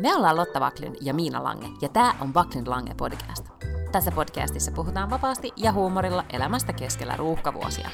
Me 0.00 0.14
ollaan 0.14 0.36
Lotta 0.36 0.60
Vaklin 0.60 0.96
ja 1.00 1.14
Miina 1.14 1.44
Lange, 1.44 1.68
ja 1.80 1.88
tämä 1.88 2.14
on 2.20 2.34
Vaklin 2.34 2.70
Lange 2.70 2.94
podcast. 2.94 3.46
Tässä 3.92 4.10
podcastissa 4.10 4.72
puhutaan 4.72 5.10
vapaasti 5.10 5.52
ja 5.56 5.72
huumorilla 5.72 6.24
elämästä 6.32 6.72
keskellä 6.72 7.16
ruuhkavuosia. 7.16 7.90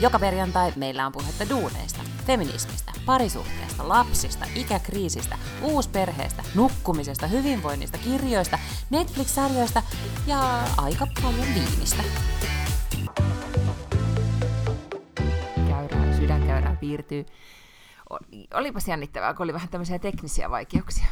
Joka 0.00 0.18
perjantai 0.18 0.72
meillä 0.76 1.06
on 1.06 1.12
puhetta 1.12 1.48
duuneista, 1.48 2.00
feminismistä, 2.26 2.92
parisuhteesta, 3.06 3.88
lapsista, 3.88 4.46
ikäkriisistä, 4.54 5.38
uusperheestä, 5.62 6.42
nukkumisesta, 6.54 7.26
hyvinvoinnista, 7.26 7.98
kirjoista, 7.98 8.58
Netflix-sarjoista 8.90 9.82
ja 10.26 10.58
aika 10.76 11.06
paljon 11.22 11.46
viinistä. 11.54 12.02
Käyrää, 15.68 16.16
sydänkäyrää 16.16 16.76
piirtyy. 16.80 17.26
Olipas 18.54 18.88
jännittävää, 18.88 19.34
kun 19.34 19.44
oli 19.44 19.52
vähän 19.52 19.68
tämmöisiä 19.68 19.98
teknisiä 19.98 20.50
vaikeuksia. 20.50 21.06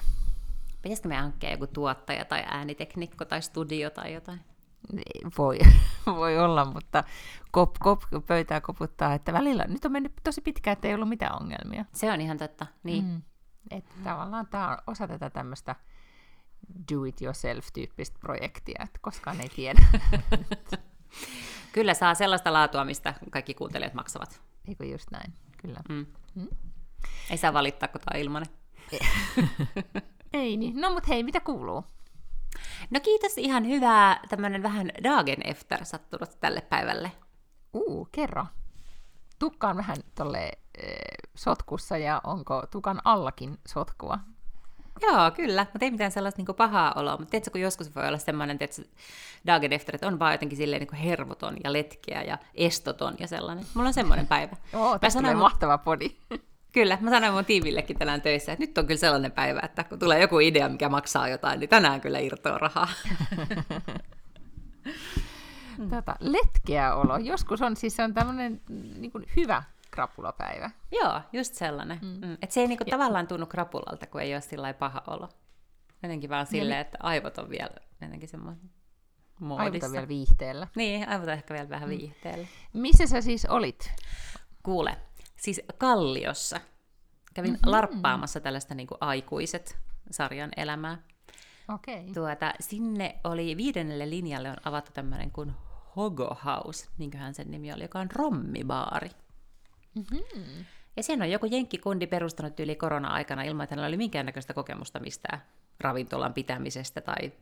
Pitäisikö 0.86 1.08
me 1.08 1.16
hankkia 1.16 1.50
joku 1.50 1.66
tuottaja 1.66 2.24
tai 2.24 2.44
ääniteknikko 2.46 3.24
tai 3.24 3.42
studio 3.42 3.90
tai 3.90 4.14
jotain? 4.14 4.40
Voi, 5.38 5.58
voi 6.06 6.38
olla, 6.38 6.64
mutta 6.64 7.04
kop, 7.50 7.74
kop, 7.78 8.02
pöytää 8.26 8.60
koputtaa, 8.60 9.14
että 9.14 9.32
välillä 9.32 9.64
nyt 9.68 9.84
on 9.84 9.92
mennyt 9.92 10.12
tosi 10.24 10.40
pitkään, 10.40 10.72
että 10.72 10.88
ei 10.88 10.94
ollut 10.94 11.08
mitään 11.08 11.42
ongelmia. 11.42 11.84
Se 11.92 12.12
on 12.12 12.20
ihan 12.20 12.38
totta, 12.38 12.66
niin. 12.82 13.04
Mm. 13.04 13.22
Että 13.70 13.94
tavallaan 14.04 14.46
tämä 14.46 14.68
on 14.68 14.78
osa 14.86 15.08
tätä 15.08 15.30
tämmöistä 15.30 15.76
do-it-yourself-tyyppistä 16.92 18.18
projektia, 18.20 18.82
että 18.84 18.98
koskaan 19.02 19.40
ei 19.40 19.48
tiedä. 19.48 19.86
Kyllä 21.72 21.94
saa 21.94 22.14
sellaista 22.14 22.52
laatua, 22.52 22.84
mistä 22.84 23.14
kaikki 23.30 23.54
kuuntelijat 23.54 23.94
maksavat. 23.94 24.40
Eikö 24.68 24.84
just 24.84 25.10
näin, 25.10 25.32
kyllä. 25.62 25.80
Mm. 25.88 26.06
Mm. 26.34 26.48
Ei 27.30 27.36
saa 27.36 27.52
valittaa, 27.52 27.88
kun 27.88 28.00
tämä 28.00 28.18
on 28.18 28.20
ilmanen. 28.20 28.48
Ei 30.36 30.56
niin. 30.56 30.80
No 30.80 30.90
mut 30.90 31.08
hei, 31.08 31.22
mitä 31.22 31.40
kuuluu? 31.40 31.84
No 32.90 33.00
kiitos, 33.00 33.38
ihan 33.38 33.66
hyvää 33.68 34.20
tämmönen 34.28 34.62
vähän 34.62 34.90
dagen 35.04 35.38
efter 35.44 35.84
sattunut 35.84 36.30
tälle 36.40 36.60
päivälle. 36.60 37.12
Uu, 37.74 38.08
kerro. 38.12 38.46
Tukka 39.38 39.68
on 39.68 39.76
vähän 39.76 39.96
tolle 40.14 40.52
e, 40.78 40.94
sotkussa 41.34 41.98
ja 41.98 42.20
onko 42.24 42.62
tukan 42.70 43.00
allakin 43.04 43.58
sotkua? 43.66 44.18
Joo, 45.02 45.30
kyllä, 45.30 45.66
mutta 45.72 45.84
ei 45.84 45.90
mitään 45.90 46.12
sellaista 46.12 46.42
niin 46.42 46.56
pahaa 46.56 46.92
oloa. 46.96 47.16
Mutta 47.16 47.30
tiedätkö, 47.30 47.50
kun 47.50 47.60
joskus 47.60 47.94
voi 47.94 48.08
olla 48.08 48.18
semmoinen, 48.18 48.56
että 48.60 48.82
dagen 49.46 49.72
efter, 49.72 49.94
että 49.94 50.06
on 50.06 50.18
vaan 50.18 50.32
jotenkin 50.32 50.58
silleen 50.58 50.82
niin 50.82 51.02
hervoton 51.02 51.56
ja 51.64 51.72
letkeä 51.72 52.22
ja 52.22 52.38
estoton 52.54 53.14
ja 53.18 53.28
sellainen. 53.28 53.66
Mulla 53.74 53.88
on 53.88 53.94
semmoinen 53.94 54.26
päivä. 54.26 54.56
Joo, 54.72 54.98
tässä 54.98 55.18
tulee 55.18 55.34
mahtava 55.34 55.78
podi. 55.78 56.10
Kyllä, 56.76 56.98
mä 57.00 57.10
sanoin 57.10 57.32
mun 57.32 57.44
tiimillekin 57.44 57.98
tänään 57.98 58.22
töissä, 58.22 58.52
että 58.52 58.62
nyt 58.62 58.78
on 58.78 58.86
kyllä 58.86 58.98
sellainen 58.98 59.32
päivä, 59.32 59.60
että 59.62 59.84
kun 59.84 59.98
tulee 59.98 60.20
joku 60.20 60.38
idea, 60.38 60.68
mikä 60.68 60.88
maksaa 60.88 61.28
jotain, 61.28 61.60
niin 61.60 61.70
tänään 61.70 62.00
kyllä 62.00 62.18
irtoaa 62.18 62.58
rahaa. 62.58 62.88
tota, 65.90 66.16
letkeä 66.20 66.94
olo. 66.94 67.16
Joskus 67.16 67.62
on 67.62 67.76
siis 67.76 68.00
on 68.00 68.14
tämmöinen 68.14 68.60
niin 68.68 69.12
hyvä 69.36 69.62
krapulapäivä. 69.90 70.70
Joo, 70.92 71.20
just 71.32 71.54
sellainen. 71.54 71.98
Mm. 72.02 72.26
Mm. 72.26 72.32
Että 72.32 72.54
se 72.54 72.60
ei 72.60 72.66
niin 72.66 72.78
kuin, 72.78 72.90
tavallaan 72.90 73.26
tunnu 73.26 73.46
krapulalta, 73.46 74.06
kun 74.06 74.20
ei 74.20 74.34
ole 74.34 74.40
sillä 74.40 74.74
paha 74.74 75.02
olo. 75.06 75.28
Jotenkin 76.02 76.30
vaan 76.30 76.46
silleen, 76.46 76.80
että 76.80 76.98
aivot 77.00 77.38
on 77.38 77.50
vielä 77.50 77.76
jotenkin 78.00 78.28
semmoinen 78.28 78.70
muodissa. 79.40 79.64
Aivot 79.64 79.82
on 79.82 79.92
vielä 79.92 80.08
viihteellä. 80.08 80.68
Niin, 80.74 81.08
aivot 81.08 81.28
on 81.28 81.34
ehkä 81.34 81.54
vielä 81.54 81.68
vähän 81.68 81.88
mm. 81.88 81.98
viihteellä. 81.98 82.46
Missä 82.72 83.06
sä 83.06 83.20
siis 83.20 83.46
olit? 83.46 83.92
Kuule, 84.62 84.96
siis 85.36 85.60
Kalliossa. 85.78 86.60
Kävin 87.34 87.52
mm-hmm. 87.52 87.70
larppaamassa 87.70 88.40
tällaista 88.40 88.74
niin 88.74 88.86
kuin 88.86 88.98
aikuiset 89.00 89.78
sarjan 90.10 90.50
elämää. 90.56 90.98
Okay. 91.68 92.12
Tuota, 92.14 92.54
sinne 92.60 93.18
oli 93.24 93.56
viidennelle 93.56 94.10
linjalle 94.10 94.50
on 94.50 94.56
avattu 94.64 94.90
tämmöinen 94.94 95.30
kuin 95.30 95.52
Hogo 95.96 96.36
House, 96.44 96.88
niinköhän 96.98 97.34
sen 97.34 97.50
nimi 97.50 97.72
oli, 97.72 97.82
joka 97.82 97.98
on 97.98 98.10
rommibaari. 98.10 99.10
Mm-hmm. 99.94 100.64
Ja 100.96 101.02
siinä 101.02 101.24
on 101.24 101.30
joku 101.30 101.46
jenkkikundi 101.46 102.06
perustanut 102.06 102.60
yli 102.60 102.76
korona-aikana 102.76 103.42
ilman, 103.42 103.64
että 103.64 103.74
hänellä 103.74 103.88
oli 103.88 103.96
minkäännäköistä 103.96 104.54
kokemusta 104.54 105.00
mistään 105.00 105.42
ravintolan 105.80 106.34
pitämisestä 106.34 107.00
tai 107.00 107.32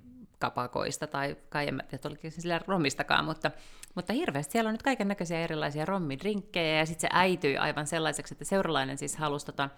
kapakoista 0.45 1.07
tai 1.07 1.37
kai 1.49 1.69
en 1.69 1.83
tiedä, 1.89 2.09
oliko 2.09 2.31
sillä 2.31 2.61
romistakaan, 2.67 3.25
mutta, 3.25 3.51
mutta 3.95 4.13
hirveästi 4.13 4.53
siellä 4.53 4.69
on 4.69 4.75
nyt 4.75 4.83
kaiken 4.83 5.09
näköisiä 5.09 5.41
erilaisia 5.41 5.85
rommidrinkkejä 5.85 6.79
ja 6.79 6.87
sitten 6.87 7.01
se 7.01 7.09
äityi 7.13 7.57
aivan 7.57 7.87
sellaiseksi, 7.87 8.35
että 8.35 8.45
seuralainen 8.45 8.99
siis 8.99 9.17
halusi 9.17 9.47
tota, 9.47 9.71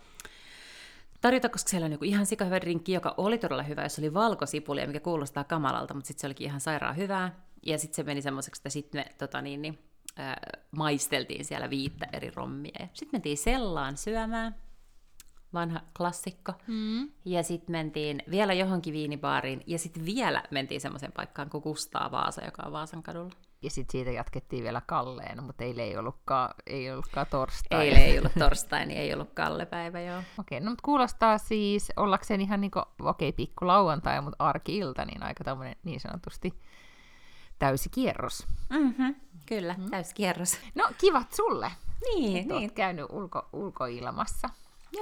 tarjota, 1.21 1.49
koska 1.49 1.71
siellä 1.71 1.85
on 1.85 1.91
niin 1.91 2.05
ihan 2.05 2.27
sikahyvä 2.27 2.61
drinkki, 2.61 2.93
joka 2.93 3.15
oli 3.17 3.39
todella 3.39 3.63
hyvä, 3.63 3.83
jos 3.83 3.99
oli 3.99 4.15
valkosipulia, 4.15 4.87
mikä 4.87 5.01
kuulostaa 5.01 5.45
kamalalta, 5.45 5.95
mutta 5.95 6.09
sitten 6.09 6.21
se 6.21 6.27
olikin 6.27 6.47
ihan 6.47 6.61
sairaan 6.61 6.97
hyvää. 6.97 7.41
Ja 7.67 7.79
sitten 7.79 7.97
se 7.97 8.03
meni 8.03 8.23
semmoiseksi, 8.23 8.61
että 8.61 8.71
sitten 8.71 9.01
me 9.01 9.15
tota 9.19 9.43
niin, 9.43 9.63
niin, 9.63 9.79
maisteltiin 10.71 11.45
siellä 11.45 11.71
viittä 11.71 12.07
eri 12.13 12.31
rommia. 12.35 12.89
Sitten 12.93 13.11
mentiin 13.13 13.39
sellaan 13.39 13.97
syömään, 13.97 14.55
vanha 15.57 15.81
klassikko. 15.97 16.53
Mm. 16.67 17.09
Ja 17.25 17.43
sitten 17.43 17.73
mentiin 17.73 18.23
vielä 18.31 18.53
johonkin 18.53 18.95
viinibaariin, 18.95 19.63
ja 19.67 19.79
sitten 19.79 20.05
vielä 20.05 20.43
mentiin 20.51 20.81
semmoiseen 20.81 21.13
paikkaan 21.13 21.51
kuin 21.51 21.63
Kustaa 21.63 22.11
Vaasa, 22.11 22.45
joka 22.45 22.63
on 22.67 22.73
Vaasan 22.73 23.03
kadulla. 23.03 23.33
Ja 23.63 23.71
sitten 23.71 23.93
siitä 23.93 24.11
jatkettiin 24.11 24.65
vielä 24.65 24.83
Kalleen, 24.87 25.43
mutta 25.43 25.65
eilen 25.65 25.85
ei 25.85 25.97
ollutkaan, 25.97 26.55
ei 26.67 26.91
ollutkaan 26.91 27.27
torstai. 27.31 27.89
Eilen 27.89 28.03
ei 28.03 28.19
ollut 28.19 28.33
torstai, 28.39 28.87
niin 28.87 29.01
ei 29.01 29.15
ollut 29.15 29.35
Kalle-päivä, 29.35 30.01
joo. 30.01 30.23
Okei, 30.41 30.61
no 30.61 30.71
mutta 30.71 30.83
kuulostaa 30.85 31.39
siis 31.39 31.93
ollakseen 31.97 32.41
ihan 32.41 32.61
niin 32.61 32.71
okei, 33.03 33.29
okay, 33.29 33.33
pikku 33.33 33.67
lauantai, 33.67 34.21
mutta 34.21 34.45
arki-ilta, 34.45 35.05
niin 35.05 35.23
aika 35.23 35.45
tämmöinen 35.45 35.77
niin 35.85 36.01
sanotusti 36.01 36.55
täysi 37.59 37.89
kierros. 37.89 38.47
Mm-hmm, 38.71 39.15
kyllä, 39.47 39.75
mm. 39.79 39.91
täysi 39.91 40.15
kierros. 40.15 40.59
No, 40.75 40.85
kivat 40.99 41.33
sulle. 41.33 41.71
Niin, 42.15 42.49
niin. 42.49 42.75
käynyt 42.75 43.07
ulko, 43.11 43.49
ulkoilmassa. 43.53 44.51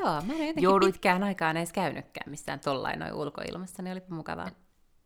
Joo, 0.01 0.23
mä 0.23 0.33
en 0.33 0.49
jotenkin 0.49 0.93
pitkään 0.93 1.23
aikaan 1.23 1.57
edes 1.57 1.73
käynytkään 1.73 2.31
missään 2.31 2.61
tollain 2.61 2.99
noin 2.99 3.13
ulkoilmassa, 3.13 3.83
niin 3.83 3.93
olipa 3.93 4.15
mukavaa. 4.15 4.51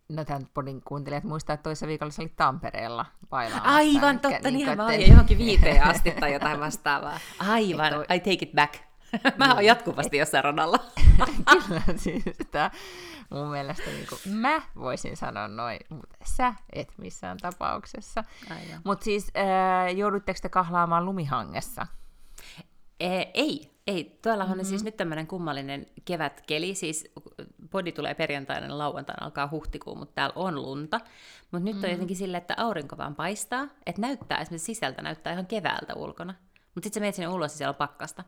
No 0.08 0.24
tämän 0.24 0.48
podin 0.54 0.82
kuuntelijat 0.82 1.24
muistaa, 1.24 1.54
että 1.54 1.62
toisessa 1.62 1.86
viikolla 1.86 2.12
se 2.12 2.22
oli 2.22 2.32
Tampereella 2.36 3.06
bailaamassa. 3.30 3.74
Aivan, 3.74 4.14
Mikä, 4.14 4.28
totta, 4.28 4.50
niin, 4.50 4.66
niin 4.66 4.76
mä 4.76 4.86
olin 4.86 5.08
johonkin 5.08 5.38
viiteen 5.38 5.84
asti 5.84 6.10
tai 6.10 6.32
jotain 6.32 6.60
vastaavaa. 6.60 7.18
Aivan, 7.38 7.92
toi... 7.92 8.04
I 8.04 8.20
take 8.20 8.38
it 8.42 8.52
back. 8.54 8.74
mä 9.38 9.54
oon 9.54 9.64
jatkuvasti 9.64 10.16
jossain 10.16 10.44
radalla. 10.44 10.78
Kyllä, 11.66 11.82
siis 11.96 12.22
sitä 12.24 12.70
mun 13.30 13.48
mielestä 13.48 13.90
niin 13.90 14.06
kuin, 14.08 14.34
mä 14.34 14.62
voisin 14.76 15.16
sanoa 15.16 15.48
noin, 15.48 15.78
mutta 15.88 16.16
sä 16.24 16.54
et 16.72 16.92
missään 16.98 17.38
tapauksessa. 17.38 18.24
Mutta 18.84 19.04
siis 19.04 19.30
äh, 19.36 19.96
joudutteko 19.96 20.38
te 20.42 20.48
kahlaamaan 20.48 21.04
lumihangessa? 21.04 21.86
Ee, 23.00 23.30
ei, 23.34 23.70
ei. 23.86 24.18
Tuollahan 24.22 24.48
mm-hmm. 24.48 24.60
on 24.60 24.64
siis 24.64 24.84
nyt 24.84 24.96
tämmöinen 24.96 25.26
kummallinen 25.26 25.86
kevätkeli, 26.04 26.74
siis 26.74 27.12
podi 27.70 27.92
tulee 27.92 28.14
perjantaina, 28.14 28.78
lauantaina 28.78 29.24
alkaa 29.24 29.48
huhtikuu, 29.50 29.94
mutta 29.94 30.14
täällä 30.14 30.32
on 30.36 30.62
lunta. 30.62 31.00
Mutta 31.50 31.64
nyt 31.64 31.74
mm-hmm. 31.74 31.84
on 31.84 31.90
jotenkin 31.90 32.16
silleen, 32.16 32.40
että 32.40 32.54
aurinko 32.56 32.96
vaan 32.96 33.14
paistaa, 33.14 33.68
että 33.86 34.00
näyttää 34.00 34.40
esimerkiksi 34.40 34.74
sisältä, 34.74 35.02
näyttää 35.02 35.32
ihan 35.32 35.46
keväältä 35.46 35.94
ulkona. 35.94 36.34
Mutta 36.74 36.86
sitten 36.86 37.00
sä 37.00 37.00
menet 37.00 37.14
sinne 37.14 37.28
ulos 37.28 37.52
ja 37.52 37.56
siellä 37.56 37.70
on 37.70 37.74
pakkasta. 37.74 38.24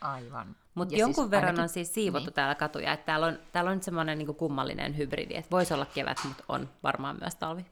Aivan. 0.00 0.56
Mutta 0.74 0.96
jonkun 0.96 1.24
siis 1.24 1.30
verran 1.30 1.48
ainakin... 1.48 1.62
on 1.62 1.68
siis 1.68 1.94
siivottu 1.94 2.26
niin. 2.26 2.34
täällä 2.34 2.54
katuja, 2.54 2.92
että 2.92 3.06
täällä 3.06 3.26
on, 3.26 3.38
täällä 3.52 3.70
on 3.70 3.76
nyt 3.76 3.82
semmoinen 3.82 4.18
niin 4.18 4.34
kummallinen 4.34 4.96
hybridi, 4.96 5.34
että 5.36 5.50
voisi 5.50 5.74
olla 5.74 5.86
kevät, 5.86 6.18
mutta 6.24 6.44
on 6.48 6.68
varmaan 6.82 7.16
myös 7.20 7.34
talvi. 7.34 7.66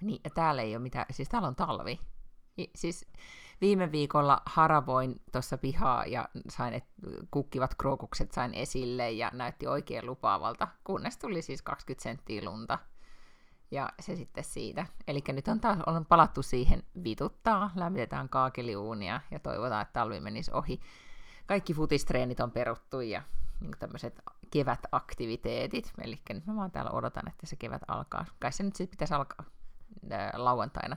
Niin, 0.00 0.20
ja 0.24 0.30
täällä 0.30 0.62
ei 0.62 0.76
ole 0.76 0.82
mitään, 0.82 1.06
siis 1.10 1.28
täällä 1.28 1.48
on 1.48 1.56
talvi. 1.56 2.00
Siis 2.74 3.06
viime 3.60 3.92
viikolla 3.92 4.42
haravoin 4.46 5.20
tuossa 5.32 5.58
pihaa 5.58 6.06
ja 6.06 6.28
sain, 6.48 6.74
et, 6.74 6.84
kukkivat 7.30 7.74
krookukset 7.74 8.32
sain 8.32 8.54
esille 8.54 9.10
ja 9.10 9.30
näytti 9.32 9.66
oikein 9.66 10.06
lupaavalta, 10.06 10.68
kunnes 10.84 11.18
tuli 11.18 11.42
siis 11.42 11.62
20 11.62 12.02
senttiä 12.02 12.44
lunta. 12.44 12.78
Ja 13.70 13.88
se 14.00 14.16
sitten 14.16 14.44
siitä. 14.44 14.86
Eli 15.08 15.22
nyt 15.28 15.48
on 15.48 15.60
taas 15.60 15.78
on 15.86 16.06
palattu 16.06 16.42
siihen 16.42 16.82
vituttaa, 17.04 17.70
lämmitetään 17.74 18.28
kaakeliuunia 18.28 19.20
ja 19.30 19.38
toivotaan, 19.38 19.82
että 19.82 19.92
talvi 19.92 20.20
menisi 20.20 20.52
ohi. 20.54 20.80
Kaikki 21.46 21.74
futistreenit 21.74 22.40
on 22.40 22.50
peruttu 22.50 23.00
ja 23.00 23.22
niin 23.60 23.72
tämmöiset 23.78 24.20
kevätaktiviteetit. 24.50 25.92
Eli 26.02 26.20
nyt 26.32 26.46
mä 26.46 26.56
vaan 26.56 26.70
täällä 26.70 26.90
odotan, 26.90 27.28
että 27.28 27.46
se 27.46 27.56
kevät 27.56 27.82
alkaa. 27.88 28.24
Kai 28.38 28.52
se 28.52 28.62
nyt 28.62 28.76
sitten 28.76 28.90
pitäisi 28.90 29.14
alkaa 29.14 29.55
lauantaina, 30.32 30.96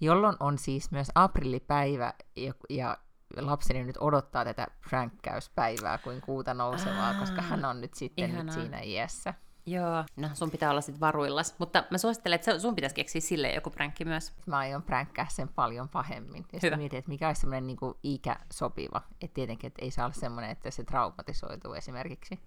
jolloin 0.00 0.36
on 0.40 0.58
siis 0.58 0.90
myös 0.90 1.08
aprillipäivä, 1.14 2.14
ja, 2.36 2.54
ja 2.70 2.98
lapseni 3.36 3.84
nyt 3.84 3.96
odottaa 4.00 4.44
tätä 4.44 4.66
fränkkäyspäivää 4.88 5.98
kuin 5.98 6.20
kuuta 6.20 6.54
nousevaa, 6.54 7.06
Aa, 7.06 7.14
koska 7.14 7.42
hän 7.42 7.64
on 7.64 7.80
nyt 7.80 7.94
sitten 7.94 8.34
nyt 8.34 8.52
siinä 8.52 8.80
iässä. 8.80 9.34
Joo, 9.66 10.04
no 10.16 10.28
sun 10.34 10.50
pitää 10.50 10.70
olla 10.70 10.80
sitten 10.80 11.00
varuillas. 11.00 11.54
Mutta 11.58 11.84
mä 11.90 11.98
suosittelen, 11.98 12.34
että 12.34 12.58
sun 12.58 12.74
pitäisi 12.74 12.94
keksiä 12.94 13.20
sille 13.20 13.52
joku 13.52 13.70
pränkki 13.70 14.04
myös. 14.04 14.32
Mä 14.46 14.58
aion 14.58 14.82
pränkkää 14.82 15.26
sen 15.30 15.48
paljon 15.48 15.88
pahemmin. 15.88 16.44
Ja 16.52 16.60
sitten 16.60 16.78
mietin, 16.78 16.98
että 16.98 17.08
mikä 17.08 17.26
olisi 17.26 17.40
semmoinen 17.40 17.66
niin 17.66 17.78
ikä 18.02 18.36
sopiva. 18.52 19.02
Että 19.20 19.34
tietenkin, 19.34 19.68
että 19.68 19.84
ei 19.84 19.90
saa 19.90 20.04
olla 20.04 20.14
semmoinen, 20.14 20.50
että 20.50 20.70
se 20.70 20.84
traumatisoituu 20.84 21.72
esimerkiksi. 21.72 22.40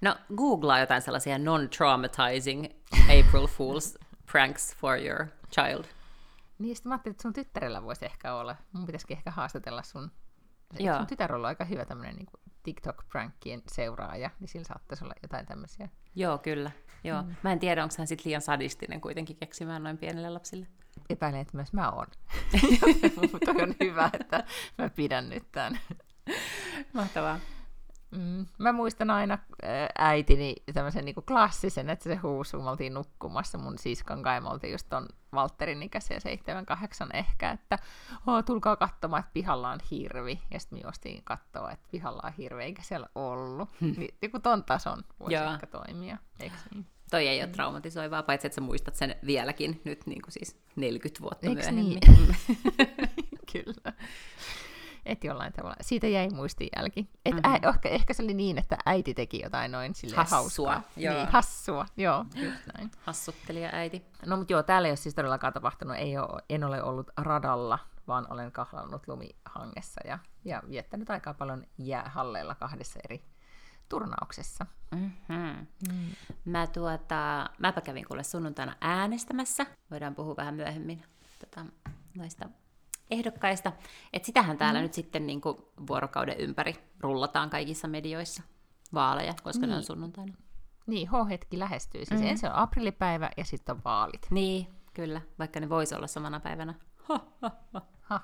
No, 0.00 0.16
googlaa 0.36 0.78
jotain 0.78 1.02
sellaisia 1.02 1.38
non-traumatizing 1.38 2.64
April 3.02 3.46
Fool's 3.46 4.05
pranks 4.32 4.76
for 4.76 4.98
your 4.98 5.26
child. 5.50 5.84
Niin, 6.58 6.76
sitten 6.76 6.90
mä 6.90 6.94
ajattelin, 6.94 7.12
että 7.12 7.22
sun 7.22 7.32
tyttärellä 7.32 7.82
voisi 7.82 8.04
ehkä 8.04 8.34
olla. 8.34 8.56
Mun 8.72 8.86
pitäisikin 8.86 9.16
ehkä 9.16 9.30
haastatella 9.30 9.82
sun... 9.82 10.10
Joo. 10.78 10.96
Sun 10.96 11.06
tytär 11.06 11.34
on 11.34 11.46
aika 11.46 11.64
hyvä 11.64 11.84
tämmöinen 11.84 12.16
niin 12.16 12.26
TikTok-prankkien 12.62 13.62
seuraaja, 13.72 14.30
niin 14.40 14.48
sillä 14.48 14.64
saattaisi 14.64 15.04
olla 15.04 15.14
jotain 15.22 15.46
tämmöisiä. 15.46 15.88
Joo, 16.14 16.38
kyllä. 16.38 16.70
Joo. 17.04 17.22
Mm. 17.22 17.34
Mä 17.42 17.52
en 17.52 17.58
tiedä, 17.58 17.82
onko 17.82 17.94
hän 17.98 18.06
sitten 18.06 18.24
liian 18.24 18.42
sadistinen 18.42 19.00
kuitenkin 19.00 19.36
keksimään 19.36 19.82
noin 19.82 19.98
pienelle 19.98 20.30
lapsille. 20.30 20.66
Epäilen, 21.10 21.40
että 21.40 21.56
myös 21.56 21.72
mä 21.72 21.90
oon. 21.90 22.06
Mutta 23.32 23.50
on 23.50 23.74
hyvä, 23.80 24.10
että 24.20 24.44
mä 24.78 24.88
pidän 24.88 25.28
nyt 25.28 25.44
tämän. 25.52 25.80
Mahtavaa. 26.92 27.38
Mm, 28.10 28.46
mä 28.58 28.72
muistan 28.72 29.10
aina 29.10 29.38
äitini 29.98 30.54
tämmöisen 30.74 31.04
niin 31.04 31.14
klassisen, 31.26 31.90
että 31.90 32.04
se 32.04 32.14
huusi, 32.14 32.56
kun 32.56 32.64
me 32.64 32.70
oltiin 32.70 32.94
nukkumassa 32.94 33.58
mun 33.58 33.78
siskon 33.78 34.22
kai, 34.22 34.40
me 34.40 34.48
oltiin 34.48 34.72
just 34.72 34.86
ton 34.88 35.08
Valterin 35.34 35.82
ikäisiä, 35.82 36.20
seitsemän, 36.20 36.66
kahdeksan 36.66 37.16
ehkä, 37.16 37.50
että 37.50 37.78
oh, 38.26 38.44
tulkaa 38.44 38.76
katsomaan, 38.76 39.20
että 39.20 39.32
pihalla 39.32 39.70
on 39.70 39.78
hirvi. 39.90 40.40
Ja 40.50 40.60
sitten 40.60 40.78
me 40.78 40.82
juostiin 40.82 41.24
katsoa, 41.24 41.70
että 41.70 41.88
pihalla 41.90 42.22
on 42.24 42.32
hirvi, 42.32 42.62
eikä 42.62 42.82
siellä 42.82 43.06
ollut. 43.14 43.68
Niin, 43.80 44.14
niin 44.22 44.42
ton 44.42 44.64
tason 44.64 45.04
voisi 45.20 45.34
Joo. 45.34 45.52
ehkä 45.52 45.66
toimia, 45.66 46.16
eikö 46.40 46.56
niin? 46.74 46.86
Toi 47.10 47.28
ei 47.28 47.42
ole 47.42 47.50
traumatisoivaa, 47.50 48.22
paitsi 48.22 48.46
että 48.46 48.54
sä 48.54 48.60
muistat 48.60 48.94
sen 48.94 49.14
vieläkin 49.26 49.80
nyt 49.84 50.06
niin 50.06 50.22
kuin 50.22 50.32
siis 50.32 50.60
40 50.76 51.22
vuotta 51.22 51.46
Eiks 51.46 51.70
myöhemmin. 51.70 51.98
Niin? 52.06 52.36
Kyllä 53.52 53.92
että 55.06 55.26
jollain 55.26 55.52
tavalla. 55.52 55.76
Siitä 55.80 56.06
jäi 56.06 56.28
muistijälki. 56.28 57.10
Et 57.24 57.34
mm-hmm. 57.34 57.52
ä, 57.52 57.68
ehkä, 57.68 57.88
ehkä 57.88 58.14
se 58.14 58.22
oli 58.22 58.34
niin, 58.34 58.58
että 58.58 58.78
äiti 58.86 59.14
teki 59.14 59.40
jotain 59.42 59.72
noin 59.72 59.94
sille 59.94 60.16
hassua. 60.16 60.38
Hauskaa. 60.72 60.90
Joo. 60.96 61.14
Niin, 61.14 61.28
hassua, 61.28 61.86
joo, 61.96 62.24
just 62.34 62.66
näin. 62.74 62.90
Hassuttelija 62.98 63.70
äiti. 63.72 64.04
No 64.26 64.36
mutta 64.36 64.52
joo, 64.52 64.62
täällä 64.62 64.88
ei 64.88 64.90
ole 64.90 64.96
siis 64.96 65.14
todellakaan 65.14 65.52
tapahtunut. 65.52 65.96
Ei 65.96 66.18
ole, 66.18 66.42
en 66.48 66.64
ole 66.64 66.82
ollut 66.82 67.10
radalla, 67.16 67.78
vaan 68.08 68.32
olen 68.32 68.52
kahlannut 68.52 69.08
lumihangessa 69.08 70.00
ja, 70.04 70.18
ja 70.44 70.62
viettänyt 70.68 71.10
aika 71.10 71.34
paljon 71.34 71.66
jäähalleilla 71.78 72.54
kahdessa 72.54 73.00
eri 73.04 73.24
turnauksessa. 73.88 74.66
Mm-hmm. 74.90 75.66
Mm. 75.88 76.10
Mä 76.44 76.66
tuota, 76.66 77.50
mäpä 77.58 77.80
kävin 77.80 78.04
kuule 78.08 78.24
sunnuntaina 78.24 78.76
äänestämässä. 78.80 79.66
Voidaan 79.90 80.14
puhua 80.14 80.36
vähän 80.36 80.54
myöhemmin 80.54 81.02
tota, 81.38 81.66
noista 82.14 82.48
ehdokkaista. 83.10 83.72
Et 84.12 84.24
sitähän 84.24 84.58
täällä 84.58 84.80
mm. 84.80 84.82
nyt 84.82 84.94
sitten 84.94 85.26
niin 85.26 85.40
kuin 85.40 85.56
vuorokauden 85.88 86.38
ympäri 86.38 86.74
rullataan 87.00 87.50
kaikissa 87.50 87.88
medioissa 87.88 88.42
vaaleja, 88.94 89.34
koska 89.42 89.60
niin. 89.60 89.68
ne 89.68 89.74
on 89.74 89.80
niin. 89.80 89.86
sunnuntaina. 89.86 90.34
Niin, 90.86 91.08
H-hetki 91.08 91.58
lähestyy. 91.58 92.04
Siis 92.04 92.20
mm. 92.20 92.26
ensin 92.26 92.48
on 92.48 92.54
aprillipäivä 92.54 93.30
ja 93.36 93.44
sitten 93.44 93.76
on 93.76 93.84
vaalit. 93.84 94.26
Niin, 94.30 94.66
kyllä, 94.94 95.20
vaikka 95.38 95.60
ne 95.60 95.68
voisi 95.68 95.94
olla 95.94 96.06
samana 96.06 96.40
päivänä. 96.40 96.74
Ha, 97.08 97.20
ha, 97.42 97.50
ha. 97.70 97.82
Ha, 98.08 98.20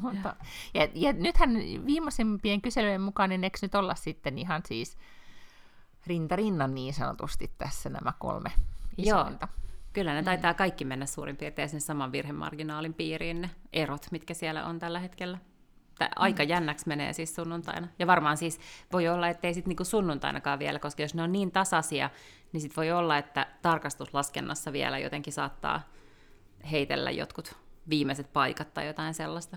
mutta, 0.00 0.36
ja, 0.74 0.88
ja 0.94 1.12
nythän 1.12 1.54
viimeisimpien 1.86 2.62
kyselyjen 2.62 3.00
mukaan, 3.00 3.30
niin 3.30 3.44
eikö 3.44 3.58
nyt 3.62 3.74
olla 3.74 3.94
sitten 3.94 4.38
ihan 4.38 4.62
siis 4.66 4.98
rintarinnan 6.06 6.74
niin 6.74 6.94
sanotusti 6.94 7.54
tässä 7.58 7.90
nämä 7.90 8.12
kolme 8.18 8.52
isointa? 8.96 9.48
Joo. 9.50 9.64
Kyllä 9.94 10.14
ne 10.14 10.20
mm. 10.20 10.24
taitaa 10.24 10.54
kaikki 10.54 10.84
mennä 10.84 11.06
suurin 11.06 11.36
piirtein 11.36 11.68
sen 11.68 11.80
saman 11.80 12.12
virhemarginaalin 12.12 12.94
piiriin, 12.94 13.40
ne 13.40 13.50
erot, 13.72 14.06
mitkä 14.10 14.34
siellä 14.34 14.64
on 14.64 14.78
tällä 14.78 14.98
hetkellä. 14.98 15.38
Tää 15.98 16.08
aika 16.16 16.42
mm. 16.42 16.48
jännäksi 16.48 16.88
menee 16.88 17.12
siis 17.12 17.34
sunnuntaina. 17.34 17.88
Ja 17.98 18.06
varmaan 18.06 18.36
siis 18.36 18.60
voi 18.92 19.08
olla, 19.08 19.28
ettei 19.28 19.54
sitten 19.54 19.68
niinku 19.68 19.84
sunnuntainakaan 19.84 20.58
vielä, 20.58 20.78
koska 20.78 21.02
jos 21.02 21.14
ne 21.14 21.22
on 21.22 21.32
niin 21.32 21.50
tasaisia, 21.50 22.10
niin 22.52 22.60
sitten 22.60 22.76
voi 22.76 22.92
olla, 22.92 23.18
että 23.18 23.46
tarkastuslaskennassa 23.62 24.72
vielä 24.72 24.98
jotenkin 24.98 25.32
saattaa 25.32 25.82
heitellä 26.70 27.10
jotkut 27.10 27.56
viimeiset 27.88 28.32
paikat 28.32 28.74
tai 28.74 28.86
jotain 28.86 29.14
sellaista. 29.14 29.56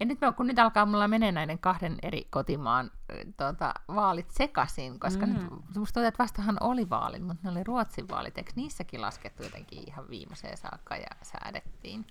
Ja 0.00 0.06
nyt 0.06 0.18
kun 0.36 0.46
nyt 0.46 0.58
alkaa 0.58 0.86
mulla 0.86 1.08
menee 1.08 1.32
näiden 1.32 1.58
kahden 1.58 1.98
eri 2.02 2.26
kotimaan 2.30 2.90
tuota, 3.36 3.74
vaalit 3.94 4.30
sekaisin, 4.30 5.00
koska 5.00 5.26
mm. 5.26 5.32
nyt 5.32 5.50
musta 5.50 5.94
tuntuu, 5.94 6.02
että 6.08 6.22
vastahan 6.22 6.56
oli 6.60 6.90
vaalit, 6.90 7.22
mutta 7.22 7.40
ne 7.44 7.50
oli 7.50 7.64
Ruotsin 7.64 8.08
vaalit. 8.08 8.38
Eikö 8.38 8.52
niissäkin 8.54 9.00
laskettu 9.00 9.42
jotenkin 9.42 9.84
ihan 9.86 10.08
viimeiseen 10.10 10.56
saakka 10.56 10.96
ja 10.96 11.06
säädettiin? 11.22 12.06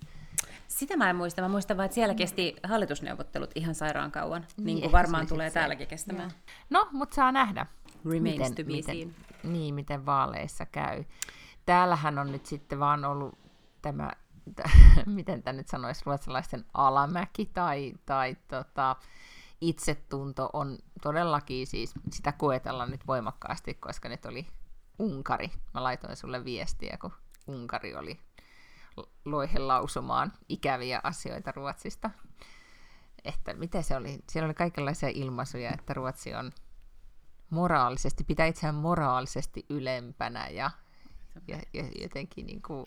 Sitä 0.68 0.96
mä 0.96 1.10
en 1.10 1.16
muista. 1.16 1.42
Mä 1.42 1.48
muistan 1.48 1.76
vaan, 1.76 1.84
että 1.84 1.94
siellä 1.94 2.14
kesti 2.14 2.56
hallitusneuvottelut 2.62 3.50
ihan 3.54 3.74
sairaan 3.74 4.12
kauan, 4.12 4.46
niin, 4.56 4.66
niin 4.66 4.80
kuin 4.80 4.92
varmaan 4.92 5.26
tulee 5.26 5.50
täälläkin 5.50 5.86
kestämään. 5.86 6.30
Ja. 6.30 6.52
No, 6.70 6.88
mutta 6.92 7.14
saa 7.14 7.32
nähdä. 7.32 7.66
Remains 8.04 8.38
miten, 8.38 8.54
to 8.54 8.64
be 8.64 8.72
miten, 8.72 8.96
seen. 8.96 9.14
Niin, 9.42 9.74
miten 9.74 10.06
vaaleissa 10.06 10.66
käy. 10.66 11.04
Täällähän 11.66 12.18
on 12.18 12.32
nyt 12.32 12.46
sitten 12.46 12.80
vaan 12.80 13.04
ollut 13.04 13.38
tämä 13.82 14.10
miten 15.06 15.42
tämä 15.42 15.56
nyt 15.56 15.68
sanoisi, 15.68 16.02
ruotsalaisten 16.06 16.64
alamäki 16.74 17.46
tai, 17.46 17.92
tai 18.06 18.36
tota, 18.48 18.96
itsetunto 19.60 20.50
on 20.52 20.78
todellakin 21.02 21.66
siis, 21.66 21.94
sitä 22.12 22.32
koetellaan 22.32 22.90
nyt 22.90 23.06
voimakkaasti, 23.06 23.74
koska 23.74 24.08
nyt 24.08 24.26
oli 24.26 24.46
Unkari. 24.98 25.50
Mä 25.74 25.82
laitoin 25.82 26.16
sulle 26.16 26.44
viestiä, 26.44 26.96
kun 27.00 27.12
Unkari 27.46 27.94
oli 27.94 28.20
loihe 29.24 29.58
lausumaan 29.58 30.32
ikäviä 30.48 31.00
asioita 31.02 31.52
Ruotsista. 31.52 32.10
Että 33.24 33.54
miten 33.54 33.84
se 33.84 33.96
oli? 33.96 34.18
Siellä 34.28 34.46
oli 34.46 34.54
kaikenlaisia 34.54 35.08
ilmaisuja, 35.08 35.70
että 35.72 35.94
Ruotsi 35.94 36.34
on 36.34 36.52
moraalisesti, 37.50 38.24
pitää 38.24 38.46
itseään 38.46 38.74
moraalisesti 38.74 39.66
ylempänä 39.70 40.48
ja, 40.48 40.70
ja, 41.48 41.58
ja 41.72 41.84
jotenkin 42.00 42.46
niin 42.46 42.62
kuin, 42.62 42.86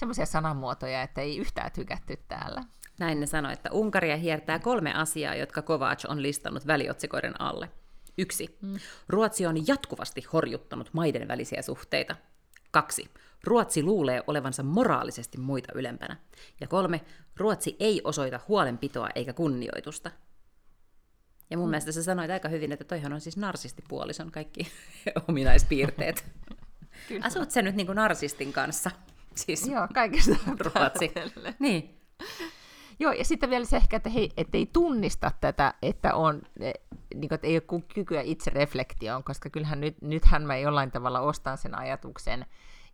semmoisia 0.00 0.26
sanamuotoja, 0.26 1.02
että 1.02 1.20
ei 1.20 1.38
yhtään 1.38 1.72
tykätty 1.72 2.16
täällä. 2.28 2.64
Näin 2.98 3.20
ne 3.20 3.26
sanoi, 3.26 3.52
että 3.52 3.70
Unkaria 3.72 4.16
hiertää 4.16 4.58
kolme 4.58 4.94
asiaa, 4.94 5.34
jotka 5.34 5.62
Kovac 5.62 6.04
on 6.08 6.22
listannut 6.22 6.66
väliotsikoiden 6.66 7.40
alle. 7.40 7.70
Yksi. 8.18 8.58
Mm. 8.62 8.78
Ruotsi 9.08 9.46
on 9.46 9.66
jatkuvasti 9.66 10.26
horjuttanut 10.32 10.90
maiden 10.92 11.28
välisiä 11.28 11.62
suhteita. 11.62 12.16
Kaksi. 12.70 13.10
Ruotsi 13.44 13.82
luulee 13.82 14.22
olevansa 14.26 14.62
moraalisesti 14.62 15.38
muita 15.38 15.72
ylempänä. 15.74 16.16
Ja 16.60 16.68
kolme. 16.68 17.00
Ruotsi 17.36 17.76
ei 17.80 18.00
osoita 18.04 18.40
huolenpitoa 18.48 19.08
eikä 19.14 19.32
kunnioitusta. 19.32 20.10
Ja 21.50 21.56
mun 21.58 21.66
mm. 21.66 21.70
mielestä 21.70 21.92
sä 21.92 22.02
sanoit 22.02 22.30
aika 22.30 22.48
hyvin, 22.48 22.72
että 22.72 22.84
toihan 22.84 23.12
on 23.12 23.20
siis 23.20 23.36
narsistipuolison 23.36 24.30
kaikki 24.30 24.66
ominaispiirteet. 25.28 26.24
Asut 27.26 27.50
sä 27.50 27.62
nyt 27.62 27.74
niin 27.74 27.86
kuin 27.86 27.96
narsistin 27.96 28.52
kanssa? 28.52 28.90
Siis 29.46 29.66
Joo, 29.66 29.88
kaikesta 29.94 30.36
Ruotsi. 30.74 31.12
niin. 31.58 31.96
Joo, 32.98 33.12
ja 33.12 33.24
sitten 33.24 33.50
vielä 33.50 33.64
se 33.64 33.76
ehkä, 33.76 33.96
että 33.96 34.10
he 34.10 34.28
ei 34.52 34.70
tunnista 34.72 35.30
tätä, 35.40 35.74
että, 35.82 36.14
on, 36.14 36.42
e, 36.60 36.72
niin 37.14 37.28
kuin, 37.28 37.34
että 37.34 37.46
ei 37.46 37.60
ole 37.70 37.82
kykyä 37.94 38.20
itse 38.20 38.50
reflektioon, 38.50 39.24
koska 39.24 39.50
kyllähän 39.50 39.80
nyt, 39.80 40.02
nythän 40.02 40.42
mä 40.42 40.56
jollain 40.56 40.90
tavalla 40.90 41.20
ostan 41.20 41.58
sen 41.58 41.78
ajatuksen, 41.78 42.46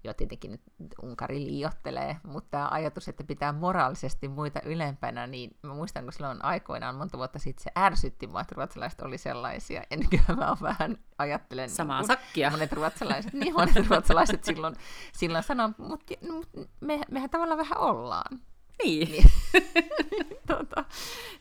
jo 0.06 0.14
tietenkin 0.14 0.50
nyt 0.50 0.94
Unkari 1.02 1.40
liiottelee, 1.40 2.16
mutta 2.22 2.50
tämä 2.50 2.68
ajatus, 2.70 3.08
että 3.08 3.24
pitää 3.24 3.52
moraalisesti 3.52 4.28
muita 4.28 4.60
ylempänä, 4.64 5.26
niin 5.26 5.56
mä 5.62 5.74
muistan, 5.74 6.04
kun 6.04 6.12
silloin 6.12 6.44
aikoinaan 6.44 6.94
monta 6.94 7.18
vuotta 7.18 7.38
sitten 7.38 7.64
se 7.64 7.70
ärsytti 7.78 8.26
mua, 8.26 8.40
että 8.40 8.54
ruotsalaiset 8.54 9.00
oli 9.00 9.18
sellaisia, 9.18 9.82
ja 9.90 9.96
nykyään 9.96 10.38
mä 10.38 10.56
vähän 10.62 10.98
ajattelen... 11.18 11.70
Samaa 11.70 12.00
niin, 12.00 12.06
sakkia. 12.06 12.50
Monet 12.50 12.72
ruotsalaiset, 12.72 13.32
niin 13.32 13.54
monet 13.54 13.88
ruotsalaiset 13.88 14.44
silloin, 14.44 14.76
silloin 15.12 15.44
sanoo, 15.44 15.70
mutta 15.78 16.14
mut, 16.32 16.48
me, 16.80 17.00
mehän 17.10 17.30
tavallaan 17.30 17.58
vähän 17.58 17.78
ollaan. 17.78 18.40
Niin. 18.84 19.10
niin. 19.10 19.30
tota, 20.46 20.84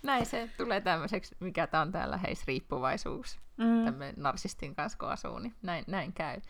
näin 0.04 0.26
se 0.26 0.50
tulee 0.58 0.82
tämmöiseksi, 0.82 1.36
mikä 1.40 1.68
tämä 1.68 1.82
on 1.82 1.92
täällä 1.92 2.18
heis 2.18 2.48
riippuvaisuus. 2.48 3.40
Mm. 3.58 3.86
Tämmöinen 3.86 4.16
narsistin 4.18 4.76
kanssa, 4.76 4.98
kun 4.98 5.10
asuu, 5.10 5.40
niin 5.40 5.56
näin, 5.62 5.84
näin 5.88 6.14
käy. 6.14 6.42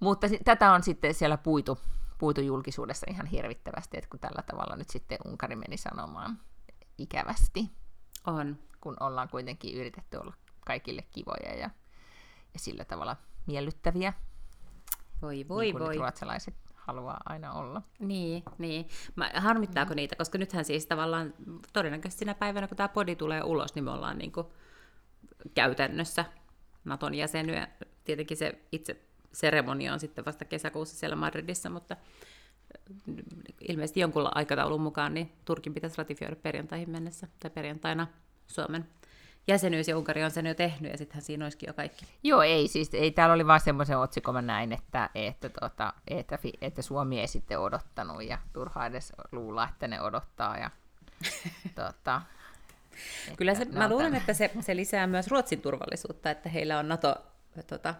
Mutta 0.00 0.26
tätä 0.44 0.72
on 0.72 0.82
sitten 0.82 1.14
siellä 1.14 1.36
puitu, 1.36 1.78
puitu 2.18 2.40
julkisuudessa 2.40 3.06
ihan 3.10 3.26
hirvittävästi, 3.26 3.96
että 3.96 4.10
kun 4.10 4.20
tällä 4.20 4.42
tavalla 4.42 4.76
nyt 4.76 4.90
sitten 4.90 5.18
Unkari 5.24 5.56
meni 5.56 5.76
sanomaan 5.76 6.38
ikävästi. 6.98 7.70
On. 8.26 8.58
Kun 8.80 8.96
ollaan 9.00 9.28
kuitenkin 9.28 9.76
yritetty 9.76 10.16
olla 10.16 10.34
kaikille 10.66 11.02
kivoja 11.02 11.54
ja, 11.54 11.70
ja 12.54 12.58
sillä 12.58 12.84
tavalla 12.84 13.16
miellyttäviä. 13.46 14.12
Voi 15.22 15.44
voi 15.48 15.64
niin 15.64 15.78
voi. 15.78 15.96
ruotsalaiset 15.96 16.54
haluaa 16.74 17.20
aina 17.24 17.52
olla. 17.52 17.82
Niin, 17.98 18.42
niin. 18.58 18.88
Mä, 19.16 19.30
harmittaako 19.36 19.90
mm. 19.90 19.96
niitä, 19.96 20.16
koska 20.16 20.38
nythän 20.38 20.64
siis 20.64 20.86
tavallaan 20.86 21.34
todennäköisesti 21.72 22.18
sinä 22.18 22.34
päivänä, 22.34 22.68
kun 22.68 22.76
tämä 22.76 22.88
podi 22.88 23.16
tulee 23.16 23.42
ulos, 23.42 23.74
niin 23.74 23.84
me 23.84 23.90
ollaan 23.90 24.18
niin 24.18 24.32
kuin 24.32 24.46
käytännössä 25.54 26.24
Naton 26.84 27.14
jäsenyä. 27.14 27.68
Tietenkin 28.04 28.36
se 28.36 28.58
itse 28.72 29.02
seremonia 29.34 29.92
on 29.92 30.00
sitten 30.00 30.24
vasta 30.24 30.44
kesäkuussa 30.44 30.96
siellä 30.96 31.16
Madridissa, 31.16 31.70
mutta 31.70 31.96
ilmeisesti 33.68 34.00
jonkun 34.00 34.36
aikataulun 34.36 34.80
mukaan 34.80 35.14
niin 35.14 35.32
Turkin 35.44 35.74
pitäisi 35.74 35.98
ratifioida 35.98 36.36
perjantaihin 36.36 36.90
mennessä, 36.90 37.28
tai 37.40 37.50
perjantaina 37.50 38.06
Suomen 38.46 38.88
jäsenyys, 39.46 39.88
ja 39.88 39.98
Unkari 39.98 40.24
on 40.24 40.30
sen 40.30 40.46
jo 40.46 40.54
tehnyt, 40.54 40.92
ja 40.92 40.98
sittenhän 40.98 41.22
siinä 41.22 41.44
olisikin 41.44 41.66
jo 41.66 41.74
kaikki. 41.74 42.06
Joo, 42.22 42.42
ei 42.42 42.68
siis, 42.68 42.90
ei, 42.92 43.10
täällä 43.10 43.34
oli 43.34 43.46
vaan 43.46 43.60
semmoisen 43.60 43.98
otsikon 43.98 44.34
mä 44.34 44.42
näin, 44.42 44.72
että, 44.72 45.10
että, 45.14 45.48
tota, 45.48 45.92
että, 46.08 46.38
että 46.60 46.82
Suomi 46.82 47.20
ei 47.20 47.28
sitten 47.28 47.58
odottanut, 47.58 48.22
ja 48.24 48.38
turha 48.52 48.86
edes 48.86 49.12
luulla, 49.32 49.68
että 49.68 49.88
ne 49.88 50.00
odottaa, 50.00 50.58
ja 50.58 50.70
tota, 51.74 52.22
Kyllä 53.36 53.54
se, 53.54 53.64
mä 53.64 53.88
luulen, 53.88 54.14
että 54.14 54.34
se, 54.34 54.50
se 54.60 54.76
lisää 54.76 55.06
myös 55.06 55.28
Ruotsin 55.28 55.60
turvallisuutta, 55.60 56.30
että 56.30 56.48
heillä 56.48 56.78
on 56.78 56.88
NATO, 56.88 57.16
tota, 57.66 57.94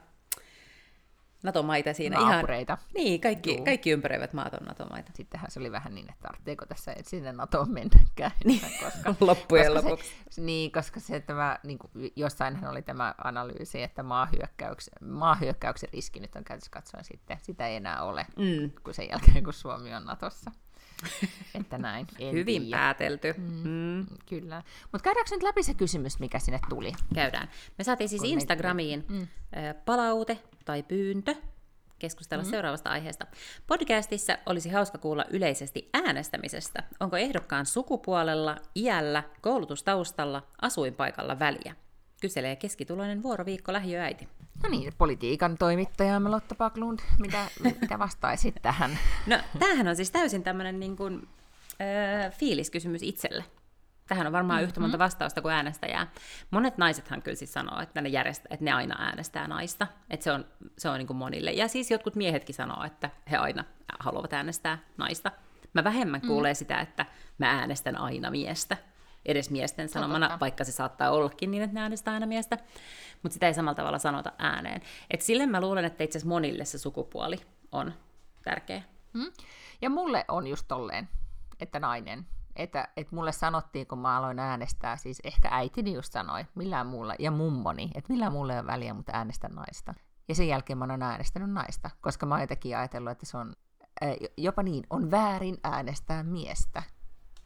NATO-maita 1.45 1.93
siinä. 1.93 2.21
Naapureita. 2.21 2.73
Ihan, 2.73 2.91
niin, 2.95 3.21
kaikki, 3.21 3.61
kaikki 3.65 3.91
ympäröivät 3.91 4.33
maat 4.33 4.55
on 4.55 4.67
NATO-maita. 4.67 5.13
Sittenhän 5.15 5.51
se 5.51 5.61
oli 5.61 5.73
vähän 5.73 5.95
niin, 5.95 6.11
että 6.11 6.23
tarvitseeko 6.23 6.67
tässä 6.67 6.93
et 6.93 7.07
sinne 7.07 7.33
NATOon 7.33 7.71
mennäkään. 7.71 8.31
Niin, 8.45 8.61
koska, 8.85 9.15
loppujen 9.27 9.73
koska 9.73 9.89
lopuksi. 9.89 10.13
Se, 10.31 10.41
niin, 10.41 10.73
koska 10.73 11.01
se, 11.01 11.21
tämä, 11.21 11.59
niin 11.63 11.79
kuin, 11.79 11.91
jossainhan 12.17 12.71
oli 12.71 12.83
tämä 12.83 13.15
analyysi, 13.25 13.83
että 13.83 14.03
maahyökkäyksen, 14.03 14.95
maahyökkäyksen 15.09 15.89
riski 15.93 16.21
nyt 16.21 16.37
on 16.37 16.45
käytössä 16.45 16.71
katsoen 16.71 17.05
sitten, 17.05 17.39
sitä 17.43 17.69
ei 17.69 17.77
enää 17.77 18.03
ole, 18.03 18.27
mm. 18.37 18.71
kun 18.85 18.95
sen 18.95 19.09
jälkeen, 19.11 19.45
kun 19.45 19.53
Suomi 19.53 19.95
on 19.95 20.05
Natossa. 20.05 20.51
että 21.61 21.79
näin. 21.79 22.07
En 22.19 22.33
Hyvin 22.33 22.63
tiedä. 22.63 22.77
päätelty. 22.77 23.35
Mm, 23.37 23.69
mm. 23.69 24.07
Kyllä. 24.29 24.63
Mutta 24.93 25.05
käydäänkö 25.05 25.35
nyt 25.35 25.43
läpi 25.43 25.63
se 25.63 25.75
kysymys, 25.75 26.19
mikä 26.19 26.39
sinne 26.39 26.61
tuli? 26.69 26.93
Käydään. 27.15 27.49
Me 27.79 27.85
saatiin 27.85 28.09
siis 28.09 28.23
Kun 28.23 28.31
Instagramiin 28.31 29.05
mm. 29.09 29.27
palaute 29.85 30.39
tai 30.65 30.83
pyyntö 30.83 31.35
keskustella 31.99 32.43
mm-hmm. 32.43 32.51
seuraavasta 32.51 32.91
aiheesta. 32.91 33.27
Podcastissa 33.67 34.39
olisi 34.47 34.69
hauska 34.69 34.99
kuulla 34.99 35.25
yleisesti 35.31 35.89
äänestämisestä. 35.93 36.83
Onko 37.01 37.17
ehdokkaan 37.17 37.67
sukupuolella, 37.67 38.57
iällä, 38.77 39.23
koulutustaustalla, 39.41 40.43
asuinpaikalla 40.63 41.39
väliä? 41.39 41.77
Kyselee 42.21 42.57
keskituloinen 42.57 43.23
vuoroviikko 43.23 43.73
lähiöäiti. 43.73 44.29
No 44.63 44.69
niin, 44.69 44.93
politiikan 44.99 45.59
toimittaja 45.59 46.31
Lotta 46.31 46.55
Paklund, 46.55 46.99
mitä, 47.21 47.47
mitä 47.81 47.99
vastaisit 47.99 48.55
tähän? 48.63 48.99
No, 49.27 49.39
tämähän 49.59 49.89
on 49.89 49.97
siis 49.97 50.11
täysin 50.11 50.43
tämmöinen 50.43 50.81
niin 50.81 50.97
kuin, 50.97 51.29
äh, 51.81 52.33
fiiliskysymys 52.33 53.03
itselle. 53.03 53.45
Tähän 54.07 54.27
on 54.27 54.33
varmaan 54.33 54.59
mm-hmm. 54.59 54.69
yhtä 54.69 54.81
monta 54.81 54.99
vastausta 54.99 55.43
kuin 55.43 55.55
äänestäjää. 55.55 56.07
Monet 56.51 56.79
naisethan 56.79 57.23
kyllä 57.23 57.37
siis 57.37 57.53
sanoo, 57.53 57.81
että 57.81 58.01
ne, 58.01 58.09
järjestä, 58.09 58.49
että 58.51 58.65
ne 58.65 58.73
aina 58.73 58.97
äänestää 58.99 59.49
naista. 59.49 59.87
Että 60.11 60.25
se 60.25 60.33
on, 60.33 60.45
se 60.79 60.89
on 60.89 60.99
niin 60.99 61.07
kuin 61.07 61.17
monille. 61.17 61.53
Ja 61.53 61.69
siis 61.69 61.91
jotkut 61.91 62.17
miehetkin 62.17 62.55
sanoo, 62.55 62.85
että 62.85 63.11
he 63.31 63.37
aina 63.37 63.65
haluavat 63.99 64.33
äänestää 64.33 64.79
naista. 64.97 65.33
Mä 65.73 65.85
vähemmän 65.85 66.21
mm. 66.21 66.29
kuulee 66.29 66.55
sitä, 66.55 66.81
että 66.81 67.07
mä 67.39 67.51
äänestän 67.51 67.97
aina 67.97 68.31
miestä. 68.31 68.77
Edes 69.25 69.51
miesten 69.51 69.89
sanomana, 69.89 70.27
Totta. 70.27 70.41
vaikka 70.41 70.65
se 70.65 70.73
saattaa 70.73 71.11
ollakin 71.11 71.51
niin, 71.51 71.63
että 71.63 71.75
ne 71.75 71.81
äänestää 71.81 72.15
aina 72.15 72.27
miestä 72.27 72.59
mutta 73.25 73.35
sitä 73.35 73.47
ei 73.47 73.55
samalla 73.55 73.75
tavalla 73.75 73.99
sanota 73.99 74.33
ääneen. 74.39 74.81
Et 75.11 75.21
sille 75.21 75.47
mä 75.47 75.61
luulen, 75.61 75.85
että 75.85 76.05
itse 76.05 76.19
asiassa 76.19 76.29
monille 76.29 76.65
se 76.65 76.79
sukupuoli 76.79 77.37
on 77.73 77.95
tärkeä. 78.43 78.83
Hmm. 79.19 79.33
Ja 79.83 79.91
mulle 79.91 80.25
on 80.29 80.47
just 80.47 80.69
tolleen, 80.69 81.09
että 81.61 81.81
nainen. 81.81 82.27
Että, 82.57 82.89
että 82.97 83.15
mulle 83.15 83.33
sanottiin, 83.33 83.87
kun 83.87 83.99
mä 83.99 84.17
aloin 84.17 84.39
äänestää, 84.39 84.97
siis 84.97 85.21
ehkä 85.25 85.49
äitini 85.51 85.93
just 85.95 86.13
sanoi, 86.13 86.45
millään 86.55 86.87
muulla, 86.87 87.15
ja 87.19 87.31
mummoni, 87.31 87.91
että 87.95 88.13
millään 88.13 88.33
mulle 88.33 88.53
ei 88.53 88.59
ole 88.59 88.67
väliä, 88.67 88.95
mutta 88.95 89.13
äänestän 89.15 89.55
naista. 89.55 89.95
Ja 90.29 90.35
sen 90.35 90.49
jälkeen 90.49 90.79
mä 90.79 90.85
oon 90.85 91.03
äänestänyt 91.03 91.51
naista, 91.51 91.91
koska 92.01 92.27
mä 92.27 92.35
oon 92.35 92.43
jotenkin 92.43 92.77
ajatellut, 92.77 93.13
että 93.13 93.27
se 93.27 93.37
on 93.37 93.55
jopa 94.37 94.63
niin, 94.63 94.87
on 94.91 95.11
väärin 95.11 95.59
äänestää 95.65 96.23
miestä. 96.23 96.83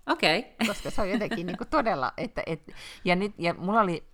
Okei. 0.06 0.38
Okay. 0.38 0.66
Koska 0.66 0.90
se 0.90 1.00
on 1.00 1.10
jotenkin 1.10 1.46
niin 1.46 1.58
kuin 1.58 1.68
todella, 1.68 2.12
että, 2.16 2.42
et, 2.46 2.72
ja, 3.04 3.16
nyt, 3.16 3.34
ja 3.38 3.54
mulla 3.54 3.80
oli 3.80 4.08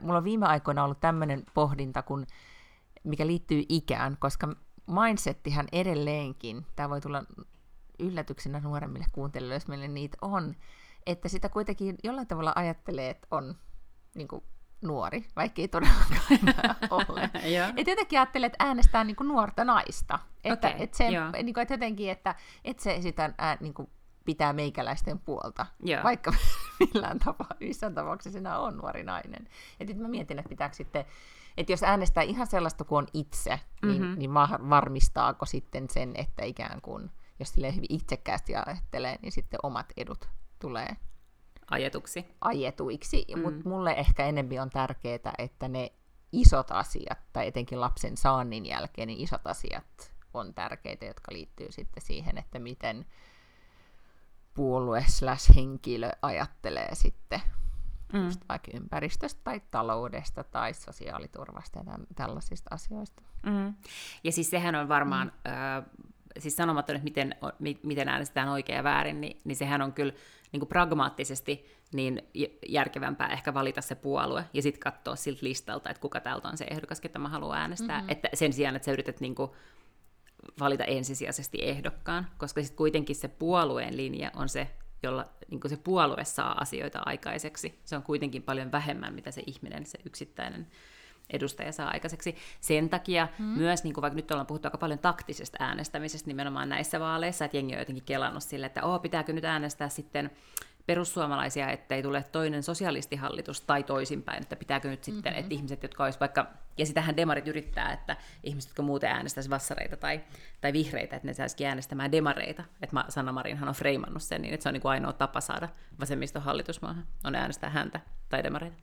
mulla 0.00 0.18
on 0.18 0.24
viime 0.24 0.46
aikoina 0.46 0.84
ollut 0.84 1.00
tämmöinen 1.00 1.44
pohdinta, 1.54 2.02
kun, 2.02 2.26
mikä 3.04 3.26
liittyy 3.26 3.64
ikään, 3.68 4.16
koska 4.20 4.48
mindsettihän 4.86 5.66
edelleenkin, 5.72 6.66
tämä 6.76 6.90
voi 6.90 7.00
tulla 7.00 7.24
yllätyksenä 8.00 8.60
nuoremmille 8.60 9.06
kuuntelijoille, 9.12 9.54
jos 9.54 9.68
meille 9.68 9.88
niitä 9.88 10.18
on, 10.22 10.54
että 11.06 11.28
sitä 11.28 11.48
kuitenkin 11.48 11.96
jollain 12.04 12.26
tavalla 12.26 12.52
ajattelee, 12.56 13.10
että 13.10 13.26
on 13.30 13.54
niin 14.14 14.28
kuin, 14.28 14.44
nuori, 14.82 15.24
vaikka 15.36 15.62
ei 15.62 15.68
todellakaan 15.68 16.20
ole. 17.08 17.30
että 17.76 17.90
jotenkin 17.90 18.18
ajattelee, 18.18 18.46
että 18.46 18.64
äänestää 18.64 19.04
niin 19.04 19.16
kuin 19.16 19.28
nuorta 19.28 19.64
naista. 19.64 20.18
Että, 20.44 20.68
okay, 20.68 20.82
että, 20.82 20.96
se, 20.96 21.04
niin 21.42 21.54
kuin, 21.54 21.62
että 21.62 21.74
jotenkin, 21.74 22.10
että, 22.10 22.34
että 22.64 22.82
se 22.82 23.02
sitä 23.02 23.34
ää, 23.38 23.56
niin 23.60 23.74
kuin, 23.74 23.90
pitää 24.24 24.52
meikäläisten 24.52 25.18
puolta, 25.18 25.66
Joo. 25.82 26.02
vaikka 26.02 26.32
millään 26.80 27.18
tapaa, 27.18 27.56
missään 27.60 27.94
tapauksessa 27.94 28.38
sinä 28.38 28.58
on 28.58 28.76
nuori 28.76 29.02
nainen. 29.02 29.48
Et 29.80 29.88
nyt 29.88 29.98
mä 29.98 30.08
mietin, 30.08 30.38
että 30.38 30.48
pitääkö 30.48 30.76
sitten, 30.76 31.04
että 31.56 31.72
jos 31.72 31.82
äänestää 31.82 32.22
ihan 32.22 32.46
sellaista 32.46 32.84
kuin 32.84 32.98
on 32.98 33.06
itse, 33.14 33.60
niin, 33.82 34.02
mm-hmm. 34.02 34.18
niin 34.18 34.34
varmistaako 34.70 35.46
sitten 35.46 35.90
sen, 35.90 36.12
että 36.14 36.44
ikään 36.44 36.80
kuin, 36.80 37.10
jos 37.40 37.48
sille 37.48 37.76
hyvin 37.76 37.86
itsekkäästi 37.88 38.56
ajattelee, 38.56 39.18
niin 39.22 39.32
sitten 39.32 39.60
omat 39.62 39.86
edut 39.96 40.28
tulee 40.58 40.96
ajetuksi. 41.70 42.24
ajetuiksi. 42.40 43.24
Mm. 43.36 43.42
Mutta 43.42 43.68
mulle 43.68 43.90
ehkä 43.90 44.26
enemmän 44.26 44.62
on 44.62 44.70
tärkeää, 44.70 45.32
että 45.38 45.68
ne 45.68 45.92
isot 46.32 46.70
asiat, 46.70 47.18
tai 47.32 47.46
etenkin 47.46 47.80
lapsen 47.80 48.16
saannin 48.16 48.66
jälkeen, 48.66 49.06
niin 49.06 49.20
isot 49.20 49.46
asiat 49.46 50.14
on 50.34 50.54
tärkeitä, 50.54 51.04
jotka 51.04 51.32
liittyy 51.32 51.72
sitten 51.72 52.02
siihen, 52.02 52.38
että 52.38 52.58
miten 52.58 53.06
puolue 54.54 55.04
slash 55.08 55.54
henkilö 55.56 56.10
ajattelee 56.22 56.94
sitten 56.94 57.40
mm. 58.12 58.24
just 58.24 58.40
vaikka 58.48 58.70
ympäristöstä 58.74 59.40
tai 59.44 59.60
taloudesta 59.70 60.44
tai 60.44 60.74
sosiaaliturvasta 60.74 61.78
ja 61.78 61.98
tällaisista 62.14 62.74
asioista. 62.74 63.22
Mm. 63.46 63.74
Ja 64.24 64.32
siis 64.32 64.50
sehän 64.50 64.74
on 64.74 64.88
varmaan, 64.88 65.32
mm. 65.44 65.50
äh, 65.52 65.84
siis 66.38 66.56
sanomatta 66.56 66.92
nyt 66.92 67.02
miten, 67.02 67.34
miten 67.82 68.08
äänestetään 68.08 68.48
oikein 68.48 68.76
ja 68.76 68.84
väärin, 68.84 69.20
niin, 69.20 69.40
niin 69.44 69.56
sehän 69.56 69.82
on 69.82 69.92
kyllä 69.92 70.12
niin 70.52 70.60
kuin 70.60 70.68
pragmaattisesti 70.68 71.66
niin 71.92 72.22
järkevämpää 72.68 73.28
ehkä 73.28 73.54
valita 73.54 73.80
se 73.80 73.94
puolue 73.94 74.44
ja 74.54 74.62
sitten 74.62 74.80
katsoa 74.80 75.16
siltä 75.16 75.40
listalta, 75.42 75.90
että 75.90 76.00
kuka 76.00 76.20
täältä 76.20 76.48
on 76.48 76.56
se 76.56 76.66
ehdokas, 76.70 77.00
ketä 77.00 77.18
mä 77.18 77.28
haluan 77.28 77.58
äänestää. 77.58 77.98
Mm-hmm. 77.98 78.12
Että 78.12 78.28
sen 78.34 78.52
sijaan, 78.52 78.76
että 78.76 78.86
sä 78.86 78.92
yrität 78.92 79.20
niin 79.20 79.34
kuin 79.34 79.50
valita 80.60 80.84
ensisijaisesti 80.84 81.58
ehdokkaan, 81.62 82.26
koska 82.38 82.62
sitten 82.62 82.76
kuitenkin 82.76 83.16
se 83.16 83.28
puolueen 83.28 83.96
linja 83.96 84.30
on 84.36 84.48
se, 84.48 84.70
jolla 85.02 85.26
niin 85.50 85.60
se 85.66 85.76
puolue 85.76 86.24
saa 86.24 86.60
asioita 86.60 87.02
aikaiseksi. 87.06 87.78
Se 87.84 87.96
on 87.96 88.02
kuitenkin 88.02 88.42
paljon 88.42 88.72
vähemmän, 88.72 89.14
mitä 89.14 89.30
se 89.30 89.42
ihminen, 89.46 89.86
se 89.86 89.98
yksittäinen 90.04 90.66
edustaja 91.32 91.72
saa 91.72 91.90
aikaiseksi. 91.90 92.36
Sen 92.60 92.88
takia 92.88 93.28
hmm. 93.38 93.46
myös, 93.46 93.84
niin 93.84 93.94
kuin 93.94 94.02
vaikka 94.02 94.16
nyt 94.16 94.30
ollaan 94.30 94.46
puhuttu 94.46 94.68
aika 94.68 94.78
paljon 94.78 94.98
taktisesta 94.98 95.56
äänestämisestä 95.60 96.28
nimenomaan 96.28 96.68
näissä 96.68 97.00
vaaleissa, 97.00 97.44
että 97.44 97.56
jengi 97.56 97.74
on 97.74 97.78
jotenkin 97.78 98.04
kelannut 98.04 98.42
sille, 98.42 98.66
että 98.66 98.82
oh, 98.82 99.02
pitääkö 99.02 99.32
nyt 99.32 99.44
äänestää 99.44 99.88
sitten 99.88 100.30
perussuomalaisia, 100.86 101.70
ettei 101.70 102.02
tule 102.02 102.24
toinen 102.32 102.62
sosialistihallitus 102.62 103.60
tai 103.60 103.82
toisinpäin, 103.82 104.42
että 104.42 104.56
pitääkö 104.56 104.88
nyt 104.88 105.04
sitten, 105.04 105.32
mm-hmm. 105.32 105.40
että 105.40 105.54
ihmiset, 105.54 105.82
jotka 105.82 106.04
olisi 106.04 106.20
vaikka, 106.20 106.46
ja 106.78 106.86
sitähän 106.86 107.16
demarit 107.16 107.48
yrittää, 107.48 107.92
että 107.92 108.16
ihmiset, 108.44 108.70
jotka 108.70 108.82
muuten 108.82 109.10
äänestäisi 109.10 109.50
vassareita 109.50 109.96
tai, 109.96 110.20
tai 110.60 110.72
vihreitä, 110.72 111.16
että 111.16 111.28
ne 111.28 111.34
saisikin 111.34 111.66
äänestämään 111.66 112.12
demareita, 112.12 112.64
että 112.82 113.04
Sanna 113.08 113.32
Marinhan 113.32 113.68
on 113.68 113.74
freimannut 113.74 114.22
sen 114.22 114.42
niin, 114.42 114.54
että 114.54 114.62
se 114.62 114.68
on 114.68 114.72
niin 114.72 114.82
kuin 114.82 114.92
ainoa 114.92 115.12
tapa 115.12 115.40
saada 115.40 115.68
vasemmiston 116.00 116.42
hallitusmaahan, 116.42 117.06
on 117.24 117.34
äänestää 117.34 117.70
häntä 117.70 118.00
tai 118.28 118.42
demareita. 118.42 118.76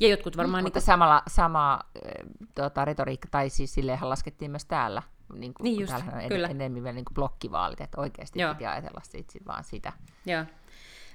Ja 0.00 0.08
jotkut 0.08 0.36
varmaan... 0.36 0.62
Mm, 0.62 0.64
niin, 0.64 0.66
mutta 0.66 0.80
kuin... 0.80 0.86
samalla, 0.86 1.22
sama 1.28 1.80
tuota, 2.54 2.84
retoriikka, 2.84 3.28
tai 3.30 3.50
siis 3.50 3.74
silleenhan 3.74 4.08
laskettiin 4.08 4.50
myös 4.50 4.64
täällä, 4.64 5.02
niin, 5.34 5.54
kuin, 5.54 5.64
niin 5.64 5.80
just, 5.80 5.94
on 5.94 6.28
kyllä. 6.28 6.48
enemmän 6.48 6.82
vielä 6.82 6.94
niin 6.94 7.04
kuin 7.04 7.14
blokkivaalit, 7.14 7.80
että 7.80 8.00
oikeasti 8.00 8.40
Joo. 8.40 8.54
piti 8.54 8.66
ajatella 8.66 9.00
sit, 9.04 9.30
sit 9.30 9.46
vaan 9.46 9.64
sitä. 9.64 9.92
Joo. 10.26 10.44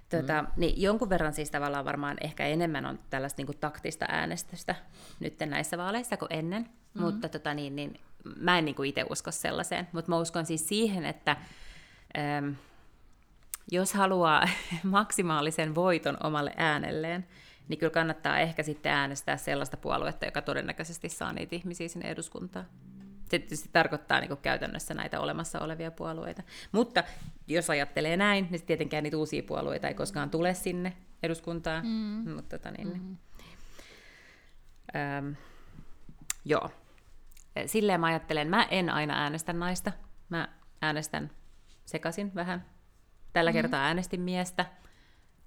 Tota, 0.09 0.41
mm. 0.41 0.47
niin 0.57 0.81
jonkun 0.81 1.09
verran 1.09 1.33
siis 1.33 1.51
tavallaan 1.51 1.85
varmaan 1.85 2.17
ehkä 2.21 2.45
enemmän 2.45 2.85
on 2.85 2.99
tällaista 3.09 3.39
niin 3.39 3.45
kuin 3.45 3.57
taktista 3.57 4.05
äänestystä 4.09 4.75
nyt 5.19 5.39
näissä 5.39 5.77
vaaleissa 5.77 6.17
kuin 6.17 6.33
ennen, 6.33 6.69
mm. 6.93 7.01
mutta 7.01 7.29
tota, 7.29 7.53
niin, 7.53 7.75
niin, 7.75 7.99
mä 8.35 8.57
en 8.57 8.65
niin 8.65 8.85
itse 8.85 9.05
usko 9.09 9.31
sellaiseen, 9.31 9.87
mutta 9.91 10.09
mä 10.09 10.17
uskon 10.17 10.45
siis 10.45 10.67
siihen, 10.67 11.05
että 11.05 11.37
äm, 12.37 12.55
jos 13.71 13.93
haluaa 13.93 14.47
maksimaalisen 14.83 15.75
voiton 15.75 16.17
omalle 16.23 16.53
äänelleen, 16.57 17.27
niin 17.71 17.79
kyllä 17.79 17.91
kannattaa 17.91 18.39
ehkä 18.39 18.63
sitten 18.63 18.91
äänestää 18.91 19.37
sellaista 19.37 19.77
puoluetta, 19.77 20.25
joka 20.25 20.41
todennäköisesti 20.41 21.09
saa 21.09 21.33
niitä 21.33 21.55
ihmisiä 21.55 21.87
sinne 21.87 22.09
eduskuntaan. 22.09 22.65
Se 23.23 23.39
tietysti 23.39 23.69
tarkoittaa 23.73 24.19
niin 24.19 24.37
käytännössä 24.41 24.93
näitä 24.93 25.19
olemassa 25.19 25.59
olevia 25.59 25.91
puolueita. 25.91 26.43
Mutta 26.71 27.03
jos 27.47 27.69
ajattelee 27.69 28.17
näin, 28.17 28.47
niin 28.49 28.65
tietenkään 28.65 29.03
niitä 29.03 29.17
uusia 29.17 29.43
puolueita 29.43 29.87
ei 29.87 29.93
koskaan 29.93 30.29
tule 30.29 30.53
sinne 30.53 30.93
eduskuntaan. 31.23 31.85
Mm. 31.85 32.31
Mutta 32.35 32.57
tota 32.57 32.71
niin, 32.71 32.87
mm. 32.87 33.17
ähm, 34.95 35.31
joo. 36.45 36.69
silleen 37.65 37.99
mä 37.99 38.07
ajattelen, 38.07 38.49
mä 38.49 38.63
en 38.63 38.89
aina 38.89 39.23
äänestä 39.23 39.53
naista. 39.53 39.91
Mä 40.29 40.49
äänestän 40.81 41.31
sekaisin 41.85 42.35
vähän. 42.35 42.65
Tällä 43.33 43.51
mm-hmm. 43.51 43.61
kertaa 43.61 43.83
äänestin 43.83 44.21
miestä. 44.21 44.65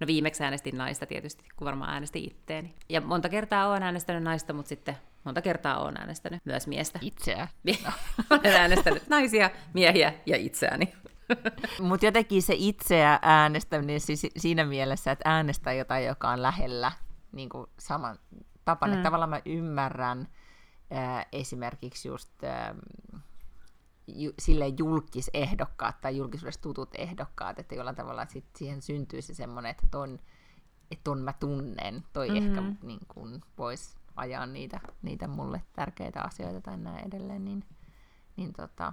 No 0.00 0.06
viimeksi 0.06 0.44
äänestin 0.44 0.78
naista 0.78 1.06
tietysti, 1.06 1.44
kun 1.56 1.64
varmaan 1.64 1.90
äänestin 1.90 2.24
itteeni. 2.24 2.74
Ja 2.88 3.00
monta 3.00 3.28
kertaa 3.28 3.68
olen 3.68 3.82
äänestänyt 3.82 4.22
naista, 4.22 4.52
mutta 4.52 4.68
sitten 4.68 4.96
monta 5.24 5.42
kertaa 5.42 5.78
olen 5.78 5.96
äänestänyt 5.96 6.44
myös 6.44 6.66
miestä. 6.66 6.98
Itseä? 7.02 7.48
olen 8.30 8.56
äänestänyt 8.56 9.08
naisia, 9.08 9.50
miehiä 9.74 10.14
ja 10.26 10.36
itseäni. 10.36 10.94
Mutta 11.88 12.06
jotenkin 12.06 12.42
se 12.42 12.54
itseä 12.56 13.18
äänestäminen 13.22 14.00
siis 14.00 14.26
siinä 14.36 14.64
mielessä, 14.64 15.12
että 15.12 15.30
äänestää 15.30 15.72
jotain, 15.72 16.06
joka 16.06 16.30
on 16.30 16.42
lähellä 16.42 16.92
niin 17.32 17.48
kuin 17.48 17.66
saman 17.78 18.18
tapan. 18.64 18.90
Mm. 18.90 18.92
Että 18.94 19.02
tavallaan 19.02 19.30
mä 19.30 19.40
ymmärrän 19.44 20.28
äh, 20.92 21.26
esimerkiksi 21.32 22.08
just 22.08 22.44
äh, 22.44 22.74
ju, 24.06 24.32
sille 24.38 24.68
julkisehdokkaat 24.68 26.00
tai 26.00 26.16
julkisuudessa 26.16 26.62
tutut 26.62 26.90
ehdokkaat, 26.98 27.58
että 27.58 27.74
jollain 27.74 27.96
tavalla 27.96 28.26
sit 28.26 28.44
siihen 28.56 28.82
syntyy 28.82 29.22
se 29.22 29.34
semmoinen, 29.34 29.70
että 29.70 29.86
ton, 29.90 30.18
että 30.90 31.04
ton 31.04 31.20
mä 31.20 31.32
tunnen, 31.32 32.04
toi 32.12 32.28
mm-hmm. 32.28 32.48
ehkä 32.48 32.62
niin 32.82 33.06
kuin, 33.08 33.40
voisi 33.58 33.96
ajaa 34.16 34.46
niitä, 34.46 34.80
niitä 35.02 35.28
mulle 35.28 35.62
tärkeitä 35.72 36.22
asioita 36.22 36.60
tai 36.60 36.76
näin 36.76 37.06
edelleen, 37.06 37.44
niin, 37.44 37.64
niin 38.36 38.52
tota, 38.52 38.92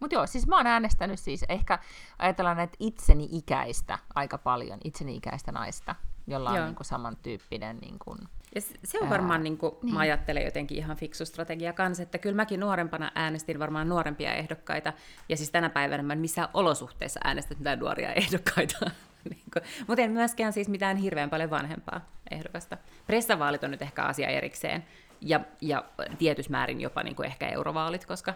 mutta 0.00 0.14
joo, 0.14 0.26
siis 0.26 0.46
mä 0.46 0.56
oon 0.56 0.66
äänestänyt 0.66 1.20
siis 1.20 1.44
ehkä, 1.48 1.78
ajatellaan 2.18 2.56
näitä 2.56 2.76
itseni 2.78 3.28
ikäistä 3.30 3.98
aika 4.14 4.38
paljon, 4.38 4.78
itseni 4.84 5.16
ikäistä 5.16 5.52
naista, 5.52 5.94
jolla 6.26 6.50
joo. 6.50 6.58
on 6.58 6.66
niin 6.66 6.76
kuin 6.76 6.86
samantyyppinen 6.86 7.78
niin 7.78 7.98
kuin, 7.98 8.18
ja 8.54 8.60
se 8.84 8.98
on 9.00 9.10
varmaan, 9.10 9.42
niin 9.42 9.58
kuin, 9.58 9.74
niin. 9.82 9.94
mä 9.94 10.00
ajattelen 10.00 10.44
jotenkin 10.44 10.78
ihan 10.78 10.96
fiksu 10.96 11.24
strategia 11.24 11.72
kanssa, 11.72 12.02
että 12.02 12.18
kyllä 12.18 12.36
mäkin 12.36 12.60
nuorempana 12.60 13.12
äänestin 13.14 13.58
varmaan 13.58 13.88
nuorempia 13.88 14.34
ehdokkaita, 14.34 14.92
ja 15.28 15.36
siis 15.36 15.50
tänä 15.50 15.70
päivänä 15.70 16.02
mä 16.02 16.12
en 16.12 16.18
missään 16.18 16.48
olosuhteessa 16.54 17.20
äänestänyt 17.24 17.58
mitään 17.58 17.78
nuoria 17.78 18.12
ehdokkaita. 18.12 18.78
niin 19.30 19.42
Mutta 19.86 20.02
en 20.02 20.10
myöskään 20.10 20.52
siis 20.52 20.68
mitään 20.68 20.96
hirveän 20.96 21.30
paljon 21.30 21.50
vanhempaa 21.50 22.08
ehdokasta. 22.30 22.76
Pressavaalit 23.06 23.64
on 23.64 23.70
nyt 23.70 23.82
ehkä 23.82 24.02
asia 24.02 24.28
erikseen, 24.28 24.84
ja, 25.20 25.40
ja 25.60 25.84
tietysmäärin 26.18 26.80
jopa 26.80 27.02
niin 27.02 27.16
kuin 27.16 27.26
ehkä 27.26 27.48
eurovaalit, 27.48 28.06
koska, 28.06 28.34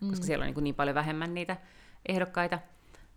mm. 0.00 0.10
koska 0.10 0.26
siellä 0.26 0.42
on 0.42 0.46
niin, 0.46 0.54
kuin 0.54 0.64
niin 0.64 0.74
paljon 0.74 0.94
vähemmän 0.94 1.34
niitä 1.34 1.56
ehdokkaita. 2.08 2.58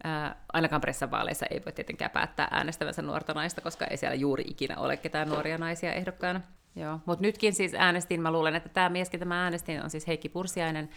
Ää, 0.05 0.35
ainakaan 0.53 0.81
pressavaaleissa 0.81 1.45
ei 1.49 1.61
voi 1.65 1.73
tietenkään 1.73 2.11
päättää 2.11 2.47
äänestävänsä 2.51 3.01
nuorta 3.01 3.33
naista, 3.33 3.61
koska 3.61 3.85
ei 3.85 3.97
siellä 3.97 4.15
juuri 4.15 4.43
ikinä 4.47 4.77
ole 4.77 4.97
ketään 4.97 5.29
nuoria 5.29 5.57
naisia 5.57 5.93
ehdokkaana. 5.93 6.41
Joo. 6.75 6.99
Mutta 7.05 7.21
nytkin 7.21 7.53
siis 7.53 7.73
äänestin, 7.73 8.21
mä 8.21 8.31
luulen, 8.31 8.55
että 8.55 8.69
tämä 8.69 8.89
mieskin 8.89 9.19
tämä 9.19 9.43
äänestin 9.43 9.83
on 9.83 9.89
siis 9.89 10.07
Heikki 10.07 10.29
Pursiainen, 10.29 10.89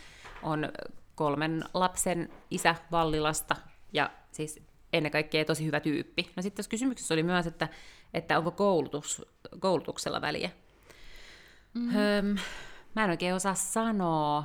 on 0.42 0.68
kolmen 1.14 1.64
lapsen 1.74 2.28
isä 2.50 2.74
Vallilasta 2.90 3.56
ja 3.92 4.10
siis 4.32 4.62
ennen 4.92 5.12
kaikkea 5.12 5.44
tosi 5.44 5.66
hyvä 5.66 5.80
tyyppi. 5.80 6.30
No 6.36 6.42
sitten 6.42 6.56
tässä 6.56 6.70
kysymyksessä 6.70 7.14
oli 7.14 7.22
myös, 7.22 7.46
että, 7.46 7.68
että 8.14 8.38
onko 8.38 8.50
koulutus, 8.50 9.26
koulutuksella 9.60 10.20
väliä. 10.20 10.50
Mm-hmm. 11.74 11.92
Höm, 11.92 12.38
mä 12.94 13.04
en 13.04 13.10
oikein 13.10 13.34
osaa 13.34 13.54
sanoa. 13.54 14.44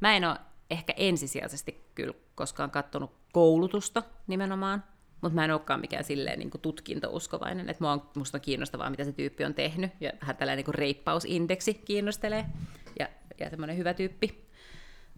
Mä 0.00 0.16
en 0.16 0.24
ole 0.24 0.36
ehkä 0.70 0.94
ensisijaisesti 0.96 1.83
kyllä 1.94 2.14
koskaan 2.34 2.70
katsonut 2.70 3.10
koulutusta 3.32 4.02
nimenomaan, 4.26 4.84
mutta 5.20 5.34
mä 5.34 5.44
en 5.44 5.50
olekaan 5.50 5.80
mikään 5.80 6.04
silleen 6.04 6.38
niin 6.38 6.50
tutkintouskovainen, 6.62 7.68
että 7.68 7.84
mua 7.84 8.10
musta 8.16 8.38
on 8.38 8.42
kiinnostavaa, 8.42 8.90
mitä 8.90 9.04
se 9.04 9.12
tyyppi 9.12 9.44
on 9.44 9.54
tehnyt, 9.54 9.92
ja 10.00 10.12
vähän 10.20 10.36
tällainen 10.36 10.64
niin 10.64 10.74
reippausindeksi 10.74 11.74
kiinnostelee, 11.74 12.46
ja, 12.98 13.08
ja 13.40 13.50
semmoinen 13.50 13.76
hyvä 13.76 13.94
tyyppi 13.94 14.48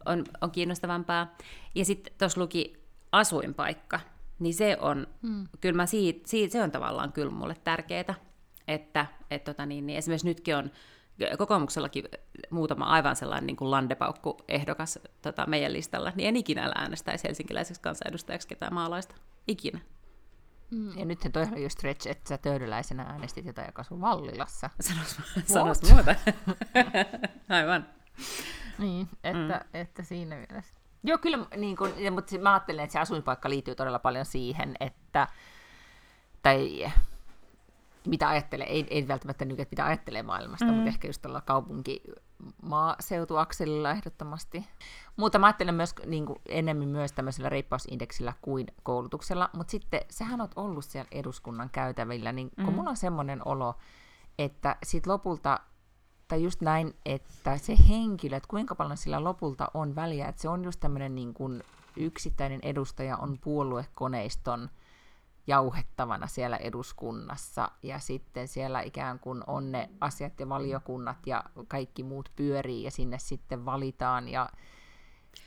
on, 0.06 0.24
on 0.40 0.50
kiinnostavampaa. 0.50 1.36
Ja 1.74 1.84
sitten 1.84 2.12
tuossa 2.18 2.40
luki 2.40 2.86
asuinpaikka, 3.12 4.00
niin 4.38 4.54
se 4.54 4.76
on, 4.80 5.06
hmm. 5.22 5.46
kyllä 5.60 5.76
mä 5.76 5.86
siitä, 5.86 6.28
siitä, 6.28 6.52
se 6.52 6.62
on 6.62 6.70
tavallaan 6.70 7.12
kyllä 7.12 7.30
mulle 7.30 7.56
tärkeää, 7.64 8.14
että 8.68 9.06
et 9.30 9.44
tota 9.44 9.66
niin, 9.66 9.86
niin 9.86 9.98
esimerkiksi 9.98 10.28
nytkin 10.28 10.56
on 10.56 10.70
kokoomuksellakin 11.38 12.04
muutama 12.50 12.84
aivan 12.84 13.16
sellainen 13.16 13.46
niin 13.46 13.56
kuin 13.56 13.70
landepaukku 13.70 14.36
ehdokas 14.48 14.98
tota, 15.22 15.46
meidän 15.46 15.72
listalla, 15.72 16.12
niin 16.14 16.28
en 16.28 16.36
ikinä 16.36 16.72
äänestäisi 16.74 17.24
helsinkiläiseksi 17.24 17.82
kansanedustajaksi 17.82 18.48
ketään 18.48 18.74
maalaista. 18.74 19.14
Ikinä. 19.48 19.80
Mm. 20.70 20.98
Ja 20.98 21.04
nyt 21.04 21.20
se 21.20 21.30
toihan 21.30 21.62
just 21.62 21.78
stretch, 21.78 22.08
että 22.08 22.28
sä 22.28 22.38
töydyläisenä 22.38 23.02
äänestit 23.02 23.46
jotain, 23.46 23.66
joka 23.66 23.82
sun 23.82 24.00
Vallilassa. 24.00 24.70
Sanois, 24.80 25.16
sanois 25.46 25.92
muuta. 25.92 26.14
aivan. 27.48 27.86
Niin, 28.78 29.08
että, 29.24 29.64
mm. 29.64 29.80
että 29.80 30.02
siinä 30.02 30.36
mielessä. 30.36 30.74
Joo, 31.04 31.18
kyllä, 31.18 31.46
niin 31.56 31.76
kun, 31.76 31.92
mutta 32.10 32.38
mä 32.38 32.52
ajattelen, 32.52 32.84
että 32.84 32.92
se 32.92 32.98
asuinpaikka 32.98 33.50
liittyy 33.50 33.74
todella 33.74 33.98
paljon 33.98 34.24
siihen, 34.24 34.74
että, 34.80 35.28
tai 36.42 36.92
mitä 38.06 38.28
ajattelee, 38.28 38.66
ei, 38.66 38.86
ei 38.90 39.08
välttämättä 39.08 39.44
nyt, 39.44 39.60
että 39.60 39.72
mitä 39.72 39.86
ajattelee 39.86 40.22
maailmasta, 40.22 40.64
mm. 40.64 40.74
mutta 40.74 40.88
ehkä 40.88 41.08
just 41.08 41.22
tuolla 41.22 41.40
kaupunki 41.40 42.02
maaseutuakselilla 42.62 43.90
ehdottomasti. 43.90 44.66
Mutta 45.16 45.38
mä 45.38 45.46
ajattelen 45.46 45.74
myös 45.74 45.94
niin 46.06 46.26
kuin 46.26 46.38
enemmän 46.48 46.88
myös 46.88 47.12
tämmöisellä 47.12 47.48
reippausindeksillä 47.48 48.32
kuin 48.42 48.66
koulutuksella, 48.82 49.50
mutta 49.52 49.70
sitten 49.70 50.00
sähän 50.10 50.40
on 50.40 50.48
ollut 50.56 50.84
siellä 50.84 51.08
eduskunnan 51.12 51.70
käytävillä, 51.70 52.32
niin 52.32 52.50
kun 52.50 52.66
mm. 52.66 52.74
mulla 52.74 52.90
on 52.90 52.96
semmoinen 52.96 53.48
olo, 53.48 53.74
että 54.38 54.76
sit 54.82 55.06
lopulta, 55.06 55.60
tai 56.28 56.42
just 56.42 56.60
näin, 56.60 56.94
että 57.06 57.58
se 57.58 57.76
henkilö, 57.88 58.36
että 58.36 58.48
kuinka 58.48 58.74
paljon 58.74 58.96
sillä 58.96 59.24
lopulta 59.24 59.68
on 59.74 59.94
väliä, 59.94 60.28
että 60.28 60.42
se 60.42 60.48
on 60.48 60.64
just 60.64 60.80
tämmöinen 60.80 61.14
niin 61.14 61.34
kuin 61.34 61.62
yksittäinen 61.96 62.60
edustaja 62.62 63.16
on 63.16 63.38
puoluekoneiston 63.38 64.70
jauhettavana 65.46 66.26
siellä 66.26 66.56
eduskunnassa. 66.56 67.70
Ja 67.82 67.98
sitten 67.98 68.48
siellä 68.48 68.80
ikään 68.80 69.18
kuin 69.18 69.42
on 69.46 69.72
ne 69.72 69.90
asiat 70.00 70.40
ja 70.40 70.48
valiokunnat 70.48 71.26
ja 71.26 71.44
kaikki 71.68 72.02
muut 72.02 72.32
pyörii 72.36 72.82
ja 72.82 72.90
sinne 72.90 73.18
sitten 73.18 73.64
valitaan. 73.64 74.28
Ja 74.28 74.48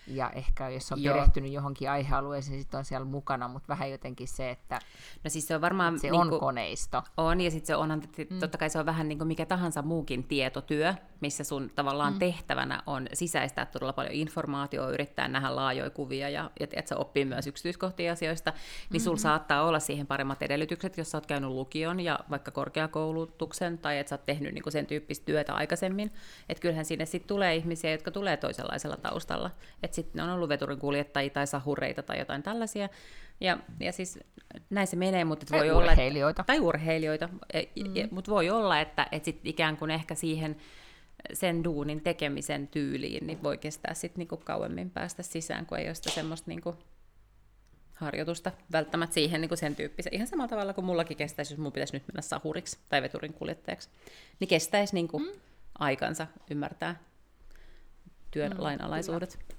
ja 0.09 0.29
ehkä 0.29 0.69
jos 0.69 0.91
on 0.91 1.03
Joo. 1.03 1.15
perehtynyt 1.15 1.51
johonkin 1.51 1.89
aihealueeseen, 1.89 2.51
niin 2.51 2.61
sitten 2.61 2.77
on 2.77 2.85
siellä 2.85 3.05
mukana, 3.05 3.47
mutta 3.47 3.67
vähän 3.67 3.91
jotenkin 3.91 4.27
se, 4.27 4.49
että 4.49 4.79
no 5.23 5.29
siis 5.29 5.47
se 5.47 5.55
on 5.55 5.61
varmaan 5.61 5.99
se 5.99 6.09
niin 6.09 6.21
on 6.21 6.39
koneisto. 6.39 7.03
On, 7.17 7.41
ja 7.41 7.51
sitten 7.51 7.67
se 7.67 7.75
onhan, 7.75 8.03
mm. 8.29 8.39
totta 8.39 8.57
kai 8.57 8.69
se 8.69 8.79
on 8.79 8.85
vähän 8.85 9.07
niin 9.07 9.17
kuin 9.17 9.27
mikä 9.27 9.45
tahansa 9.45 9.81
muukin 9.81 10.23
tietotyö, 10.23 10.93
missä 11.21 11.43
sun 11.43 11.71
tavallaan 11.75 12.13
mm. 12.13 12.19
tehtävänä 12.19 12.83
on 12.85 13.07
sisäistää 13.13 13.65
todella 13.65 13.93
paljon 13.93 14.13
informaatiota, 14.13 14.91
yrittää 14.91 15.27
nähdä 15.27 15.55
laajoja 15.55 15.89
kuvia 15.89 16.29
ja, 16.29 16.51
ja 16.59 16.67
että 16.71 16.89
se 16.89 16.95
oppii 16.95 17.25
myös 17.25 17.47
yksityiskohtia 17.47 18.11
asioista, 18.11 18.51
niin 18.51 18.59
mm-hmm. 18.59 19.03
sulla 19.03 19.17
saattaa 19.17 19.63
olla 19.63 19.79
siihen 19.79 20.07
paremmat 20.07 20.41
edellytykset, 20.41 20.97
jos 20.97 21.11
sä 21.11 21.17
oot 21.17 21.25
käynyt 21.25 21.49
lukion 21.49 21.99
ja 21.99 22.19
vaikka 22.29 22.51
korkeakoulutuksen, 22.51 23.77
tai 23.77 23.97
että 23.97 24.09
sä 24.09 24.15
oot 24.15 24.25
tehnyt 24.25 24.53
niin 24.53 24.63
kuin 24.63 24.73
sen 24.73 24.85
tyyppistä 24.85 25.25
työtä 25.25 25.53
aikaisemmin, 25.53 26.11
että 26.49 26.61
kyllähän 26.61 26.85
sinne 26.85 27.05
sitten 27.05 27.27
tulee 27.27 27.55
ihmisiä, 27.55 27.91
jotka 27.91 28.11
tulee 28.11 28.37
toisenlaisella 28.37 28.97
taustalla, 28.97 29.51
että 29.83 29.95
sitten 29.99 30.19
ne 30.19 30.23
on 30.23 30.35
ollut 30.35 30.49
veturin 30.49 30.79
kuljettajia 30.79 31.29
tai 31.29 31.47
sahureita 31.47 32.03
tai 32.03 32.19
jotain 32.19 32.43
tällaisia. 32.43 32.89
Ja, 33.41 33.57
ja 33.79 33.91
siis 33.91 34.19
näin 34.69 34.87
se 34.87 34.95
menee, 34.95 35.25
mutta 35.25 35.45
tai 35.45 35.59
voi 35.59 35.71
urheilijoita. 35.71 36.41
olla... 36.41 36.45
Tai 36.45 36.59
urheilijoita. 36.59 37.29
E, 37.53 37.61
mm. 37.61 38.07
Mutta 38.11 38.31
voi 38.31 38.49
olla, 38.49 38.79
että, 38.79 39.07
että 39.11 39.25
sit 39.25 39.39
ikään 39.43 39.77
kuin 39.77 39.91
ehkä 39.91 40.15
siihen 40.15 40.55
sen 41.33 41.63
duunin 41.63 42.01
tekemisen 42.01 42.67
tyyliin 42.67 43.27
niin 43.27 43.43
voi 43.43 43.57
kestää 43.57 43.93
sitten 43.93 44.19
niinku 44.19 44.37
kauemmin 44.37 44.89
päästä 44.89 45.23
sisään, 45.23 45.65
kun 45.65 45.77
ei 45.77 45.87
ole 45.87 45.95
sitä 45.95 46.09
semmoista 46.09 46.51
niinku 46.51 46.75
harjoitusta 47.93 48.51
välttämättä 48.71 49.13
siihen 49.13 49.41
niinku 49.41 49.55
sen 49.55 49.75
tyyppisen. 49.75 50.13
Ihan 50.13 50.27
samalla 50.27 50.47
tavalla 50.49 50.73
kuin 50.73 50.85
mullakin 50.85 51.17
kestäisi, 51.17 51.53
jos 51.53 51.59
mun 51.59 51.71
pitäisi 51.71 51.93
nyt 51.93 52.07
mennä 52.07 52.21
sahuriksi 52.21 52.77
tai 52.89 53.01
veturin 53.01 53.33
kuljettajaksi. 53.33 53.89
Niin 54.39 54.47
kestäisi 54.47 54.93
niinku 54.93 55.19
mm. 55.19 55.27
aikansa 55.79 56.27
ymmärtää 56.51 56.95
työn 58.31 58.51
mm, 58.51 58.63
lainalaisuudet. 58.63 59.39
Kyllä. 59.47 59.58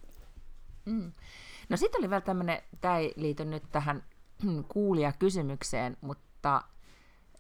Mm. 0.85 1.13
No 1.69 1.77
sitten 1.77 2.01
oli 2.01 2.11
vielä 2.11 2.21
tämmöinen, 2.21 2.63
tämä 2.81 2.99
ei 2.99 3.13
liity 3.17 3.45
nyt 3.45 3.63
tähän 3.73 4.03
kuulijakysymykseen, 4.73 5.97
mutta 6.01 6.63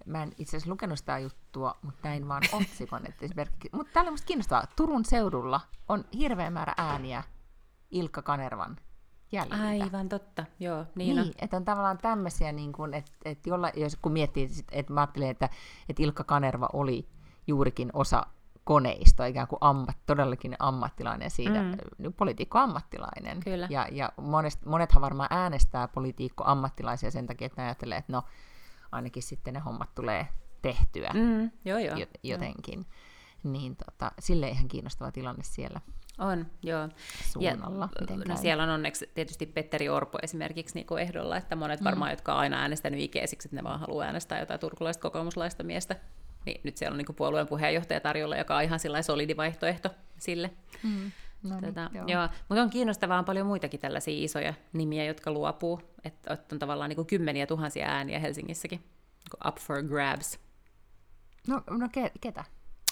mä 0.06 0.22
en 0.22 0.32
itse 0.38 0.56
asiassa 0.56 0.70
lukenut 0.70 0.98
sitä 0.98 1.18
juttua, 1.18 1.78
mutta 1.82 2.08
näin 2.08 2.28
vaan 2.28 2.42
otsikon. 2.60 3.06
Että 3.06 3.24
esimerkiksi, 3.24 3.70
mutta 3.72 3.92
tämä 3.92 4.02
oli 4.02 4.10
musta 4.10 4.26
kiinnostavaa. 4.26 4.66
Turun 4.76 5.04
seudulla 5.04 5.60
on 5.88 6.04
hirveä 6.18 6.50
määrä 6.50 6.74
ääniä 6.76 7.22
Ilkka 7.90 8.22
Kanervan 8.22 8.76
jäljiltä. 9.32 9.84
Aivan 9.84 10.08
totta, 10.08 10.44
joo. 10.60 10.86
Niin, 10.94 11.16
niin 11.16 11.34
että 11.38 11.56
on 11.56 11.64
tavallaan 11.64 11.98
tämmöisiä, 11.98 12.52
niin 12.52 12.72
kuin, 12.72 12.94
että, 12.94 13.12
että 13.24 13.48
jolla, 13.48 13.70
jos, 13.76 13.96
kun 13.96 14.12
miettii, 14.12 14.48
että 14.72 14.92
mä 14.92 15.00
ajattelin, 15.00 15.30
että, 15.30 15.48
että 15.88 16.02
Ilkka 16.02 16.24
Kanerva 16.24 16.68
oli 16.72 17.08
juurikin 17.46 17.90
osa 17.92 18.26
koneisto, 18.70 19.24
ikään 19.24 19.48
kuin 19.48 19.58
ammat, 19.60 19.96
todellakin 20.06 20.56
ammattilainen 20.58 21.30
siitä, 21.30 21.62
mm. 21.62 22.12
poliitikko-ammattilainen. 22.16 23.40
Kyllä. 23.44 23.66
Ja, 23.70 23.88
ja 23.92 24.12
monest, 24.16 24.64
monethan 24.64 25.02
varmaan 25.02 25.28
äänestää 25.30 25.88
poliitikko-ammattilaisia 25.88 27.10
sen 27.10 27.26
takia, 27.26 27.46
että 27.46 27.62
ne 27.62 27.66
ajattelee, 27.66 27.98
että 27.98 28.12
no 28.12 28.22
ainakin 28.92 29.22
sitten 29.22 29.54
ne 29.54 29.60
hommat 29.60 29.94
tulee 29.94 30.28
tehtyä 30.62 31.10
mm. 31.14 31.50
joo, 31.64 31.78
joo. 31.78 31.96
jotenkin. 32.22 32.86
niin 33.42 33.76
tota, 33.76 34.12
sille 34.18 34.48
ihan 34.48 34.68
kiinnostava 34.68 35.12
tilanne 35.12 35.42
siellä 35.42 35.80
On, 36.18 36.46
joo. 36.62 36.88
suunnalla. 37.24 37.88
miten 38.00 38.20
no 38.28 38.36
siellä 38.36 38.62
on 38.62 38.70
onneksi 38.70 39.10
tietysti 39.14 39.46
Petteri 39.46 39.88
Orpo 39.88 40.18
esimerkiksi 40.22 40.74
niin 40.74 40.86
kuin 40.86 41.02
ehdolla, 41.02 41.36
että 41.36 41.56
monet 41.56 41.84
varmaan, 41.84 42.10
jotka 42.10 42.34
on 42.34 42.40
aina 42.40 42.60
äänestänyt 42.60 43.00
ikeisiksi, 43.00 43.48
että 43.48 43.56
ne 43.56 43.64
vaan 43.64 43.80
haluaa 43.80 44.06
äänestää 44.06 44.40
jotain 44.40 44.60
turkulaista 44.60 45.02
kokoomuslaista 45.02 45.62
miestä, 45.62 45.96
niin 46.46 46.60
nyt 46.64 46.76
siellä 46.76 46.94
on 46.94 46.98
niin 46.98 47.16
puolueen 47.16 47.46
puheenjohtaja 47.46 48.00
tarjolla, 48.00 48.36
joka 48.36 48.56
on 48.56 48.62
ihan 48.62 48.80
solidi 49.02 49.36
vaihtoehto 49.36 49.90
sille. 50.18 50.50
Mm. 50.82 51.12
No 51.42 51.60
niin, 51.60 51.74
Tätä, 51.74 51.90
joo. 51.94 52.04
joo. 52.06 52.28
Mutta 52.48 52.62
on 52.62 52.70
kiinnostavaa 52.70 53.18
on 53.18 53.24
paljon 53.24 53.46
muitakin 53.46 53.80
tällaisia 53.80 54.24
isoja 54.24 54.54
nimiä, 54.72 55.04
jotka 55.04 55.30
luopuu, 55.30 55.80
että 56.04 56.38
on 56.52 56.58
tavallaan 56.58 56.88
niin 56.88 56.96
kuin 56.96 57.06
kymmeniä 57.06 57.46
tuhansia 57.46 57.86
ääniä 57.86 58.18
Helsingissäkin, 58.18 58.78
niin 58.78 59.30
kuin 59.30 59.48
up 59.48 59.56
for 59.56 59.82
grabs. 59.82 60.38
No, 61.48 61.62
no 61.70 61.88
ke, 61.92 62.12
ketä? 62.20 62.44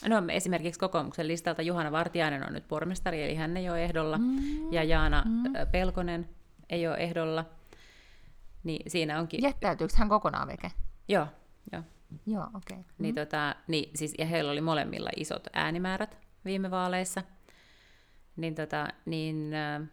No 0.09 0.23
esimerkiksi 0.29 0.81
kokoomuksen 0.81 1.29
listalta 1.29 1.63
Juhana 1.63 1.93
Vartiainen 1.93 2.47
on 2.47 2.53
nyt 2.53 2.69
pormestari, 2.69 3.25
eli 3.25 3.35
hän 3.35 3.57
ei 3.57 3.71
ole 3.71 3.85
ehdolla, 3.85 4.19
mm. 4.19 4.73
ja 4.73 4.85
Jaana 4.85 5.23
mm. 5.27 5.53
Pelkonen 5.73 6.29
ei 6.71 6.89
ole 6.89 6.97
ehdolla. 6.97 7.45
Niin 8.65 8.91
siinä 8.91 9.19
onkin... 9.19 9.43
Jättäytyykö 9.43 9.95
hän 9.97 10.09
kokonaan 10.09 10.49
veke? 10.49 10.73
Joo, 11.09 11.27
joo. 11.73 11.83
Joo, 12.27 12.45
okei. 12.45 12.77
Okay. 12.77 12.85
Niin, 12.99 13.15
tota, 13.15 13.57
niin, 13.69 13.91
siis, 13.95 14.15
ja 14.19 14.27
heillä 14.27 14.53
oli 14.53 14.61
molemmilla 14.61 15.11
isot 15.17 15.47
äänimäärät 15.53 16.19
viime 16.45 16.71
vaaleissa. 16.71 17.23
Niin, 18.37 18.55
tota, 18.55 18.89
niin 19.07 19.55
äh, 19.55 19.89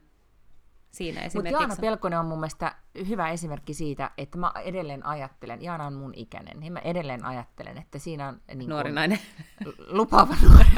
siinä 0.95 1.13
Mutta 1.13 1.25
esimerkiksi... 1.25 1.53
Jaana 1.53 1.75
Pelkonen 1.81 2.19
on 2.19 2.25
mun 2.25 2.39
mielestä 2.39 2.75
hyvä 3.07 3.29
esimerkki 3.29 3.73
siitä, 3.73 4.11
että 4.17 4.37
mä 4.37 4.51
edelleen 4.63 5.05
ajattelen, 5.05 5.61
Jaana 5.61 5.85
on 5.85 5.93
mun 5.93 6.13
ikäinen, 6.15 6.59
niin 6.59 6.73
mä 6.73 6.79
edelleen 6.79 7.25
ajattelen, 7.25 7.77
että 7.77 7.99
siinä 7.99 8.27
on 8.27 8.41
niin 8.55 8.69
Nuori 8.69 8.91
nainen. 8.91 9.19
lupaava 9.99 10.35
nuori 10.41 10.69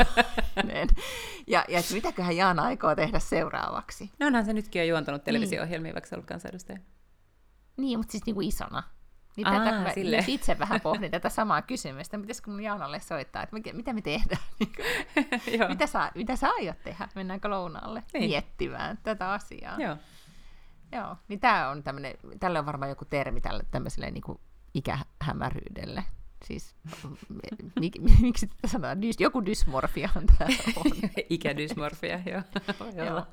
nainen. 0.55 0.87
Ja, 1.47 1.65
ja 1.67 1.79
että 1.79 1.93
mitäköhän 1.93 2.35
Jaana 2.35 2.63
aikoo 2.63 2.95
tehdä 2.95 3.19
seuraavaksi. 3.19 4.11
No 4.19 4.27
onhan 4.27 4.45
se 4.45 4.53
nytkin 4.53 4.79
jo 4.79 4.85
juontanut 4.85 5.23
televisio-ohjelmia, 5.23 5.93
vaikka 5.93 6.09
se 6.09 6.15
ollut 6.15 6.27
kansanedustaja. 6.27 6.79
Niin, 7.77 7.99
mutta 7.99 8.11
siis 8.11 8.25
niin 8.25 8.35
kuin 8.35 8.47
isona. 8.47 8.83
Niin 9.37 9.47
Aa, 9.47 9.65
tätä, 9.65 9.79
mä 9.81 9.93
silleen. 9.93 10.23
nyt 10.23 10.29
itse 10.29 10.59
vähän 10.59 10.81
pohdin 10.81 11.11
tätä 11.11 11.29
samaa 11.29 11.61
kysymystä. 11.61 12.17
Pitäisikö 12.19 12.51
mun 12.51 12.63
Jaanalle 12.63 12.99
soittaa, 12.99 13.43
että 13.43 13.55
mikä, 13.55 13.73
mitä 13.73 13.93
me 13.93 14.01
tehdään? 14.01 14.41
Joo. 15.59 15.69
mitä, 15.69 15.87
sä, 15.87 16.11
mitä 16.15 16.35
sä 16.35 16.49
aiot 16.49 16.83
tehdä? 16.83 17.07
Mennäänkö 17.15 17.49
lounaalle 17.49 18.03
Niin. 18.13 18.29
miettimään 18.29 18.97
tätä 19.03 19.31
asiaa? 19.31 19.75
Joo. 19.81 19.97
Joo. 20.91 21.15
Niin 21.27 21.39
tää 21.39 21.69
on 21.69 21.83
tämmönen, 21.83 22.13
tällä 22.39 22.59
on 22.59 22.65
varmaan 22.65 22.89
joku 22.89 23.05
termi 23.05 23.41
tälle 23.41 23.63
tämmöiselle 23.71 24.11
niin 24.11 24.23
kuin 24.23 24.39
ikähämäryydelle. 24.73 26.03
Siis 26.45 26.75
mik, 27.79 27.95
miksi 28.21 28.47
tätä 28.47 28.67
sanotaan? 28.67 29.01
Dys, 29.01 29.19
joku 29.19 29.45
dysmorfiahan 29.45 30.23
tämä 30.37 30.49
on. 30.75 30.91
Ikädysmorfia, 31.29 32.19
joo. 32.25 32.41
Joo. 33.05 33.25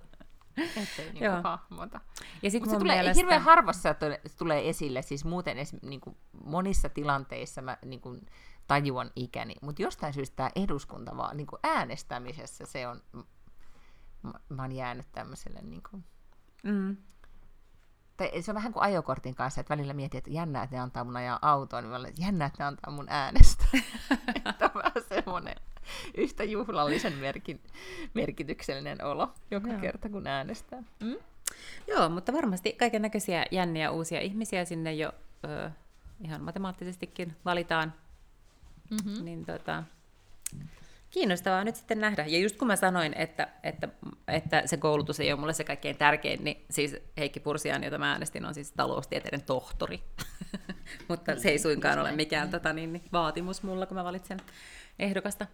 Ettei 0.83 1.05
niinku 1.05 1.25
Joo. 1.25 1.43
hahmota. 1.43 2.01
Ja 2.43 2.51
Mutta 2.53 2.71
se 2.71 2.79
tulee 2.79 2.97
mielestä... 2.97 3.19
hirveän 3.21 3.43
harvassa 3.43 3.91
että 3.91 4.19
se 4.27 4.37
tulee 4.37 4.69
esille, 4.69 5.03
siis 5.03 5.25
muuten 5.25 5.59
esim, 5.59 5.79
niin 5.83 6.01
kuin 6.01 6.17
monissa 6.45 6.89
tilanteissa 6.89 7.63
mä 7.63 7.79
niin 7.85 8.01
kuin 8.01 8.27
tajuan 8.67 9.11
ikäni, 9.17 9.55
mutta 9.63 9.83
jostain 9.83 10.13
syystä 10.13 10.37
tämä 10.37 10.51
eduskunta 10.57 11.17
vaan 11.17 11.37
niin 11.37 11.47
kuin 11.47 11.61
äänestämisessä 11.63 12.67
se 12.67 12.89
on, 12.89 13.03
mä, 14.23 14.33
mä 14.49 14.63
oon 14.63 14.73
jäänyt 14.73 15.07
tämmöiselle 15.13 15.63
niin 15.63 15.83
kuin, 15.91 16.05
Mm. 16.65 16.97
tai 18.17 18.43
se 18.43 18.51
on 18.51 18.55
vähän 18.55 18.73
kuin 18.73 18.83
ajokortin 18.83 19.35
kanssa, 19.35 19.61
että 19.61 19.75
välillä 19.77 19.93
mietin, 19.93 20.19
että 20.19 20.31
jännää, 20.31 20.63
että 20.63 20.77
ne 20.77 20.83
antaa 20.83 21.05
mun 21.05 21.17
ajaa 21.17 21.39
autoon, 21.43 21.83
niin 21.83 21.91
mä 21.91 21.97
olen, 21.97 22.09
että 22.09 22.23
jännää, 22.23 22.47
että 22.47 22.63
ne 22.63 22.67
antaa 22.67 22.93
mun 22.93 23.07
äänestä. 23.09 23.65
Että 24.51 24.65
on 24.65 24.71
vähän 24.75 24.93
semmoinen 25.09 25.55
yhtä 26.17 26.45
juhlallisen 26.45 27.13
merkin, 27.13 27.61
merkityksellinen 28.15 29.05
olo 29.05 29.29
joka 29.51 29.69
Joo. 29.69 29.81
kerta, 29.81 30.09
kun 30.09 30.27
äänestää. 30.27 30.83
Mm? 31.01 31.17
Joo, 31.87 32.09
mutta 32.09 32.33
varmasti 32.33 32.73
kaiken 32.73 33.03
näköisiä 33.03 33.47
jänniä 33.51 33.91
uusia 33.91 34.21
ihmisiä 34.21 34.65
sinne 34.65 34.95
jo 34.95 35.13
ö, 35.45 35.71
ihan 36.25 36.43
matemaattisestikin 36.43 37.37
valitaan. 37.45 37.93
Mm-hmm. 38.91 39.25
Niin 39.25 39.47
tota, 39.47 39.85
kiinnostavaa 41.15 41.65
nyt 41.65 41.77
sitten 41.77 42.01
nähdä. 42.01 42.25
Ja 42.27 42.39
just 42.39 42.57
kun 42.57 42.69
mä 42.69 42.77
sanoin, 42.77 43.15
että, 43.17 43.49
että, 43.63 43.89
että 44.29 44.63
se 44.67 44.77
koulutus 44.77 45.21
ei 45.21 45.33
ole 45.33 45.41
mulle 45.41 45.53
se 45.53 45.65
kaikkein 45.65 45.97
tärkein, 45.97 46.45
niin 46.45 46.65
siis 46.71 46.97
Heikki 47.19 47.41
Pursiaan, 47.41 47.85
jota 47.85 47.99
mä 47.99 48.13
äänestin, 48.13 48.45
on 48.45 48.55
siis 48.55 48.73
taloustieteiden 48.73 49.43
tohtori. 49.43 50.03
Mutta 51.09 51.37
se 51.37 51.49
ei 51.49 51.59
suinkaan 51.59 51.99
ole 51.99 52.13
mikään 52.13 52.51
tota, 52.51 52.73
niin, 52.73 52.93
niin, 52.93 53.05
vaatimus 53.13 53.63
mulla, 53.63 53.87
kun 53.87 53.97
mä 53.97 54.05
valitsen 54.05 54.39
ehdokasta. 54.99 55.47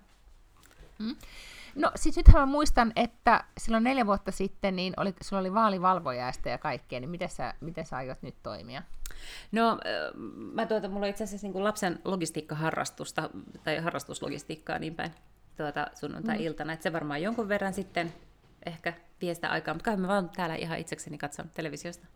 No 1.74 1.92
siis 1.96 2.16
nythän 2.16 2.42
mä 2.42 2.46
muistan, 2.46 2.92
että 2.96 3.44
silloin 3.58 3.84
neljä 3.84 4.06
vuotta 4.06 4.30
sitten 4.30 4.76
niin 4.76 4.94
oli, 4.96 5.14
sulla 5.22 5.40
oli 5.40 5.52
vaalivalvojaista 5.52 6.48
ja 6.48 6.58
kaikkea, 6.58 7.00
niin 7.00 7.10
miten 7.10 7.28
sä, 7.28 7.54
miten 7.60 7.86
sä 7.86 7.96
aiot 7.96 8.22
nyt 8.22 8.34
toimia? 8.42 8.82
No, 9.52 9.78
mä 10.54 10.66
tuota, 10.66 10.88
mulla 10.88 11.06
on 11.06 11.10
itse 11.10 11.24
asiassa 11.24 11.48
niin 11.48 11.64
lapsen 11.64 11.98
logistiikkaharrastusta, 12.04 13.30
tai 13.64 13.78
harrastuslogistiikkaa 13.78 14.78
niin 14.78 14.94
päin 14.94 15.10
tuota, 15.56 15.86
sunnuntai-iltana, 15.94 16.72
että 16.72 16.82
se 16.82 16.92
varmaan 16.92 17.22
jonkun 17.22 17.48
verran 17.48 17.74
sitten 17.74 18.12
ehkä 18.66 18.92
vie 19.20 19.34
sitä 19.34 19.50
aikaa, 19.50 19.74
mutta 19.74 19.84
kai 19.84 19.96
mä 19.96 20.08
vaan 20.08 20.30
täällä 20.30 20.54
ihan 20.54 20.78
itsekseni 20.78 21.18
katson 21.18 21.50
televisiosta 21.54 22.06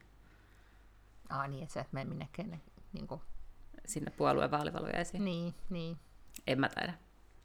Aa 1.29 1.47
niin, 1.47 1.63
että 1.63 1.73
sä 1.73 1.81
et 1.81 1.93
mene 1.93 2.09
minnekään. 2.09 2.61
Niin, 2.93 3.07
kuin, 3.07 3.21
sinne 3.87 4.11
puolueen 4.11 4.51
vaalivalvojaisiin. 4.51 5.25
niin, 5.25 5.55
niin. 5.71 5.97
En 6.47 6.61
mä 6.61 6.69
taida. 6.69 6.93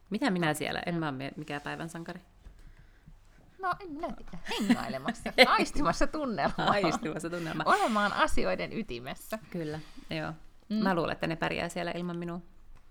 Mitä 0.10 0.30
minä 0.32 0.54
siellä? 0.54 0.82
En 0.86 0.96
mä 0.96 1.06
ole 1.08 1.18
mi- 1.18 1.32
mikään 1.36 1.62
päivän 1.62 1.90
sankari. 1.90 2.20
No 3.62 3.74
en 3.80 3.92
minä 3.92 4.08
tiedä. 4.08 4.38
Hengailemassa, 4.50 5.34
aistimassa 5.48 6.08
tunnelmaa. 6.08 6.70
Aistimassa 6.70 7.30
tunnelma. 7.30 7.64
Olemaan 7.66 8.14
asioiden 8.14 8.74
ytimessä. 8.74 9.40
Kyllä, 9.52 9.80
joo. 10.10 10.34
Mm. 10.70 10.76
Mä 10.76 10.96
luulen, 10.96 11.12
että 11.14 11.28
ne 11.28 11.36
pärjää 11.36 11.70
siellä 11.70 11.92
ilman 11.92 12.18
minua. 12.18 12.40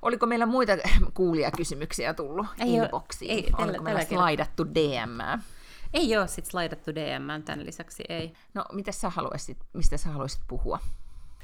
Oliko 0.03 0.27
meillä 0.27 0.47
muita 0.47 0.73
kuulijakysymyksiä 1.15 2.15
tullut 2.15 2.47
Ei 2.59 2.75
inboxiin? 2.75 3.31
ei, 3.31 3.43
tällä- 3.43 3.65
Oliko 3.65 3.85
meillä 3.85 4.01
tällä 4.05 4.15
slaidattu 4.19 4.67
DM? 4.67 5.41
Ei 5.95 6.17
ole 6.17 6.29
sit 6.29 6.45
slaidattu 6.47 6.95
DM 6.95 7.43
tämän 7.45 7.67
lisäksi, 7.67 8.05
ei. 8.09 8.33
No, 8.55 8.65
mitä 8.73 8.93
sä 8.93 9.11
haluaisit, 9.11 9.59
mistä 9.73 9.97
sä 9.97 10.09
haluaisit 10.09 10.41
puhua? 10.49 10.79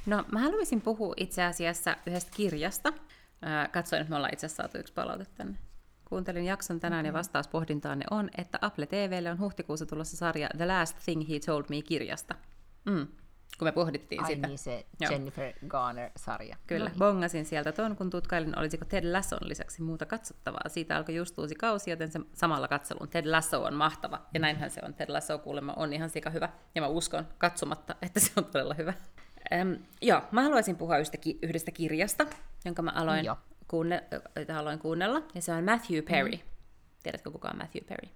No, 0.07 0.25
mä 0.33 0.39
haluaisin 0.41 0.81
puhua 0.81 1.15
itse 1.17 1.45
asiassa 1.45 1.97
yhdestä 2.07 2.31
kirjasta. 2.37 2.93
Ää, 3.43 3.69
Katsoin, 3.69 4.01
että 4.03 4.11
me 4.11 4.17
ollaan 4.17 4.33
itse 4.33 4.47
asiassa 4.47 4.63
saatu 4.63 4.79
yksi 4.79 4.93
palaute 4.93 5.25
tänne. 5.35 5.59
Kuuntelin 6.05 6.45
jakson 6.45 6.81
tänään 6.81 7.07
ja 7.07 7.13
vastaus 7.13 7.49
pohdintaanne 7.49 8.05
on, 8.11 8.31
että 8.39 8.59
Apple 8.63 8.87
TVlle 8.87 9.31
on 9.31 9.39
huhtikuussa 9.41 9.87
tulossa 9.87 10.17
sarja 10.17 10.49
The 10.57 10.67
Last 10.67 10.99
Thing 11.05 11.29
He 11.29 11.35
Told 11.47 11.65
Me 11.69 11.83
kirjasta. 11.83 12.35
Mm. 12.85 13.07
Kun 13.59 13.69
me 13.69 13.73
pohdittiin 13.73 14.25
Ai 14.25 14.35
sitä. 14.35 14.47
niin, 14.49 14.59
se 14.59 14.87
Joo. 15.01 15.13
Jennifer 15.13 15.53
Garner-sarja. 15.69 16.57
Kyllä, 16.67 16.85
No 16.85 16.89
niin. 16.91 16.99
bongasin 16.99 17.45
sieltä 17.45 17.73
ton, 17.73 17.97
kun 17.97 18.11
tutkailin, 18.11 18.59
olisiko 18.59 18.85
Ted 18.85 19.13
Lasson 19.13 19.39
lisäksi 19.49 19.83
muuta 19.83 20.07
katsottavaa. 20.07 20.69
Siitä 20.69 20.97
alkoi 20.97 21.15
just 21.15 21.39
uusi 21.39 21.55
kausi, 21.55 21.91
joten 21.91 22.11
se 22.13 22.21
samalla 22.33 22.69
katselun. 22.69 23.09
Ted 23.09 23.27
Lasso 23.27 23.63
on 23.65 23.75
mahtava, 23.75 24.27
ja 24.35 24.41
näinhän 24.41 24.71
se 24.71 24.81
on. 24.85 24.95
Ted 24.95 25.11
Lasso 25.11 25.39
kuulemma 25.39 25.73
on 25.77 25.93
ihan 25.93 26.11
sika 26.11 26.31
hyvä, 26.31 26.49
ja 26.75 26.81
mä 26.83 26.87
uskon 26.89 27.27
katsomatta, 27.39 27.95
että 28.03 28.21
se 28.21 28.33
on 28.37 28.45
todella 28.45 28.75
hyvä. 28.75 28.93
Ähm, 29.53 29.73
joo, 30.03 30.23
mä 30.31 30.43
haluaisin 30.43 30.77
puhua 30.77 30.97
yhdestä, 30.97 31.17
ki- 31.19 31.39
yhdestä 31.43 31.71
kirjasta, 31.71 32.27
jonka 32.65 32.83
mä 32.83 32.91
aloin, 32.91 33.25
Joo. 33.25 33.37
kuunne- 33.69 34.05
jota 34.37 34.59
aloin 34.59 34.79
kuunnella, 34.79 35.23
ja 35.35 35.43
se 35.43 35.53
on 35.53 35.65
Matthew 35.65 36.03
Perry. 36.11 36.31
Mm. 36.31 36.39
Tiedätkö 37.03 37.31
kuka 37.31 37.49
on 37.49 37.57
Matthew 37.59 37.85
Perry? 37.85 38.09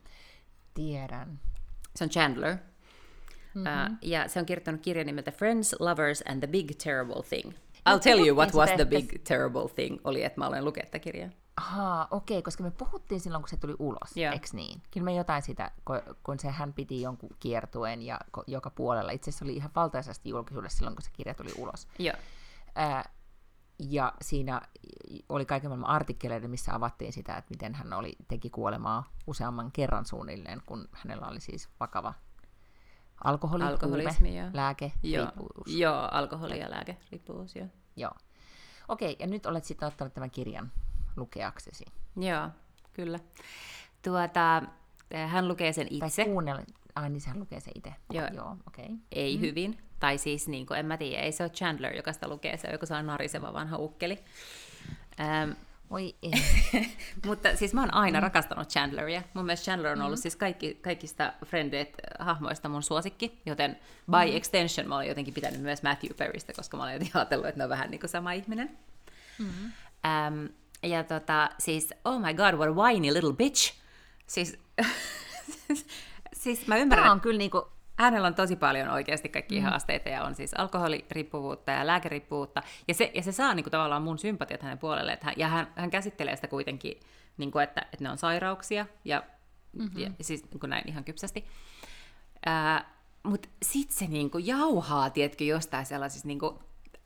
Tiedän. 0.74 1.40
Se 1.96 2.04
on 2.04 2.10
Chandler. 2.10 2.56
Mm-hmm. 3.54 3.92
Uh, 3.92 3.98
ja 4.02 4.28
se 4.28 4.38
on 4.40 4.46
kirjoittanut 4.46 4.80
kirjan 4.80 5.06
nimeltä 5.06 5.30
Friends, 5.32 5.76
Lovers 5.80 6.22
and 6.28 6.38
the 6.38 6.46
Big 6.46 6.70
Terrible 6.84 7.22
Thing. 7.28 7.52
I'll 7.88 7.98
tell 8.02 8.26
you 8.26 8.36
what 8.36 8.54
was 8.54 8.70
the 8.70 8.84
big 8.84 9.12
terrible 9.24 9.68
thing, 9.74 9.98
oli, 10.04 10.24
että 10.24 10.40
mä 10.40 10.46
olen 10.46 10.64
lukea 10.64 10.84
tätä 10.84 10.98
kirjaa. 10.98 11.30
Ahaa, 11.58 12.08
okei, 12.10 12.42
koska 12.42 12.62
me 12.62 12.70
puhuttiin 12.70 13.20
silloin, 13.20 13.42
kun 13.42 13.48
se 13.48 13.56
tuli 13.56 13.74
ulos, 13.78 14.16
Joo. 14.16 14.32
eikö 14.32 14.46
niin? 14.52 14.82
Kyllä 14.90 15.04
me 15.04 15.14
jotain 15.14 15.42
sitä, 15.42 15.70
kun, 15.84 16.00
kun 16.22 16.38
se 16.38 16.48
hän 16.50 16.72
piti 16.72 17.02
jonkun 17.02 17.30
kiertueen 17.40 18.02
ja 18.02 18.18
ko- 18.38 18.44
joka 18.46 18.70
puolella. 18.70 19.10
Itse 19.12 19.30
asiassa 19.30 19.44
oli 19.44 19.56
ihan 19.56 19.70
valtaisasti 19.76 20.28
julkisuudessa 20.28 20.76
silloin, 20.78 20.96
kun 20.96 21.02
se 21.02 21.10
kirja 21.12 21.34
tuli 21.34 21.50
ulos. 21.58 21.88
Joo. 21.98 22.16
Ää, 22.74 23.10
ja 23.78 24.12
siinä 24.22 24.60
oli 25.28 25.44
kaiken 25.46 25.70
maailman 25.70 25.90
artikkeleita, 25.90 26.48
missä 26.48 26.74
avattiin 26.74 27.12
sitä, 27.12 27.36
että 27.36 27.50
miten 27.50 27.74
hän 27.74 27.92
oli, 27.92 28.16
teki 28.28 28.50
kuolemaa 28.50 29.12
useamman 29.26 29.72
kerran 29.72 30.04
suunnilleen, 30.04 30.62
kun 30.66 30.88
hänellä 30.92 31.26
oli 31.26 31.40
siis 31.40 31.68
vakava 31.80 32.14
alkoholi, 33.24 33.64
Alkoholismi, 33.64 34.28
huume, 34.28 34.40
joo. 34.42 34.50
lääke, 34.52 34.92
Joo, 35.02 35.24
riippuvuus. 35.24 35.74
joo, 35.76 36.08
alkoholi 36.12 36.58
ja 36.60 36.70
lääke, 36.70 36.96
riippuvuus, 37.12 37.56
joo. 37.56 37.66
Joo. 37.96 38.12
Okei, 38.88 39.16
ja 39.18 39.26
nyt 39.26 39.46
olet 39.46 39.64
sitten 39.64 39.88
ottanut 39.88 40.14
tämän 40.14 40.30
kirjan 40.30 40.72
lukeaksesi. 41.18 41.84
Joo, 42.16 42.48
kyllä. 42.92 43.18
Tuota, 44.02 44.62
eh, 45.10 45.30
hän 45.30 45.48
lukee 45.48 45.72
sen 45.72 45.88
Tai 45.98 46.08
itse, 46.08 46.24
kuunnella. 46.24 46.62
Ai 46.94 47.10
niin, 47.10 47.20
sehän 47.20 47.40
lukee 47.40 47.60
se 47.60 47.70
itse. 47.74 47.94
Joo. 48.12 48.26
Joo, 48.32 48.56
okei. 48.66 48.84
Okay. 48.84 48.96
ei 49.12 49.36
mm. 49.36 49.40
hyvin. 49.40 49.78
Tai 50.00 50.18
siis, 50.18 50.48
niin 50.48 50.66
kuin, 50.66 50.78
en 50.78 50.86
mä 50.86 50.96
tiedä, 50.96 51.22
ei 51.22 51.32
se 51.32 51.42
ole 51.42 51.50
Chandler, 51.50 51.96
joka 51.96 52.12
sitä 52.12 52.28
lukee, 52.28 52.56
se 52.56 52.66
on 52.66 52.72
joku 52.72 52.86
sellainen 52.86 53.06
nariseva 53.06 53.52
vanha 53.52 53.76
ukkeli. 53.76 54.18
Ähm, 55.20 55.50
Oi 55.90 56.14
ei. 56.22 56.32
Mutta 57.26 57.56
siis 57.56 57.74
mä 57.74 57.80
oon 57.80 57.94
aina 57.94 58.18
mm. 58.18 58.22
rakastanut 58.22 58.68
Chandleria. 58.68 59.22
Mun 59.34 59.44
mielestä 59.44 59.64
Chandler 59.64 59.92
on 59.92 60.02
ollut 60.02 60.18
mm. 60.18 60.22
siis 60.22 60.36
kaikki, 60.36 60.74
kaikista 60.74 61.32
Friendit-hahmoista 61.44 62.68
mun 62.68 62.82
suosikki, 62.82 63.40
joten 63.46 63.78
by 64.10 64.30
mm. 64.30 64.36
extension 64.36 64.88
mä 64.88 64.94
olen 64.96 65.08
jotenkin 65.08 65.34
pitänyt 65.34 65.60
myös 65.60 65.82
Matthew 65.82 66.16
Perrystä, 66.16 66.52
koska 66.52 66.76
mä 66.76 66.82
olen 66.82 66.92
jotenkin 66.92 67.16
ajatellut, 67.16 67.46
että 67.46 67.58
ne 67.58 67.64
on 67.64 67.70
vähän 67.70 67.90
niin 67.90 68.00
kuin 68.00 68.10
sama 68.10 68.32
ihminen. 68.32 68.78
Mm. 69.38 69.46
Um, 69.46 70.48
ja 70.82 71.04
tota, 71.04 71.50
siis, 71.58 71.94
oh 72.04 72.20
my 72.20 72.34
god, 72.34 72.54
what 72.54 72.68
a 72.68 72.72
whiny 72.72 73.14
little 73.14 73.32
bitch. 73.32 73.74
Siis, 74.26 74.58
siis 76.42 76.66
mä 76.66 76.76
ymmärrän, 76.76 77.04
Tämä 77.04 77.12
on 77.12 77.20
kyllä 77.20 77.38
niinku 77.38 77.68
hänellä 77.98 78.26
on 78.26 78.34
tosi 78.34 78.56
paljon 78.56 78.88
oikeasti 78.88 79.28
kaikkia 79.28 79.60
mm. 79.60 79.64
haasteita 79.64 80.08
ja 80.08 80.24
on 80.24 80.34
siis 80.34 80.54
alkoholiriippuvuutta 80.54 81.72
ja 81.72 81.86
lääkeriippuvuutta. 81.86 82.62
Ja 82.88 82.94
se, 82.94 83.10
ja 83.14 83.22
se 83.22 83.32
saa 83.32 83.54
niin 83.54 83.64
kuin, 83.64 83.70
tavallaan 83.70 84.02
mun 84.02 84.18
sympatiat 84.18 84.62
hänen 84.62 84.78
puolelle. 84.78 85.12
Että 85.12 85.26
hän, 85.26 85.34
ja 85.36 85.48
hän, 85.48 85.72
hän 85.76 85.90
käsittelee 85.90 86.36
sitä 86.36 86.48
kuitenkin, 86.48 87.00
niin 87.36 87.50
kuin, 87.50 87.64
että, 87.64 87.80
että 87.80 88.04
ne 88.04 88.10
on 88.10 88.18
sairauksia 88.18 88.86
ja, 89.04 89.22
mm-hmm. 89.72 90.00
ja 90.00 90.10
siis 90.20 90.50
niin 90.50 90.60
kuin 90.60 90.70
näin 90.70 90.88
ihan 90.88 91.04
kypsästi. 91.04 91.44
Mutta 93.22 93.48
sitten 93.62 93.96
se 93.96 94.06
niin 94.06 94.30
kuin, 94.30 94.46
jauhaa, 94.46 95.10
tiedätkö, 95.10 95.44
jostain 95.44 95.86
sellaisista 95.86 96.28
niin 96.28 96.38
kuin, 96.38 96.58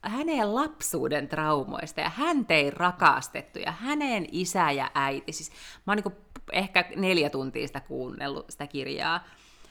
hänen 0.03 0.55
lapsuuden 0.55 1.27
traumoista 1.27 2.01
ja 2.01 2.09
hän 2.09 2.45
ei 2.49 2.71
rakastettu 2.71 3.59
ja 3.59 3.71
hänen 3.71 4.25
isä 4.31 4.71
ja 4.71 4.91
äiti. 4.95 5.31
Siis 5.31 5.51
mä 5.87 5.93
oon 5.93 5.97
niin 5.97 6.15
ehkä 6.51 6.85
neljä 6.95 7.29
tuntia 7.29 7.67
sitä 7.67 7.79
kuunnellut 7.79 8.49
sitä 8.49 8.67
kirjaa. 8.67 9.23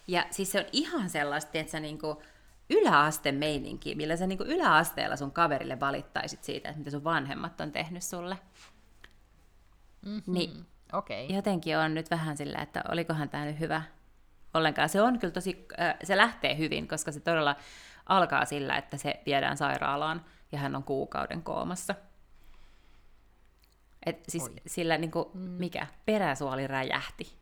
Ja 0.06 0.26
siis 0.30 0.52
se 0.52 0.58
on 0.58 0.66
ihan 0.72 1.10
sellaista, 1.10 1.58
että 1.58 1.72
sä 1.72 1.80
niinku 1.80 2.22
yläaste 2.70 3.32
meininki, 3.32 3.94
millä 3.94 4.16
sä 4.16 4.26
niinku 4.26 4.44
yläasteella 4.44 5.16
sun 5.16 5.32
kaverille 5.32 5.80
valittaisit 5.80 6.44
siitä, 6.44 6.68
että 6.68 6.78
mitä 6.78 6.90
sun 6.90 7.04
vanhemmat 7.04 7.60
on 7.60 7.72
tehnyt 7.72 8.02
sulle. 8.02 8.38
Mm-hmm. 10.06 10.34
Niin 10.34 10.66
okay. 10.92 11.24
jotenkin 11.28 11.78
on 11.78 11.94
nyt 11.94 12.10
vähän 12.10 12.36
sillä, 12.36 12.58
että 12.58 12.84
olikohan 12.88 13.28
tämä 13.28 13.44
nyt 13.44 13.60
hyvä 13.60 13.82
ollenkaan. 14.54 14.88
Se 14.88 15.02
on 15.02 15.18
kyllä 15.18 15.32
tosi, 15.32 15.66
äh, 15.80 15.94
se 16.04 16.16
lähtee 16.16 16.58
hyvin, 16.58 16.88
koska 16.88 17.12
se 17.12 17.20
todella 17.20 17.56
alkaa 18.06 18.44
sillä, 18.44 18.76
että 18.76 18.96
se 18.96 19.20
viedään 19.26 19.56
sairaalaan 19.56 20.24
ja 20.52 20.58
hän 20.58 20.76
on 20.76 20.84
kuukauden 20.84 21.42
koomassa. 21.42 21.94
Et 24.06 24.24
siis 24.28 24.42
Oi. 24.42 24.54
sillä 24.66 24.98
niin 24.98 25.10
kuin, 25.10 25.26
mm. 25.34 25.40
mikä, 25.40 25.86
peräsuoli 26.06 26.66
räjähti 26.66 27.32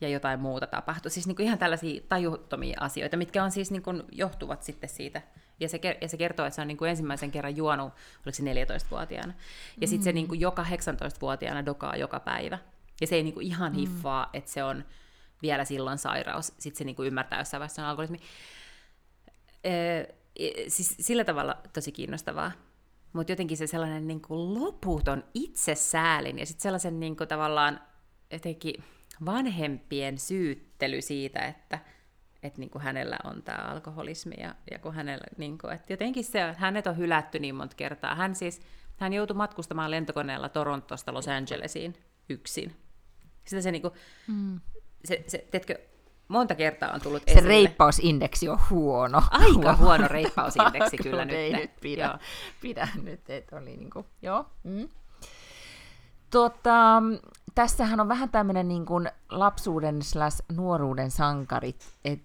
ja 0.00 0.08
jotain 0.08 0.40
muuta 0.40 0.66
tapahtui. 0.66 1.10
Siis 1.10 1.26
niin 1.26 1.36
kuin 1.36 1.46
ihan 1.46 1.58
tällaisia 1.58 2.00
tajuttomia 2.08 2.76
asioita, 2.80 3.16
mitkä 3.16 3.44
on 3.44 3.50
siis 3.50 3.70
niin 3.70 3.82
kuin 3.82 4.02
johtuvat 4.12 4.62
sitten 4.62 4.88
siitä. 4.88 5.22
Ja 5.60 5.68
se, 5.68 5.80
ja 6.00 6.08
se 6.08 6.16
kertoo, 6.16 6.46
että 6.46 6.54
se 6.54 6.60
on 6.60 6.68
niin 6.68 6.76
kuin 6.76 6.90
ensimmäisen 6.90 7.30
kerran 7.30 7.56
juonut, 7.56 7.92
oliko 8.26 8.32
se 8.32 8.42
14-vuotiaana. 8.42 9.32
Ja 9.80 9.86
mm. 9.86 9.90
sitten 9.90 10.04
se 10.04 10.12
niin 10.12 10.28
kuin 10.28 10.40
joka 10.40 10.62
18-vuotiaana 10.62 11.66
dokaa 11.66 11.96
joka 11.96 12.20
päivä. 12.20 12.58
Ja 13.00 13.06
se 13.06 13.16
ei 13.16 13.22
niin 13.22 13.34
kuin 13.34 13.46
ihan 13.46 13.72
mm. 13.72 13.78
hiffaa, 13.78 14.30
että 14.32 14.50
se 14.50 14.64
on 14.64 14.84
vielä 15.42 15.64
silloin 15.64 15.98
sairaus. 15.98 16.46
Sitten 16.46 16.78
se 16.78 16.84
niin 16.84 16.96
kuin 16.96 17.06
ymmärtää 17.06 17.38
jossain 17.38 17.60
vaiheessa 17.60 17.82
on 17.82 17.88
alkoholismi. 17.88 18.20
Siis 20.68 20.96
sillä 21.00 21.24
tavalla 21.24 21.56
tosi 21.72 21.92
kiinnostavaa. 21.92 22.52
Mutta 23.12 23.32
jotenkin 23.32 23.56
se 23.56 23.66
sellainen 23.66 24.08
niin 24.08 24.20
kuin 24.20 24.54
loputon 24.54 25.24
itsesäälin 25.34 26.38
ja 26.38 26.46
sitten 26.46 26.62
sellaisen 26.62 27.00
niin 27.00 27.16
kuin 27.16 27.28
tavallaan 27.28 27.80
jotenkin 28.32 28.84
vanhempien 29.24 30.18
syyttely 30.18 31.02
siitä, 31.02 31.40
että, 31.40 31.78
että 32.42 32.60
niin 32.60 32.70
kuin 32.70 32.82
hänellä 32.82 33.16
on 33.24 33.42
tämä 33.42 33.58
alkoholismi 33.58 34.34
ja, 34.38 34.54
ja 34.70 34.78
kun 34.78 34.94
hänellä, 34.94 35.24
niin 35.36 35.58
kuin, 35.58 35.72
että 35.72 35.92
jotenkin 35.92 36.24
se, 36.24 36.54
hänet 36.56 36.86
on 36.86 36.96
hylätty 36.96 37.38
niin 37.38 37.54
monta 37.54 37.76
kertaa. 37.76 38.14
Hän 38.14 38.34
siis, 38.34 38.60
hän 38.96 39.12
joutui 39.12 39.36
matkustamaan 39.36 39.90
lentokoneella 39.90 40.48
Torontosta 40.48 41.14
Los 41.14 41.28
Angelesiin 41.28 41.94
yksin. 42.28 42.76
Sitä 43.44 43.62
se, 43.62 43.72
niin 43.72 43.82
kuin, 43.82 43.94
mm. 44.26 44.60
se, 45.04 45.24
se 45.26 45.48
teetkö, 45.50 45.78
monta 46.28 46.54
kertaa 46.54 46.92
on 46.92 47.00
tullut 47.00 47.22
Se 47.26 47.32
esille. 47.32 47.48
reippausindeksi 47.48 48.48
on 48.48 48.58
huono. 48.70 49.22
Aika 49.30 49.76
huono 49.76 50.08
reippausindeksi 50.08 50.96
kyllä 51.02 51.24
nyt. 51.24 51.36
Ei 51.36 51.52
nyt 51.52 51.80
pidä, 51.80 52.04
joo. 52.04 52.18
pidä 52.60 52.88
nyt, 53.02 53.30
että 53.30 53.56
oli 53.56 53.76
niin 53.76 53.90
kuin, 53.90 54.06
joo. 54.22 54.46
Mm. 54.64 54.88
Tota, 56.30 57.02
tässähän 57.54 58.00
on 58.00 58.08
vähän 58.08 58.28
tämmöinen 58.28 58.68
niin 58.68 58.86
kuin 58.86 59.10
lapsuuden 59.30 60.02
slash 60.02 60.42
nuoruuden 60.52 61.10
sankarit, 61.10 61.88
et, 62.04 62.20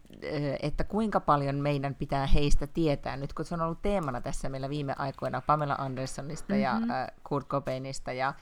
että 0.61 0.83
kuinka 0.83 1.19
paljon 1.19 1.55
meidän 1.55 1.95
pitää 1.95 2.27
heistä 2.27 2.67
tietää. 2.67 3.17
Nyt 3.17 3.33
kun 3.33 3.45
se 3.45 3.53
on 3.55 3.61
ollut 3.61 3.81
teemana 3.81 4.21
tässä 4.21 4.49
meillä 4.49 4.69
viime 4.69 4.95
aikoina 4.97 5.41
Pamela 5.47 5.75
Andersonista 5.77 6.53
mm-hmm. 6.53 6.89
ja 6.89 7.07
Kurt 7.23 7.47
Cobainista 7.47 8.13
ja 8.13 8.33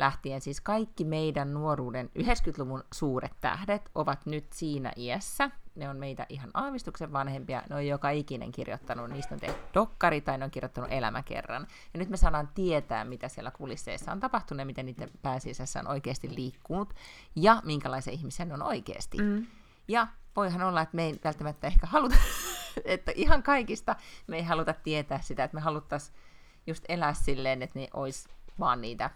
lähtien, 0.00 0.40
siis 0.40 0.60
kaikki 0.60 1.04
meidän 1.04 1.54
nuoruuden 1.54 2.10
90-luvun 2.18 2.84
suuret 2.92 3.32
tähdet 3.40 3.90
ovat 3.94 4.26
nyt 4.26 4.52
siinä 4.52 4.92
iässä. 4.96 5.50
Ne 5.74 5.88
on 5.88 5.96
meitä 5.96 6.26
ihan 6.28 6.50
aavistuksen 6.54 7.12
vanhempia. 7.12 7.62
Ne 7.70 7.76
on 7.76 7.86
joka 7.86 8.10
ikinen 8.10 8.52
kirjoittanut, 8.52 9.10
niistä 9.10 9.34
on 9.34 9.40
tehty 9.40 9.60
dokkari 9.74 10.20
tai 10.20 10.38
ne 10.38 10.44
on 10.44 10.50
kirjoittanut 10.50 10.92
elämäkerran. 10.92 11.66
Ja 11.94 11.98
nyt 11.98 12.08
me 12.08 12.16
saadaan 12.16 12.48
tietää, 12.54 13.04
mitä 13.04 13.28
siellä 13.28 13.50
kulisseissa 13.50 14.12
on 14.12 14.20
tapahtunut 14.20 14.58
ja 14.58 14.66
miten 14.66 14.86
niiden 14.86 15.10
pääsisässä 15.22 15.80
on 15.80 15.88
oikeasti 15.88 16.34
liikkunut 16.34 16.94
ja 17.36 17.62
minkälaisia 17.64 18.12
ihmisiä 18.12 18.44
ne 18.46 18.54
on 18.54 18.62
oikeasti. 18.62 19.18
Mm. 19.18 19.46
Ja 19.88 20.06
voihan 20.36 20.62
olla, 20.62 20.80
että 20.80 20.96
me 20.96 21.04
ei 21.04 21.20
välttämättä 21.24 21.66
ehkä 21.66 21.86
haluta, 21.86 22.16
että 22.84 23.12
ihan 23.14 23.42
kaikista 23.42 23.96
me 24.26 24.36
ei 24.36 24.42
haluta 24.42 24.72
tietää 24.72 25.20
sitä, 25.20 25.44
että 25.44 25.54
me 25.54 25.60
haluttaisiin 25.60 26.16
just 26.66 26.84
elää 26.88 27.14
silleen, 27.14 27.62
että 27.62 27.78
ne 27.78 27.88
olisi 27.94 28.28
vaan 28.58 28.80
niitä 28.80 29.10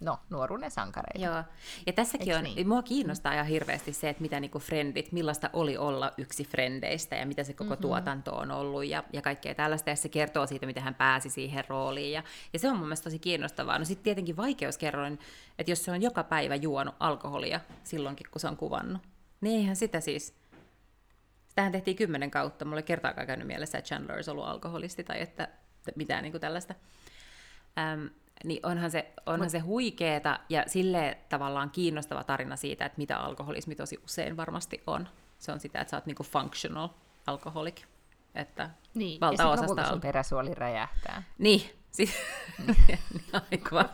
no, 0.00 0.18
nuoruuden 0.30 0.70
sankareita. 0.70 1.26
Joo, 1.26 1.44
ja 1.86 1.92
tässäkin 1.92 2.28
Eks 2.28 2.38
on, 2.38 2.44
niin? 2.44 2.68
mua 2.68 2.82
kiinnostaa 2.82 3.32
ihan 3.32 3.46
hirveästi 3.46 3.92
se, 3.92 4.08
että 4.08 4.22
mitä 4.22 4.40
niinku 4.40 4.58
frendit, 4.58 5.12
millaista 5.12 5.50
oli 5.52 5.76
olla 5.76 6.12
yksi 6.18 6.44
frendeistä 6.44 7.16
ja 7.16 7.26
mitä 7.26 7.44
se 7.44 7.52
koko 7.52 7.70
mm-hmm. 7.70 7.82
tuotanto 7.82 8.36
on 8.36 8.50
ollut 8.50 8.86
ja, 8.86 9.04
ja 9.12 9.22
kaikkea 9.22 9.54
tällaista, 9.54 9.90
ja 9.90 9.96
se 9.96 10.08
kertoo 10.08 10.46
siitä, 10.46 10.66
miten 10.66 10.82
hän 10.82 10.94
pääsi 10.94 11.30
siihen 11.30 11.64
rooliin, 11.68 12.12
ja, 12.12 12.22
ja 12.52 12.58
se 12.58 12.68
on 12.68 12.76
mun 12.76 12.86
mielestä 12.86 13.04
tosi 13.04 13.18
kiinnostavaa. 13.18 13.78
No 13.78 13.84
sitten 13.84 14.04
tietenkin 14.04 14.36
vaikeuskerroin, 14.36 15.18
että 15.58 15.70
jos 15.70 15.84
se 15.84 15.90
on 15.90 16.02
joka 16.02 16.24
päivä 16.24 16.54
juonut 16.54 16.94
alkoholia 17.00 17.60
silloinkin, 17.84 18.26
kun 18.30 18.40
se 18.40 18.48
on 18.48 18.56
kuvannut, 18.56 19.02
niin 19.40 19.60
eihän 19.60 19.76
sitä 19.76 20.00
siis, 20.00 20.38
Tähän 21.58 21.72
tehtiin 21.72 21.96
kymmenen 21.96 22.30
kautta. 22.30 22.64
Mulle 22.64 22.82
kertaakaan 22.82 23.26
käynyt 23.26 23.46
mielessä, 23.46 23.78
että 23.78 23.88
Chandler 23.88 24.16
olisi 24.16 24.30
ollut 24.30 24.44
alkoholisti 24.44 25.04
tai 25.04 25.20
että 25.20 25.48
mitään 25.96 26.22
niin 26.22 26.32
kuin 26.32 26.40
tällaista. 26.40 26.74
Ähm, 27.78 28.06
niin 28.44 28.66
onhan 28.66 28.90
se, 28.90 29.12
onhan 29.26 29.46
Mut... 29.46 29.50
se 29.50 29.58
huikeeta 29.58 30.40
ja 30.48 30.64
sille 30.66 31.18
tavallaan 31.28 31.70
kiinnostava 31.70 32.24
tarina 32.24 32.56
siitä, 32.56 32.84
että 32.84 32.98
mitä 32.98 33.18
alkoholismi 33.18 33.74
tosi 33.74 34.00
usein 34.04 34.36
varmasti 34.36 34.82
on. 34.86 35.08
Se 35.38 35.52
on 35.52 35.60
sitä, 35.60 35.80
että 35.80 35.90
sä 35.90 35.96
oot 35.96 36.06
niinku 36.06 36.22
functional 36.22 36.88
alkoholik. 37.26 37.82
Että 38.34 38.70
niin, 38.94 39.20
valtaosasta 39.20 39.80
ja 39.80 39.88
sun 39.88 40.00
peräsuoli 40.00 40.54
räjähtää. 40.54 41.22
Niin, 41.38 41.62
siis 41.90 42.14
aivan. 43.32 43.88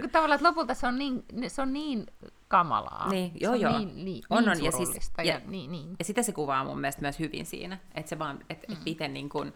kun 0.00 0.10
tavallaan, 0.10 0.36
että 0.36 0.48
lopulta 0.48 0.74
se 0.74 0.86
on 0.86 0.98
niin, 0.98 1.24
se 1.48 1.62
on 1.62 1.72
niin 1.72 2.06
kamalaa. 2.48 3.08
Niin, 3.08 3.32
joo, 3.40 3.52
se 3.52 3.58
joo. 3.58 3.72
on 3.72 3.78
niin, 3.78 4.04
niin, 4.04 4.24
on, 4.30 4.44
niin 4.44 4.50
on. 4.58 4.64
Ja, 4.64 4.72
siis, 4.72 5.12
ja, 5.18 5.24
ja, 5.24 5.40
niin, 5.46 5.72
niin. 5.72 5.96
ja 5.98 6.04
sitä 6.04 6.22
se 6.22 6.32
kuvaa 6.32 6.64
mun 6.64 6.80
mielestä 6.80 7.02
myös 7.02 7.18
hyvin 7.18 7.46
siinä, 7.46 7.78
että 7.94 8.08
se 8.08 8.18
vaan, 8.18 8.38
että 8.50 8.66
mm. 8.68 8.72
et 8.72 8.84
miten 8.84 9.14
niin 9.14 9.28
kun, 9.28 9.52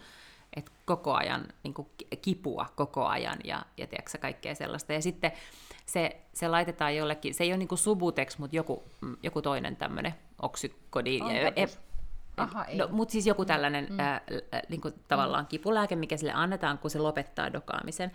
että 0.56 0.72
koko 0.84 1.14
ajan 1.14 1.48
niin 1.62 1.74
kuin 1.74 1.88
kipua 2.22 2.66
koko 2.76 3.06
ajan 3.06 3.38
ja, 3.44 3.64
ja 3.76 3.86
tiedätkö, 3.86 4.18
kaikkea 4.18 4.54
sellaista. 4.54 4.92
Ja 4.92 5.02
sitten 5.02 5.32
se, 5.86 6.20
se 6.32 6.48
laitetaan 6.48 6.96
jollekin, 6.96 7.34
se 7.34 7.44
ei 7.44 7.50
ole 7.50 7.56
niin 7.56 7.68
kuin 7.68 7.78
Subutex, 7.78 8.38
mutta 8.38 8.56
joku, 8.56 8.82
mm, 9.00 9.16
joku 9.22 9.42
toinen 9.42 9.76
tämmöinen 9.76 10.14
oksykodiin. 10.42 11.30
E, 11.30 11.66
Aha, 12.36 12.66
no, 12.74 12.88
mutta 12.90 13.12
siis 13.12 13.26
joku 13.26 13.44
tällainen 13.44 13.86
mm. 13.90 14.00
ää, 14.00 14.20
niin 14.68 14.80
kuin 14.80 14.94
tavallaan 15.08 15.46
kipulääke, 15.46 15.96
mikä 15.96 16.16
sille 16.16 16.32
annetaan, 16.32 16.78
kun 16.78 16.90
se 16.90 16.98
lopettaa 16.98 17.52
dokaamisen. 17.52 18.12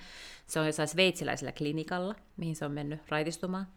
Se 0.47 0.59
on 0.59 0.65
jossain 0.65 0.87
sveitsiläisellä 0.87 1.51
klinikalla, 1.51 2.15
mihin 2.37 2.55
se 2.55 2.65
on 2.65 2.71
mennyt 2.71 3.01
raitistumaan. 3.09 3.67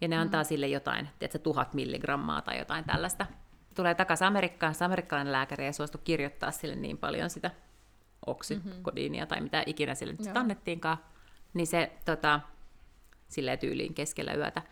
Ja 0.00 0.08
ne 0.08 0.16
mm. 0.16 0.22
antaa 0.22 0.44
sille 0.44 0.68
jotain, 0.68 1.08
tiedätkö, 1.18 1.38
tuhat 1.38 1.74
milligrammaa 1.74 2.42
tai 2.42 2.58
jotain 2.58 2.84
tällaista. 2.84 3.26
Tulee 3.74 3.94
takaisin 3.94 4.26
Amerikkaan, 4.26 4.74
se 4.74 4.84
amerikkalainen 4.84 5.32
lääkäri 5.32 5.64
ei 5.64 5.72
suostu 5.72 5.98
kirjoittaa 5.98 6.50
sille 6.50 6.76
niin 6.76 6.98
paljon 6.98 7.30
sitä 7.30 7.50
oksikodiinia 8.26 9.20
mm-hmm. 9.20 9.28
tai 9.28 9.40
mitä 9.40 9.62
ikinä 9.66 9.94
sille 9.94 10.12
nyt 10.12 10.36
annettiinkaan, 10.36 10.98
niin 11.54 11.66
se 11.66 11.92
tota, 12.04 12.40
silleen 13.28 13.58
tyyliin 13.58 13.94
keskellä 13.94 14.34
yötä 14.34 14.62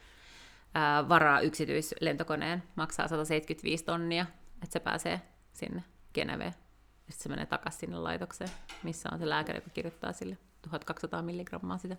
ää, 0.75 1.09
varaa 1.09 1.41
yksityislentokoneen, 1.41 2.63
maksaa 2.77 3.09
175 3.09 3.85
tonnia, 3.85 4.27
että 4.63 4.73
se 4.73 4.81
pääsee 4.81 5.23
sinne 5.53 5.85
Geneveen. 6.15 6.55
Ja 7.07 7.13
sitten 7.13 7.23
se 7.23 7.29
menee 7.29 7.47
takaisin 7.47 7.81
sinne 7.81 7.99
laitokseen, 7.99 8.51
missä 8.83 9.09
on 9.13 9.19
se 9.19 9.29
lääkäri, 9.29 9.59
joka 9.59 9.71
kirjoittaa 9.71 10.13
sille 10.13 10.39
1200 10.63 11.23
milligrammaa 11.23 11.79
sitä, 11.79 11.97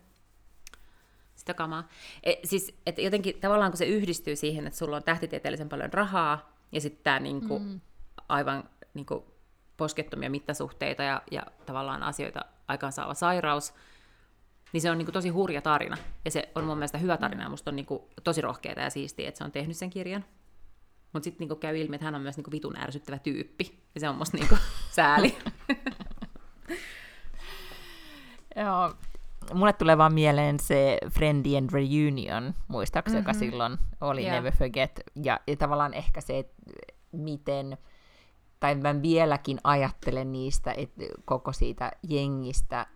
sitä 1.34 1.54
kamaa. 1.54 1.88
E, 2.22 2.34
siis, 2.44 2.74
et 2.86 2.98
jotenkin 2.98 3.40
tavallaan 3.40 3.70
kun 3.70 3.78
se 3.78 3.84
yhdistyy 3.86 4.36
siihen, 4.36 4.66
että 4.66 4.78
sulla 4.78 4.96
on 4.96 5.04
tähtitieteellisen 5.04 5.68
paljon 5.68 5.92
rahaa, 5.92 6.56
ja 6.72 6.80
sitten 6.80 7.04
tämä 7.04 7.20
niinku, 7.20 7.58
mm. 7.58 7.80
aivan 8.28 8.70
niinku, 8.94 9.29
poskettomia 9.80 10.30
mittasuhteita 10.30 11.02
ja, 11.02 11.22
ja 11.30 11.42
tavallaan 11.66 12.02
asioita 12.02 12.40
aikaansaava 12.68 13.14
sairaus, 13.14 13.74
Niin 14.72 14.80
se 14.80 14.90
on 14.90 14.98
niinku 14.98 15.12
tosi 15.12 15.28
hurja 15.28 15.62
tarina. 15.62 15.96
Ja 16.24 16.30
se 16.30 16.48
on 16.54 16.64
mun 16.64 16.76
mielestä 16.76 16.98
hyvä 16.98 17.16
tarina. 17.16 17.42
Ja 17.42 17.48
musta 17.48 17.70
on 17.70 17.76
niinku 17.76 18.08
tosi 18.24 18.40
rohkeaa 18.40 18.82
ja 18.82 18.90
siistiä, 18.90 19.28
että 19.28 19.38
se 19.38 19.44
on 19.44 19.52
tehnyt 19.52 19.76
sen 19.76 19.90
kirjan. 19.90 20.24
Mutta 21.12 21.24
sitten 21.24 21.40
niinku 21.40 21.56
käy 21.56 21.76
ilmi, 21.78 21.94
että 21.94 22.04
hän 22.04 22.14
on 22.14 22.22
myös 22.22 22.36
niinku 22.36 22.50
vitun 22.50 22.76
ärsyttävä 22.76 23.18
tyyppi. 23.18 23.82
Ja 23.94 24.00
se 24.00 24.08
on 24.08 24.16
musta 24.16 24.36
niinku 24.36 24.56
sääli. 24.96 25.38
Joo, 28.56 28.94
mulle 29.54 29.72
tulee 29.72 29.98
vaan 29.98 30.14
mieleen 30.14 30.60
se 30.60 30.98
Friendien 31.10 31.66
Reunion, 31.72 32.54
muistaakseni, 32.68 33.20
mm-hmm. 33.20 33.30
joka 33.30 33.38
silloin 33.38 33.78
oli 34.00 34.22
yeah. 34.22 34.34
Never 34.34 34.52
Forget. 34.56 35.00
Ja, 35.22 35.40
ja 35.46 35.56
tavallaan 35.56 35.94
ehkä 35.94 36.20
se, 36.20 36.38
että 36.38 36.54
miten, 37.12 37.78
tai 38.60 38.74
mä 38.74 39.02
vieläkin 39.02 39.60
ajattelen 39.64 40.32
niistä, 40.32 40.72
että 40.72 41.04
koko 41.24 41.52
siitä 41.52 41.92
jengistä, 42.08 42.86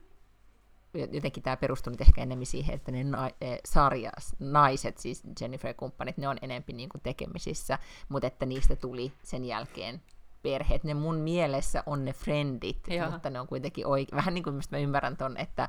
jotenkin 1.13 1.43
tämä 1.43 1.57
perustuu 1.57 1.91
nyt 1.91 2.01
ehkä 2.01 2.23
enemmän 2.23 2.47
siihen, 2.47 2.75
että 2.75 2.93
ne 2.93 3.05
na- 3.05 3.31
e, 3.41 3.57
sarjas, 3.65 4.37
naiset, 4.39 4.99
siis 4.99 5.23
Jennifer-kumppanit, 5.41 6.17
ne 6.17 6.29
on 6.29 6.37
enemmän 6.43 6.77
niin 6.77 6.91
tekemisissä, 7.03 7.79
mutta 8.09 8.27
että 8.27 8.47
niistä 8.47 8.77
tuli 8.77 9.13
sen 9.23 9.45
jälkeen 9.45 10.03
perheet. 10.43 10.85
Ne 10.85 10.95
mun 10.95 11.17
mielessä 11.17 11.83
on 11.87 12.05
ne 12.05 12.13
friendit, 12.13 12.89
Joo. 12.89 13.11
mutta 13.11 13.31
ne 13.31 13.41
on 13.41 13.47
kuitenkin 13.47 13.87
oike- 13.87 14.17
vähän 14.17 14.35
niin 14.35 14.45
kuin 14.45 14.61
mä 14.71 14.79
ymmärrän 14.79 15.17
ton, 15.17 15.37
että, 15.37 15.69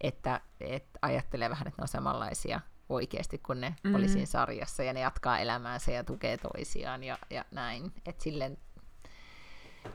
että, 0.00 0.40
että 0.60 0.98
ajattelee 1.02 1.50
vähän, 1.50 1.68
että 1.68 1.82
ne 1.82 1.84
on 1.84 1.88
samanlaisia 1.88 2.60
oikeasti, 2.88 3.38
kun 3.38 3.60
ne 3.60 3.68
mm-hmm. 3.68 3.94
oli 3.94 4.08
siinä 4.08 4.26
sarjassa, 4.26 4.82
ja 4.82 4.92
ne 4.92 5.00
jatkaa 5.00 5.38
elämäänsä 5.38 5.92
ja 5.92 6.04
tukee 6.04 6.36
toisiaan 6.36 7.04
ja, 7.04 7.18
ja 7.30 7.44
näin. 7.50 7.92
Et 8.06 8.20
silleen, 8.20 8.58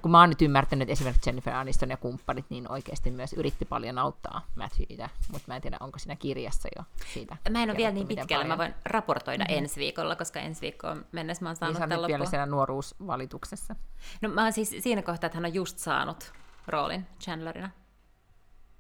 kun 0.02 0.12
mä 0.12 0.20
oon 0.20 0.30
nyt 0.30 0.42
ymmärtänyt, 0.42 0.82
että 0.82 0.94
esimerkiksi 0.94 1.30
Jennifer 1.30 1.54
Aniston 1.54 1.90
ja 1.90 1.98
kumppanit, 1.98 2.46
niin 2.50 2.72
oikeasti 2.72 3.12
myös 3.12 3.34
yritti 3.34 3.66
paljon 3.66 3.98
auttaa 3.98 4.48
Matthewitä, 4.56 5.10
mutta 5.32 5.46
mä 5.48 5.56
en 5.56 5.62
tiedä, 5.62 5.78
onko 5.80 6.00
siinä 6.00 6.16
kirjassa 6.16 6.70
jo 6.78 6.84
siitä. 7.14 7.38
Mä 7.50 7.64
en 7.64 7.70
ole 7.70 7.78
vielä 7.78 7.92
niin 7.92 8.08
pitkällä, 8.08 8.28
paljon. 8.30 8.48
mä 8.48 8.58
voin 8.58 8.74
raportoida 8.86 9.44
mm-hmm. 9.44 9.64
ensi 9.64 9.80
viikolla, 9.80 10.16
koska 10.16 10.40
ensi 10.40 10.62
viikkoon 10.62 11.06
mennessä 11.12 11.46
mä 11.46 11.50
oon 11.50 11.56
saanut 11.56 11.80
niin 11.80 11.90
tämän 11.90 12.08
vielä 12.08 12.26
siellä 12.26 12.46
nuoruusvalituksessa. 12.46 13.76
No 14.22 14.30
mä 14.30 14.44
oon 14.44 14.54
siis 14.54 14.76
siinä 14.80 15.02
kohtaa, 15.02 15.28
että 15.28 15.38
hän 15.38 15.46
on 15.46 15.54
just 15.54 15.78
saanut 15.78 16.34
roolin 16.68 17.08
Chandlerina. 17.20 17.70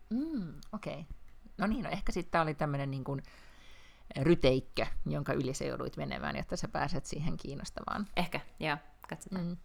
Mm, 0.10 0.54
okei. 0.74 0.93
Okay. 0.93 1.04
No 1.58 1.67
niin, 1.67 1.84
no 1.84 1.89
ehkä 1.89 2.12
sitten 2.12 2.41
oli 2.41 2.54
tämmöinen 2.54 2.91
niin 2.91 3.04
kuin 3.04 3.24
ryteikkö, 4.21 4.86
jonka 5.06 5.34
yli 5.34 5.54
se 5.54 5.65
joudut 5.65 5.97
menemään, 5.97 6.36
jotta 6.36 6.58
sä 6.58 6.67
pääset 6.67 7.06
siihen 7.06 7.38
kiinnostavaan. 7.38 8.08
Ehkä, 8.17 8.39
joo, 8.60 8.78
katsotaan. 9.10 9.45
Mm. 9.45 9.58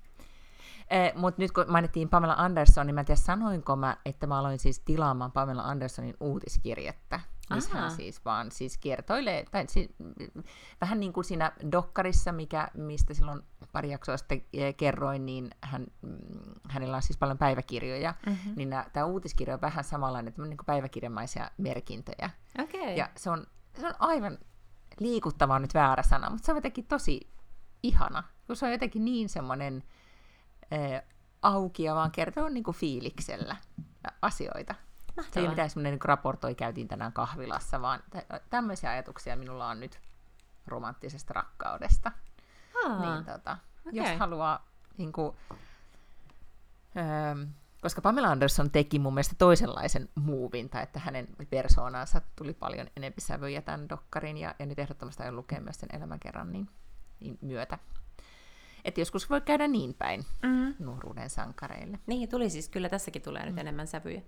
Eh, 0.90 1.14
Mutta 1.14 1.42
nyt 1.42 1.53
kun 1.53 1.64
mainittiin 1.68 2.09
Pamela 2.09 2.35
Anderson, 2.38 2.87
niin 2.87 2.94
mä 2.94 3.01
en 3.01 3.07
tiedä 3.07 3.20
sanoinko 3.20 3.77
mä, 3.77 3.96
että 4.05 4.27
mä 4.27 4.38
aloin 4.38 4.59
siis 4.59 4.81
tilaamaan 4.81 5.33
Pamela 5.33 5.62
Andersonin 5.62 6.14
uutiskirjettä. 6.20 7.20
Missä 7.55 7.79
hän 7.79 7.90
siis 7.90 8.25
vaan 8.25 8.51
siis 8.51 8.79
kiertoilee, 8.79 9.44
tai 9.51 9.64
si, 9.68 9.94
vähän 10.81 11.01
niin 11.01 11.12
kuin 11.12 11.25
siinä 11.25 11.53
dokkarissa, 11.72 12.33
mikä, 12.33 12.68
mistä 12.75 13.14
silloin 13.14 13.42
pari 13.72 13.90
jaksoa 13.90 14.16
sitten 14.16 14.42
eh, 14.53 14.77
kerroin, 14.77 15.27
niin 15.27 15.51
hän, 15.61 15.87
mm, 16.03 16.18
hänellä 16.68 16.96
on 16.96 17.03
siis 17.03 17.18
paljon 17.18 17.38
päiväkirjoja, 17.38 18.14
mm-hmm. 18.27 18.53
niin 18.57 18.70
tämä 18.92 19.07
uutiskirja 19.07 19.55
on 19.55 19.61
vähän 19.61 19.85
samanlainen, 19.85 20.29
että 20.29 20.42
niin 20.42 20.57
kuin 20.57 20.66
päiväkirjamaisia 20.66 21.51
merkintöjä. 21.59 22.31
Okay. 22.59 22.94
Ja 22.94 23.11
se 23.16 23.31
on, 23.31 23.46
se 23.81 23.87
on 23.87 23.94
aivan 23.99 24.38
liikuttava 25.01 25.59
nyt 25.59 25.75
väärä 25.75 26.03
sana, 26.03 26.31
mutta 26.31 26.46
se 26.46 26.53
on 26.53 26.57
jotenkin 26.57 26.87
tosi 26.87 27.31
ihana, 27.83 28.22
kun 28.46 28.57
se 28.57 28.66
on 28.66 28.72
jotenkin 28.72 29.05
niin 29.05 29.29
semmoinen 29.29 29.83
auki 31.42 31.83
ja 31.83 31.94
vaan 31.94 32.11
kertoo 32.11 32.48
niin 32.48 32.64
kuin 32.64 32.76
fiiliksellä 32.76 33.57
asioita. 34.22 34.74
Mahtavaa. 35.16 35.35
Se 35.35 35.40
ei 35.40 35.48
mitään 35.48 35.70
semmoinen 35.70 35.92
niin 35.92 36.00
raportoi, 36.05 36.55
käytiin 36.55 36.88
tänään 36.88 37.12
kahvilassa, 37.12 37.83
vaan 37.83 38.02
tämmöisiä 38.50 38.90
ajatuksia 38.90 39.37
minulla 39.37 39.68
on 39.68 39.81
nyt 39.81 40.00
romanttisesta 40.66 41.35
rakkaudesta. 41.35 42.12
Aa, 42.85 43.14
niin, 43.14 43.24
tota, 43.24 43.57
okay. 43.81 43.92
Jos 43.92 44.18
haluaa, 44.18 44.66
niin 44.96 45.12
kuin, 45.12 45.37
öö, 46.96 47.46
koska 47.81 48.00
Pamela 48.00 48.29
Anderson 48.29 48.70
teki 48.70 48.98
mun 48.98 49.14
mielestä 49.14 49.35
toisenlaisen 49.38 50.09
muuvin, 50.14 50.68
tai 50.68 50.83
että 50.83 51.00
hänen 51.00 51.29
persoonansa 51.50 52.20
tuli 52.37 52.55
paljon 52.55 52.87
enempi 52.96 53.20
sävyjä 53.20 53.62
tämän 53.62 53.88
dokkarin, 53.88 54.37
ja, 54.37 54.55
ja 54.59 54.66
nyt 54.66 54.79
ehdottomasti 54.79 55.22
aion 55.22 55.37
lukea 55.37 55.61
myös 55.61 55.81
sen 55.81 55.88
elämäkerran 55.92 56.52
niin, 56.52 56.68
niin 57.20 57.38
myötä. 57.40 57.79
Että 58.87 59.01
joskus 59.01 59.31
voi 59.31 59.40
käydä 59.40 59.68
niin 59.68 59.94
päin 59.94 60.25
mm. 60.42 60.75
nuoruuden 60.79 61.31
sankareille. 61.31 61.99
Niin, 62.07 62.29
tuli 62.29 62.51
siis, 62.51 62.68
kyllä 62.68 62.88
tässäkin 62.88 63.22
tulee 63.22 63.42
mm. 63.42 63.49
nyt 63.49 63.59
enemmän 63.59 63.87
sävyjä. 63.87 64.22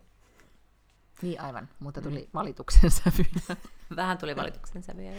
Niin 1.22 1.40
aivan, 1.40 1.68
mutta 1.80 2.02
tuli 2.02 2.20
mm. 2.20 2.30
valituksen 2.34 2.90
sävyjä. 2.90 3.56
Vähän 3.96 4.18
tuli 4.18 4.36
valituksen 4.36 4.82
sävyjä. 4.82 5.12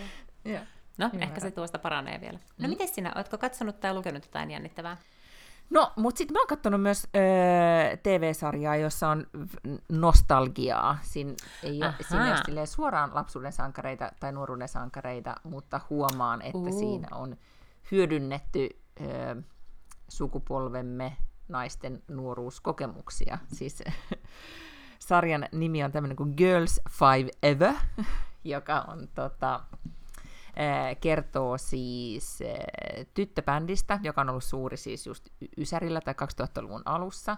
Joo. 0.45 0.59
No, 0.97 1.09
Hyvä. 1.13 1.23
ehkä 1.23 1.39
se 1.39 1.51
tuosta 1.51 1.79
paranee 1.79 2.21
vielä. 2.21 2.39
No, 2.57 2.67
mm. 2.67 2.69
miten 2.69 2.87
sinä, 2.87 3.11
oletko 3.15 3.37
katsonut 3.37 3.79
tai 3.79 3.93
lukenut 3.93 4.25
jotain 4.25 4.51
jännittävää? 4.51 4.97
No, 5.69 5.93
mutta 5.95 6.17
sitten 6.17 6.33
mä 6.33 6.39
oon 6.39 6.47
katsonut 6.47 6.81
myös 6.81 7.07
öö, 7.15 7.97
TV-sarjaa, 7.97 8.75
jossa 8.75 9.09
on 9.09 9.27
nostalgiaa. 9.89 10.97
Siin 11.01 11.35
ei 11.63 11.83
ole, 11.83 11.93
siinä 12.07 12.43
ei 12.47 12.53
ole 12.53 12.65
suoraan 12.65 13.11
lapsuuden 13.13 13.51
sankareita 13.51 14.11
tai 14.19 14.31
nuoruuden 14.31 14.67
sankareita, 14.67 15.35
mutta 15.43 15.81
huomaan, 15.89 16.41
että 16.41 16.57
uh. 16.57 16.79
siinä 16.79 17.07
on 17.11 17.37
hyödynnetty 17.91 18.69
öö, 19.01 19.35
sukupolvemme 20.07 21.17
naisten 21.47 22.03
nuoruuskokemuksia. 22.07 23.37
Siis 23.47 23.83
sarjan 24.99 25.45
nimi 25.51 25.83
on 25.83 25.91
tämmöinen 25.91 26.15
kuin 26.15 26.33
Girls 26.37 26.81
Five 26.89 27.31
Ever, 27.43 27.73
joka 28.43 28.81
on 28.81 29.07
tota, 29.15 29.63
kertoo 31.01 31.57
siis 31.57 32.39
tyttöbändistä, 33.13 33.99
joka 34.03 34.21
on 34.21 34.29
ollut 34.29 34.43
suuri 34.43 34.77
siis 34.77 35.07
just 35.07 35.29
Ysärillä 35.57 36.01
tai 36.01 36.13
2000-luvun 36.13 36.81
alussa, 36.85 37.37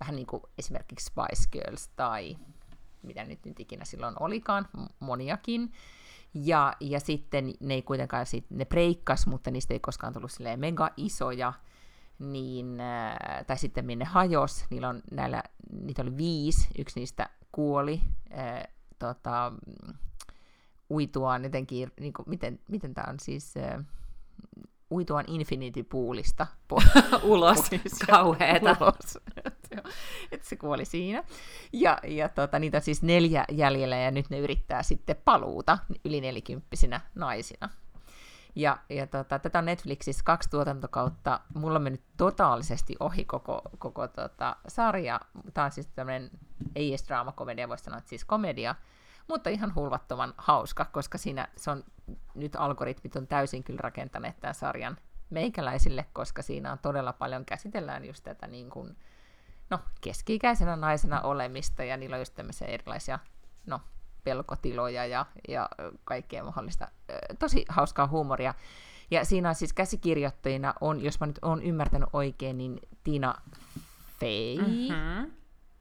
vähän 0.00 0.16
niin 0.16 0.26
kuin 0.26 0.42
esimerkiksi 0.58 1.06
Spice 1.06 1.48
Girls 1.52 1.88
tai 1.88 2.36
mitä 3.02 3.24
nyt, 3.24 3.44
nyt 3.44 3.60
ikinä 3.60 3.84
silloin 3.84 4.14
olikaan, 4.20 4.68
moniakin. 5.00 5.72
Ja, 6.34 6.76
ja 6.80 7.00
sitten 7.00 7.54
ne 7.60 7.74
ei 7.74 7.82
kuitenkaan, 7.82 8.26
sit, 8.26 8.46
ne 8.50 8.64
breikkas, 8.64 9.26
mutta 9.26 9.50
niistä 9.50 9.74
ei 9.74 9.80
koskaan 9.80 10.12
tullut 10.12 10.32
silleen 10.32 10.60
mega 10.60 10.90
isoja, 10.96 11.52
niin, 12.18 12.78
tai 13.46 13.58
sitten 13.58 13.84
minne 13.84 14.04
hajos, 14.04 14.64
niillä 14.70 14.88
on 14.88 15.02
näillä, 15.10 15.42
niitä 15.80 16.02
oli 16.02 16.16
viisi, 16.16 16.68
yksi 16.78 17.00
niistä 17.00 17.30
kuoli, 17.52 18.00
ää, 18.30 18.68
tota, 18.98 19.52
uituaan 20.90 21.44
jotenkin, 21.44 21.92
niin 22.00 22.12
kuin, 22.12 22.28
miten, 22.28 22.60
miten 22.68 22.94
tämä 22.94 23.10
on 23.10 23.20
siis, 23.20 23.54
äh, 23.56 23.84
uituaan 24.92 25.24
Infinity 25.28 25.82
Poolista 25.82 26.46
ulos, 27.22 27.70
kauheeta. 28.10 28.76
Ulos. 28.80 29.18
että 30.32 30.48
se 30.48 30.56
kuoli 30.56 30.84
siinä. 30.84 31.24
Ja, 31.72 31.98
ja 32.06 32.28
tota, 32.28 32.58
niitä 32.58 32.76
on 32.76 32.82
siis 32.82 33.02
neljä 33.02 33.44
jäljellä 33.50 33.96
ja 33.96 34.10
nyt 34.10 34.30
ne 34.30 34.38
yrittää 34.38 34.82
sitten 34.82 35.16
paluuta 35.24 35.78
yli 36.04 36.20
nelikymppisinä 36.20 37.00
naisina. 37.14 37.68
Ja, 38.54 38.78
ja 38.90 39.06
tota, 39.06 39.38
tätä 39.38 39.58
on 39.58 39.64
Netflixissä 39.64 40.22
kaksi 40.24 40.50
tuotantokautta. 40.50 41.40
Mulla 41.54 41.76
on 41.76 41.82
mennyt 41.82 42.02
totaalisesti 42.16 42.96
ohi 43.00 43.24
koko, 43.24 43.62
koko 43.78 44.08
tota, 44.08 44.56
sarja. 44.68 45.20
Tämä 45.54 45.64
on 45.64 45.72
siis 45.72 45.86
tämmöinen, 45.86 46.30
ei 46.76 46.88
edes 46.88 47.06
draamakomedia, 47.08 47.68
voisi 47.68 47.84
sanoa, 47.84 47.98
että 47.98 48.08
siis 48.08 48.24
komedia 48.24 48.74
mutta 49.28 49.50
ihan 49.50 49.74
hulvattoman 49.74 50.34
hauska, 50.36 50.84
koska 50.84 51.18
siinä 51.18 51.48
se 51.56 51.70
on, 51.70 51.84
nyt 52.34 52.56
algoritmit 52.56 53.16
on 53.16 53.26
täysin 53.26 53.64
kyllä 53.64 53.80
rakentaneet 53.82 54.40
tämän 54.40 54.54
sarjan 54.54 54.96
meikäläisille, 55.30 56.06
koska 56.12 56.42
siinä 56.42 56.72
on 56.72 56.78
todella 56.78 57.12
paljon 57.12 57.44
käsitellään 57.44 58.04
just 58.04 58.24
tätä 58.24 58.46
niin 58.46 58.70
kuin, 58.70 58.96
no, 59.70 59.78
keski-ikäisenä 60.00 60.76
naisena 60.76 61.20
olemista, 61.20 61.84
ja 61.84 61.96
niillä 61.96 62.14
on 62.14 62.20
just 62.20 62.34
tämmöisiä 62.34 62.68
erilaisia, 62.68 63.18
no, 63.66 63.80
pelkotiloja 64.24 65.06
ja, 65.06 65.26
ja 65.48 65.68
kaikkea 66.04 66.44
mahdollista. 66.44 66.88
Tosi 67.38 67.64
hauskaa 67.68 68.06
huumoria. 68.06 68.54
Ja 69.10 69.24
siinä 69.24 69.48
on 69.48 69.54
siis 69.54 69.72
käsikirjoittajina 69.72 70.74
on, 70.80 71.00
jos 71.00 71.20
mä 71.20 71.26
nyt 71.26 71.38
oon 71.42 71.62
ymmärtänyt 71.62 72.08
oikein, 72.12 72.58
niin 72.58 72.80
Tina 73.04 73.34
Fey, 74.20 74.56
mm-hmm. 74.58 75.32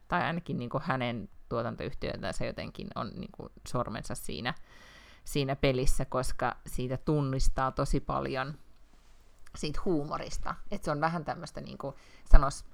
tai 0.07 0.21
ainakin 0.21 0.59
niin 0.59 0.69
kuin 0.69 0.83
hänen 0.85 1.29
tuotantoyhtiötänsä 1.51 2.45
jotenkin 2.45 2.87
on 2.95 3.11
niin 3.15 3.31
kuin 3.31 3.49
sormensa 3.67 4.15
siinä, 4.15 4.53
siinä 5.23 5.55
pelissä, 5.55 6.05
koska 6.05 6.55
siitä 6.67 6.97
tunnistaa 6.97 7.71
tosi 7.71 7.99
paljon 7.99 8.53
siitä 9.55 9.81
huumorista. 9.85 10.55
Että 10.71 10.85
se 10.85 10.91
on 10.91 11.01
vähän 11.01 11.25
tämmöistä, 11.25 11.61
niin 11.61 11.77
kuin 11.77 11.95
sanois, 12.31 12.65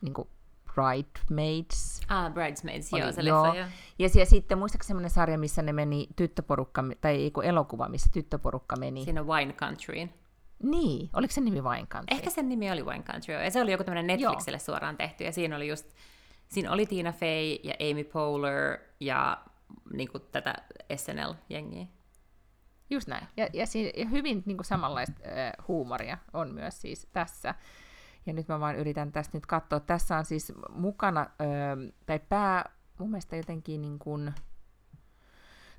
niin 0.00 0.14
kuin 0.14 0.28
Bridesmaids. 0.74 2.00
Ah, 2.08 2.32
Bridesmaids, 2.32 2.92
oli, 2.94 3.02
joo, 3.02 3.12
se 3.12 3.22
joo. 3.22 3.42
Leffa, 3.42 3.58
joo. 3.58 3.68
Ja, 3.98 4.08
ja 4.14 4.26
sitten 4.26 4.58
muistaakseni 4.58 4.88
semmoinen 4.88 5.10
sarja, 5.10 5.38
missä 5.38 5.62
ne 5.62 5.72
meni 5.72 6.08
tyttöporukka, 6.16 6.84
tai 7.00 7.14
ei 7.14 7.32
elokuva, 7.44 7.88
missä 7.88 8.10
tyttöporukka 8.12 8.76
meni. 8.76 9.04
Siinä 9.04 9.22
Wine 9.22 9.52
Countryin. 9.52 10.14
Niin, 10.62 11.10
oliko 11.12 11.34
se 11.34 11.40
nimi 11.40 11.60
Wine 11.60 11.86
Country? 11.86 12.16
Ehkä 12.16 12.30
sen 12.30 12.48
nimi 12.48 12.70
oli 12.70 12.82
Wine 12.82 13.02
Country, 13.02 13.34
ja 13.34 13.50
se 13.50 13.62
oli 13.62 13.72
joku 13.72 13.84
tämmöinen 13.84 14.06
Netflixille 14.06 14.56
joo. 14.56 14.64
suoraan 14.64 14.96
tehty, 14.96 15.24
ja 15.24 15.32
siinä 15.32 15.56
oli 15.56 15.68
just 15.68 15.86
Siinä 16.48 16.72
oli 16.72 16.86
Tina 16.86 17.12
Fey 17.12 17.58
ja 17.62 17.74
Amy 17.90 18.04
Poehler 18.04 18.78
ja 19.00 19.44
niin 19.92 20.08
kuin 20.08 20.22
tätä 20.32 20.54
SNL-jengiä. 20.96 21.86
Just 22.90 23.08
näin. 23.08 23.26
Ja, 23.36 23.48
ja, 23.52 23.66
si- 23.66 23.92
ja 23.96 24.06
hyvin 24.06 24.42
niin 24.46 24.56
kuin 24.56 24.64
samanlaista 24.64 25.20
äh, 25.26 25.66
huumoria 25.68 26.18
on 26.32 26.54
myös 26.54 26.80
siis 26.80 27.08
tässä. 27.12 27.54
Ja 28.26 28.32
nyt 28.32 28.48
mä 28.48 28.60
vaan 28.60 28.76
yritän 28.76 29.12
tästä 29.12 29.36
nyt 29.36 29.46
katsoa. 29.46 29.80
Tässä 29.80 30.16
on 30.16 30.24
siis 30.24 30.52
mukana, 30.70 31.20
äh, 31.20 31.94
tai 32.06 32.18
pää, 32.18 32.70
mun 32.98 33.10
mielestä 33.10 33.36
jotenkin 33.36 33.82
niin 33.82 33.98
kuin, 33.98 34.34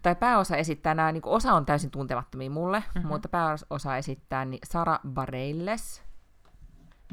tai 0.02 0.16
pääosa 0.16 0.58
esittää 0.58 0.94
nämä, 0.94 1.12
niin 1.12 1.26
osa 1.26 1.54
on 1.54 1.66
täysin 1.66 1.92
tuntemattomia 1.92 2.50
mulle, 2.50 2.80
mm-hmm. 2.80 3.08
mutta 3.08 3.30
pääosa 3.30 3.98
esittää 3.98 4.46
niin 4.46 4.62
Sara 4.72 5.00
Bareilles, 5.08 6.04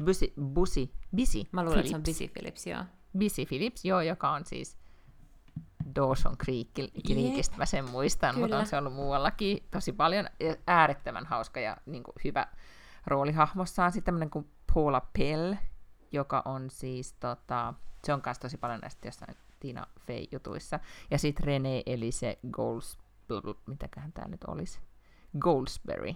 Busi, 0.05 0.33
Busi, 0.53 0.93
Bisi 1.15 1.49
Mä 1.51 1.63
luulen, 1.63 1.79
että 1.79 1.89
se 1.89 1.95
on 1.95 2.03
Busy 2.03 2.27
Phillips, 2.27 2.67
joo. 2.67 2.83
Busy 3.19 3.45
Phillips, 3.45 3.85
joo, 3.85 4.01
joka 4.01 4.29
on 4.29 4.45
siis 4.45 4.77
Dawson 5.95 6.37
Creek, 6.37 6.67
Creekistä, 7.07 7.57
mä 7.57 7.65
sen 7.65 7.89
muistan, 7.89 8.33
Kyllä. 8.33 8.47
mutta 8.47 8.59
on 8.59 8.65
se 8.65 8.77
ollut 8.77 8.93
muuallakin 8.93 9.63
tosi 9.71 9.91
paljon. 9.91 10.27
Äärettömän 10.67 11.25
hauska 11.25 11.59
ja 11.59 11.77
niin 11.85 12.03
kuin, 12.03 12.15
hyvä 12.23 12.47
roolihahmossaan. 13.07 13.91
Sitten 13.91 14.05
tämmöinen 14.05 14.29
kuin 14.29 14.51
Paula 14.73 15.01
Pell, 15.17 15.53
joka 16.11 16.41
on 16.45 16.69
siis, 16.69 17.13
tota, 17.13 17.73
se 18.03 18.13
on 18.13 18.21
myös 18.25 18.39
tosi 18.39 18.57
paljon 18.57 18.79
näistä 18.79 19.07
jossain 19.07 19.35
Tina 19.59 19.87
Fey-jutuissa. 19.99 20.79
Ja 21.11 21.17
sitten 21.17 21.45
René 21.45 21.83
Elise 21.85 22.39
Golds, 22.51 22.97
mitäköhän 23.65 24.13
tämä 24.13 24.27
nyt 24.27 24.43
olisi, 24.43 24.79
Goldsberry. 25.39 26.13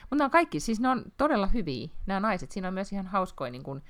Mutta 0.00 0.16
ne 0.16 0.24
on 0.24 0.30
kaikki, 0.30 0.60
siis 0.60 0.80
ne 0.80 0.88
on 0.88 1.04
todella 1.16 1.46
hyviä, 1.46 1.88
nämä 2.06 2.20
naiset. 2.20 2.50
Siinä 2.50 2.68
on 2.68 2.74
myös 2.74 2.92
ihan 2.92 3.06
hauskoja 3.06 3.50
niin 3.50 3.62
kuin, 3.62 3.82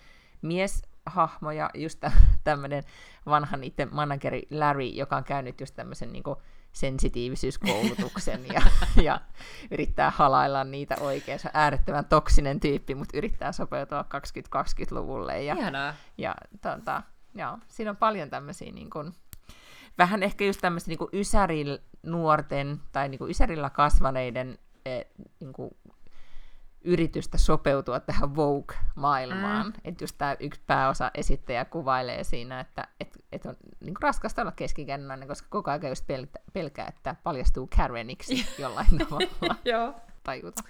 mieshahmoja, 1.07 1.70
just 1.74 2.05
tämmöinen 2.44 2.82
vanha 3.26 3.57
niiden 3.57 3.88
manageri 3.92 4.42
Larry, 4.50 4.84
joka 4.84 5.16
on 5.16 5.24
käynyt 5.24 5.61
just 5.61 5.74
tämmöisen 5.74 6.12
niin 6.12 6.22
kuin, 6.22 6.36
sensitiivisyyskoulutuksen 6.72 8.46
ja, 8.53 8.62
ja 9.09 9.20
yrittää 9.70 10.11
halailla 10.11 10.64
niitä 10.64 10.96
oikein. 11.00 11.38
Se 11.38 11.48
on 11.48 11.53
äärettömän 11.55 12.05
toksinen 12.05 12.61
tyyppi, 12.61 12.94
mutta 12.94 13.18
yrittää 13.18 13.53
sopeutua 13.53 14.03
2020-luvulle. 14.03 15.42
Ja, 15.42 15.55
Ihanaa. 15.55 15.94
Ja, 16.18 16.34
tota, 16.62 17.03
joo, 17.34 17.59
siinä 17.68 17.90
on 17.90 17.96
paljon 17.96 18.30
tämmöisiä 18.30 18.72
niin 18.72 18.90
kuin, 18.90 19.12
vähän 19.98 20.22
ehkä 20.22 20.44
just 20.44 20.61
tämmöistä 20.61 20.88
niin 20.88 21.09
ysäril 21.12 21.78
nuorten 22.03 22.80
tai 22.92 23.09
niin 23.09 23.18
kuin 23.18 23.30
ysärillä 23.30 23.70
kasvaneiden 23.70 24.59
eh, 24.86 25.07
niin 25.40 25.53
kuin 25.53 25.70
yritystä 26.85 27.39
sopeutua 27.39 28.01
tähän 28.01 28.37
Vogue-maailmaan. 28.37 29.66
Mm. 29.66 29.72
Että 29.85 30.05
just 30.05 30.18
tämä 30.18 30.37
yksi 30.41 30.61
pääosa 30.66 31.11
esittäjä 31.14 31.64
kuvailee 31.64 32.24
siinä, 32.24 32.61
että 32.61 32.89
et, 33.01 33.18
et 33.33 33.47
on 33.47 33.57
niin 33.80 33.95
raskasta 34.01 34.43
olla 34.43 34.53
keskikännäinen, 34.53 35.28
koska 35.28 35.49
koko 35.51 35.70
ajan 35.70 35.89
just 35.89 36.05
pel- 36.05 36.43
pelkää, 36.53 36.87
että 36.87 37.16
paljastuu 37.22 37.68
Kareniksi 37.76 38.47
jollain 38.62 38.99
tavalla. 38.99 39.57
Joo. 39.64 39.95
Tajuta. 40.22 40.62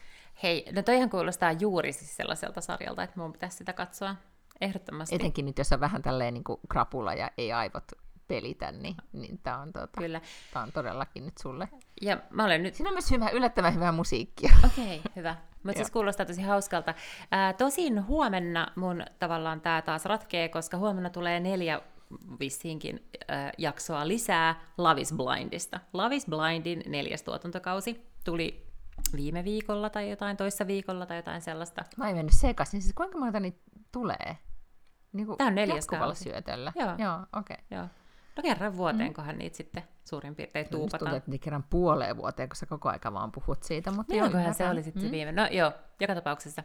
Hei, 0.42 0.66
no 0.72 0.82
toihan 0.82 1.10
kuulostaa 1.10 1.52
juuri 1.52 1.92
siis 1.92 2.16
sellaiselta 2.16 2.60
sarjalta, 2.60 3.02
että 3.02 3.20
mun 3.20 3.32
pitäisi 3.32 3.56
sitä 3.56 3.72
katsoa 3.72 4.16
ehdottomasti. 4.60 5.14
Etenkin 5.14 5.46
nyt, 5.46 5.58
jos 5.58 5.72
on 5.72 5.80
vähän 5.80 6.02
tälleen 6.02 6.34
niin 6.34 6.44
krapula 6.68 7.14
ja 7.14 7.30
ei 7.38 7.52
aivot 7.52 7.84
pelitä, 8.32 8.72
niin, 8.72 8.96
niin 9.12 9.38
tämä 9.42 9.58
on, 9.58 9.72
Kyllä. 9.98 10.20
Tää 10.52 10.62
on 10.62 10.72
todellakin 10.72 11.24
nyt 11.24 11.38
sulle. 11.38 11.68
Ja 12.02 12.18
mä 12.30 12.44
olen 12.44 12.62
nyt... 12.62 12.74
Siinä 12.74 12.90
on 12.90 12.94
myös 12.94 13.10
hyvä, 13.10 13.28
yllättävän 13.28 13.74
hyvää 13.74 13.92
musiikkia. 13.92 14.52
Okei, 14.64 14.98
okay, 14.98 15.12
hyvä. 15.16 15.36
Mutta 15.62 15.78
siis 15.78 15.90
kuulostaa 15.90 16.26
tosi 16.26 16.42
hauskalta. 16.42 16.94
Ää, 17.30 17.52
tosin 17.52 18.06
huomenna 18.06 18.72
mun 18.76 19.04
tavallaan 19.18 19.60
tämä 19.60 19.82
taas 19.82 20.04
ratkee, 20.04 20.48
koska 20.48 20.76
huomenna 20.76 21.10
tulee 21.10 21.40
neljä 21.40 21.80
vissiinkin 22.40 23.08
äh, 23.30 23.52
jaksoa 23.58 24.08
lisää 24.08 24.60
Love 24.78 25.00
is 25.00 25.14
Blindista. 25.16 25.80
Love 25.92 26.16
is 26.16 26.26
Blindin 26.26 26.82
neljäs 26.86 27.22
tuotantokausi 27.22 28.06
tuli 28.24 28.66
viime 29.16 29.44
viikolla 29.44 29.90
tai 29.90 30.10
jotain, 30.10 30.36
toissa 30.36 30.66
viikolla 30.66 31.06
tai 31.06 31.16
jotain 31.16 31.40
sellaista. 31.40 31.84
Mä 31.96 32.08
en 32.08 32.16
mennyt 32.16 32.34
sekaisin. 32.34 32.82
Siis 32.82 32.94
kuinka 32.94 33.18
monta 33.18 33.40
niitä 33.40 33.58
tulee? 33.92 34.36
Niin 35.12 35.26
Tämä 35.38 35.48
on 35.48 35.54
neljäs 35.54 35.86
kausi. 35.86 36.24
syötöllä. 36.24 36.72
Joo. 36.74 36.94
Joo, 36.98 37.26
okei. 37.32 37.56
Okay. 37.68 37.78
Joo. 37.78 37.88
No 38.36 38.42
kerran 38.42 38.76
vuoteen, 38.76 39.14
mm. 39.18 39.38
niitä 39.38 39.56
sitten 39.56 39.82
suurin 40.04 40.34
piirtein 40.34 40.68
tuupataan. 40.68 40.98
Tuntuu, 40.98 41.16
että 41.16 41.30
niin 41.30 41.40
kerran 41.40 41.64
puoleen 41.70 42.16
vuoteen, 42.16 42.48
kun 42.48 42.56
sä 42.56 42.66
koko 42.66 42.88
aika 42.88 43.12
vaan 43.12 43.32
puhut 43.32 43.62
siitä. 43.62 43.90
Mutta 43.90 44.14
joo, 44.14 44.28
se 44.52 44.68
oli 44.68 44.82
sitten 44.82 45.04
mm. 45.04 45.10
viime. 45.10 45.32
No 45.32 45.46
joo, 45.50 45.72
joka 46.00 46.14
tapauksessa. 46.14 46.62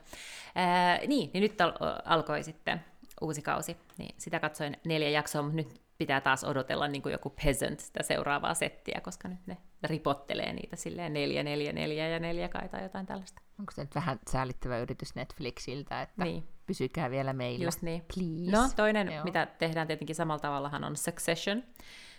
Ää, 0.55 0.97
niin, 1.07 1.29
niin 1.33 1.41
nyt 1.41 1.61
al- 1.61 1.73
alkoi 2.05 2.43
sitten 2.43 2.85
uusi 3.21 3.41
kausi. 3.41 3.77
Niin 3.97 4.15
sitä 4.17 4.39
katsoin 4.39 4.77
neljä 4.85 5.09
jaksoa, 5.09 5.41
mutta 5.41 5.55
nyt 5.55 5.81
pitää 5.97 6.21
taas 6.21 6.43
odotella 6.43 6.87
niin 6.87 7.01
kuin 7.01 7.11
joku 7.11 7.29
peasant 7.29 7.79
sitä 7.79 8.03
seuraavaa 8.03 8.53
settiä, 8.53 9.01
koska 9.03 9.27
nyt 9.27 9.47
ne 9.47 9.57
ripottelee 9.83 10.53
niitä 10.53 10.75
silleen 10.75 11.13
neljä, 11.13 11.43
neljä, 11.43 11.73
neljä 11.73 12.07
ja 12.07 12.19
neljä 12.19 12.49
kai 12.49 12.69
tai 12.69 12.83
jotain 12.83 13.05
tällaista. 13.05 13.41
Onko 13.59 13.71
se 13.71 13.81
nyt 13.81 13.95
vähän 13.95 14.19
säälittävä 14.29 14.79
yritys 14.79 15.15
Netflixiltä, 15.15 16.01
että 16.01 16.23
niin. 16.23 16.47
Pysykää 16.67 17.11
vielä 17.11 17.33
meillä, 17.33 17.65
Just 17.65 17.81
niin. 17.81 18.05
please. 18.13 18.51
No 18.51 18.69
toinen, 18.75 19.11
Joo. 19.11 19.23
mitä 19.23 19.45
tehdään 19.45 19.87
tietenkin 19.87 20.15
samalla 20.15 20.39
tavallahan 20.39 20.83
on 20.83 20.97
Succession, 20.97 21.63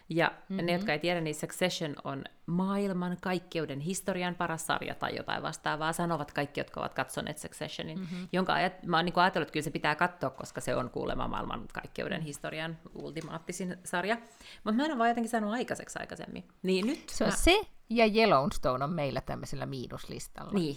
ja 0.08 0.32
mm-hmm. 0.48 0.66
ne, 0.66 0.72
jotka 0.72 0.92
ei 0.92 0.98
tiedä, 0.98 1.20
niin 1.20 1.34
Succession 1.34 1.96
on 2.04 2.24
maailman 2.46 3.16
kaikkeuden 3.20 3.80
historian 3.80 4.34
paras 4.34 4.66
sarja 4.66 4.94
tai 4.94 5.16
jotain 5.16 5.42
vastaavaa, 5.42 5.92
sanovat 5.92 6.32
kaikki, 6.32 6.60
jotka 6.60 6.80
ovat 6.80 6.94
katsoneet 6.94 7.38
Successionin, 7.38 7.98
mm-hmm. 7.98 8.28
jonka 8.32 8.52
ajat, 8.52 8.82
mä 8.82 8.96
oon 8.96 9.04
niin 9.04 9.18
ajatellut, 9.18 9.48
että 9.48 9.52
kyllä 9.52 9.64
se 9.64 9.70
pitää 9.70 9.94
katsoa, 9.94 10.30
koska 10.30 10.60
se 10.60 10.74
on 10.74 10.90
kuulemma 10.90 11.28
maailman 11.28 11.68
kaikkeuden 11.72 12.22
historian 12.22 12.78
ultimaattisin 12.94 13.76
sarja. 13.84 14.16
Mutta 14.64 14.76
mä 14.76 14.84
en 14.84 14.90
ole 14.90 14.98
vaan 14.98 15.10
jotenkin 15.10 15.30
saanut 15.30 15.52
aikaiseksi 15.52 15.98
aikaisemmin. 15.98 16.48
Niin 16.62 16.86
nyt 16.86 17.08
se, 17.08 17.24
on 17.24 17.30
mä... 17.30 17.36
se 17.36 17.60
ja 17.90 18.06
Yellowstone 18.06 18.84
on 18.84 18.92
meillä 18.92 19.20
tämmöisellä 19.20 19.66
miinuslistalla. 19.66 20.52
Niin, 20.52 20.76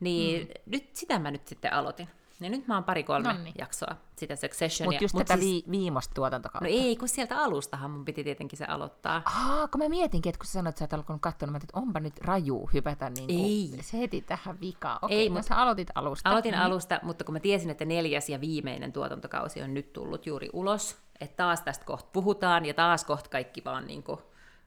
niin 0.00 0.46
mm. 0.46 0.52
nyt 0.66 0.96
sitä 0.96 1.18
mä 1.18 1.30
nyt 1.30 1.48
sitten 1.48 1.72
aloitin. 1.72 2.08
Ja 2.40 2.50
nyt 2.50 2.66
mä 2.66 2.74
oon 2.74 2.84
pari-kolme 2.84 3.32
Noniin. 3.32 3.54
jaksoa 3.58 3.96
sitä 4.16 4.36
Successionia. 4.36 4.90
Mutta 4.90 5.04
just 5.04 5.14
Mut 5.14 5.26
tätä 5.26 5.40
siis... 5.40 5.66
vi- 5.66 5.70
viimeistä 5.70 6.14
tuotantokautta. 6.14 6.68
No 6.68 6.74
ei, 6.74 6.96
kun 6.96 7.08
sieltä 7.08 7.38
alustahan 7.38 7.90
mun 7.90 8.04
piti 8.04 8.24
tietenkin 8.24 8.58
se 8.58 8.64
aloittaa. 8.64 9.22
Aa, 9.24 9.68
kun 9.68 9.82
mä 9.82 9.88
mietinkin, 9.88 10.30
että 10.30 10.38
kun 10.38 10.46
sä 10.46 10.52
sanoit, 10.52 10.72
että 10.72 10.78
sä 10.78 10.84
oot 10.84 10.92
alkanut 10.92 11.22
katsoa, 11.22 11.46
niin 11.46 11.52
mä 11.52 11.56
että 11.56 11.78
onpa 11.78 12.00
nyt 12.00 12.18
raju 12.18 12.70
hypätä 12.72 13.10
niin 13.10 13.30
ei. 13.30 13.82
se 13.82 13.98
heti 13.98 14.20
tähän 14.20 14.60
vikaan. 14.60 14.98
Okei, 15.02 15.18
ei, 15.18 15.28
no 15.28 15.32
mutta 15.32 15.48
sä 15.48 15.56
aloitit 15.56 15.88
alusta. 15.94 16.30
Aloitin 16.30 16.54
mm. 16.54 16.60
alusta, 16.60 17.00
mutta 17.02 17.24
kun 17.24 17.32
mä 17.32 17.40
tiesin, 17.40 17.70
että 17.70 17.84
neljäs 17.84 18.28
ja 18.28 18.40
viimeinen 18.40 18.92
tuotantokausi 18.92 19.62
on 19.62 19.74
nyt 19.74 19.92
tullut 19.92 20.26
juuri 20.26 20.50
ulos, 20.52 20.96
että 21.20 21.36
taas 21.36 21.60
tästä 21.60 21.84
kohta 21.84 22.08
puhutaan, 22.12 22.66
ja 22.66 22.74
taas 22.74 23.04
kohta 23.04 23.30
kaikki 23.30 23.64
vaan 23.64 23.86
niin 23.86 24.02
kuin, 24.02 24.20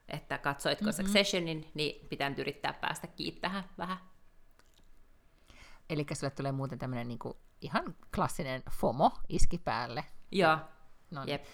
että 0.08 0.38
katsoitko 0.38 0.84
mm-hmm. 0.84 1.04
Successionin, 1.04 1.70
niin 1.74 2.06
pitää 2.08 2.28
nyt 2.28 2.38
yrittää 2.38 2.72
päästä 2.72 3.06
kiittämään 3.06 3.64
vähän. 3.78 3.96
Eli 5.90 6.06
sulle 6.12 6.30
tulee 6.30 6.52
muuten 6.52 6.78
tämmöinen 6.78 7.08
niinku 7.08 7.36
ihan 7.64 7.94
klassinen 8.14 8.62
FOMO 8.70 9.12
iski 9.28 9.58
päälle. 9.58 10.04
Joo, 10.32 10.58
no 11.10 11.24
niin. 11.24 11.32
jep. 11.32 11.44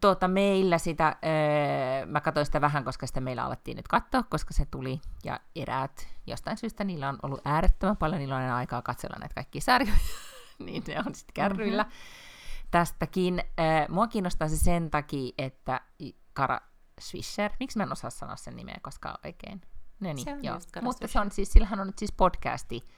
Tuota, 0.00 0.28
meillä 0.28 0.78
sitä, 0.78 1.16
öö, 1.24 2.06
mä 2.06 2.20
katsoin 2.20 2.46
sitä 2.46 2.60
vähän, 2.60 2.84
koska 2.84 3.06
sitä 3.06 3.20
meillä 3.20 3.44
alettiin 3.44 3.76
nyt 3.76 3.88
katsoa, 3.88 4.22
koska 4.22 4.54
se 4.54 4.66
tuli, 4.70 5.00
ja 5.24 5.40
eräät 5.56 6.08
jostain 6.26 6.56
syystä 6.56 6.84
niillä 6.84 7.08
on 7.08 7.18
ollut 7.22 7.40
äärettömän 7.44 7.96
paljon, 7.96 8.18
niillä 8.18 8.36
on 8.36 8.42
aikaa 8.42 8.82
katsella 8.82 9.16
näitä 9.18 9.34
kaikkia 9.34 9.60
sarjoja, 9.60 9.98
niin 10.58 10.82
ne 10.88 10.98
on 11.06 11.14
sitten 11.14 11.34
kärryillä 11.34 11.82
mm-hmm. 11.82 12.68
tästäkin. 12.70 13.38
Öö, 13.60 13.86
mua 13.88 14.06
kiinnostaa 14.06 14.48
se 14.48 14.56
sen 14.56 14.90
takia, 14.90 15.32
että 15.38 15.80
Kara 16.32 16.60
Swisher, 17.00 17.52
miksi 17.60 17.78
mä 17.78 17.82
en 17.82 17.92
osaa 17.92 18.10
sanoa 18.10 18.36
sen 18.36 18.56
nimeä 18.56 18.78
koskaan 18.82 19.18
oikein? 19.24 19.60
No 20.00 20.12
niin, 20.12 20.24
se 20.24 20.36
joo. 20.42 20.58
Mutta 20.82 21.08
se 21.08 21.20
on 21.20 21.30
siis, 21.30 21.52
sillähän 21.52 21.80
on 21.80 21.86
nyt 21.86 21.98
siis 21.98 22.12
podcasti, 22.12 22.88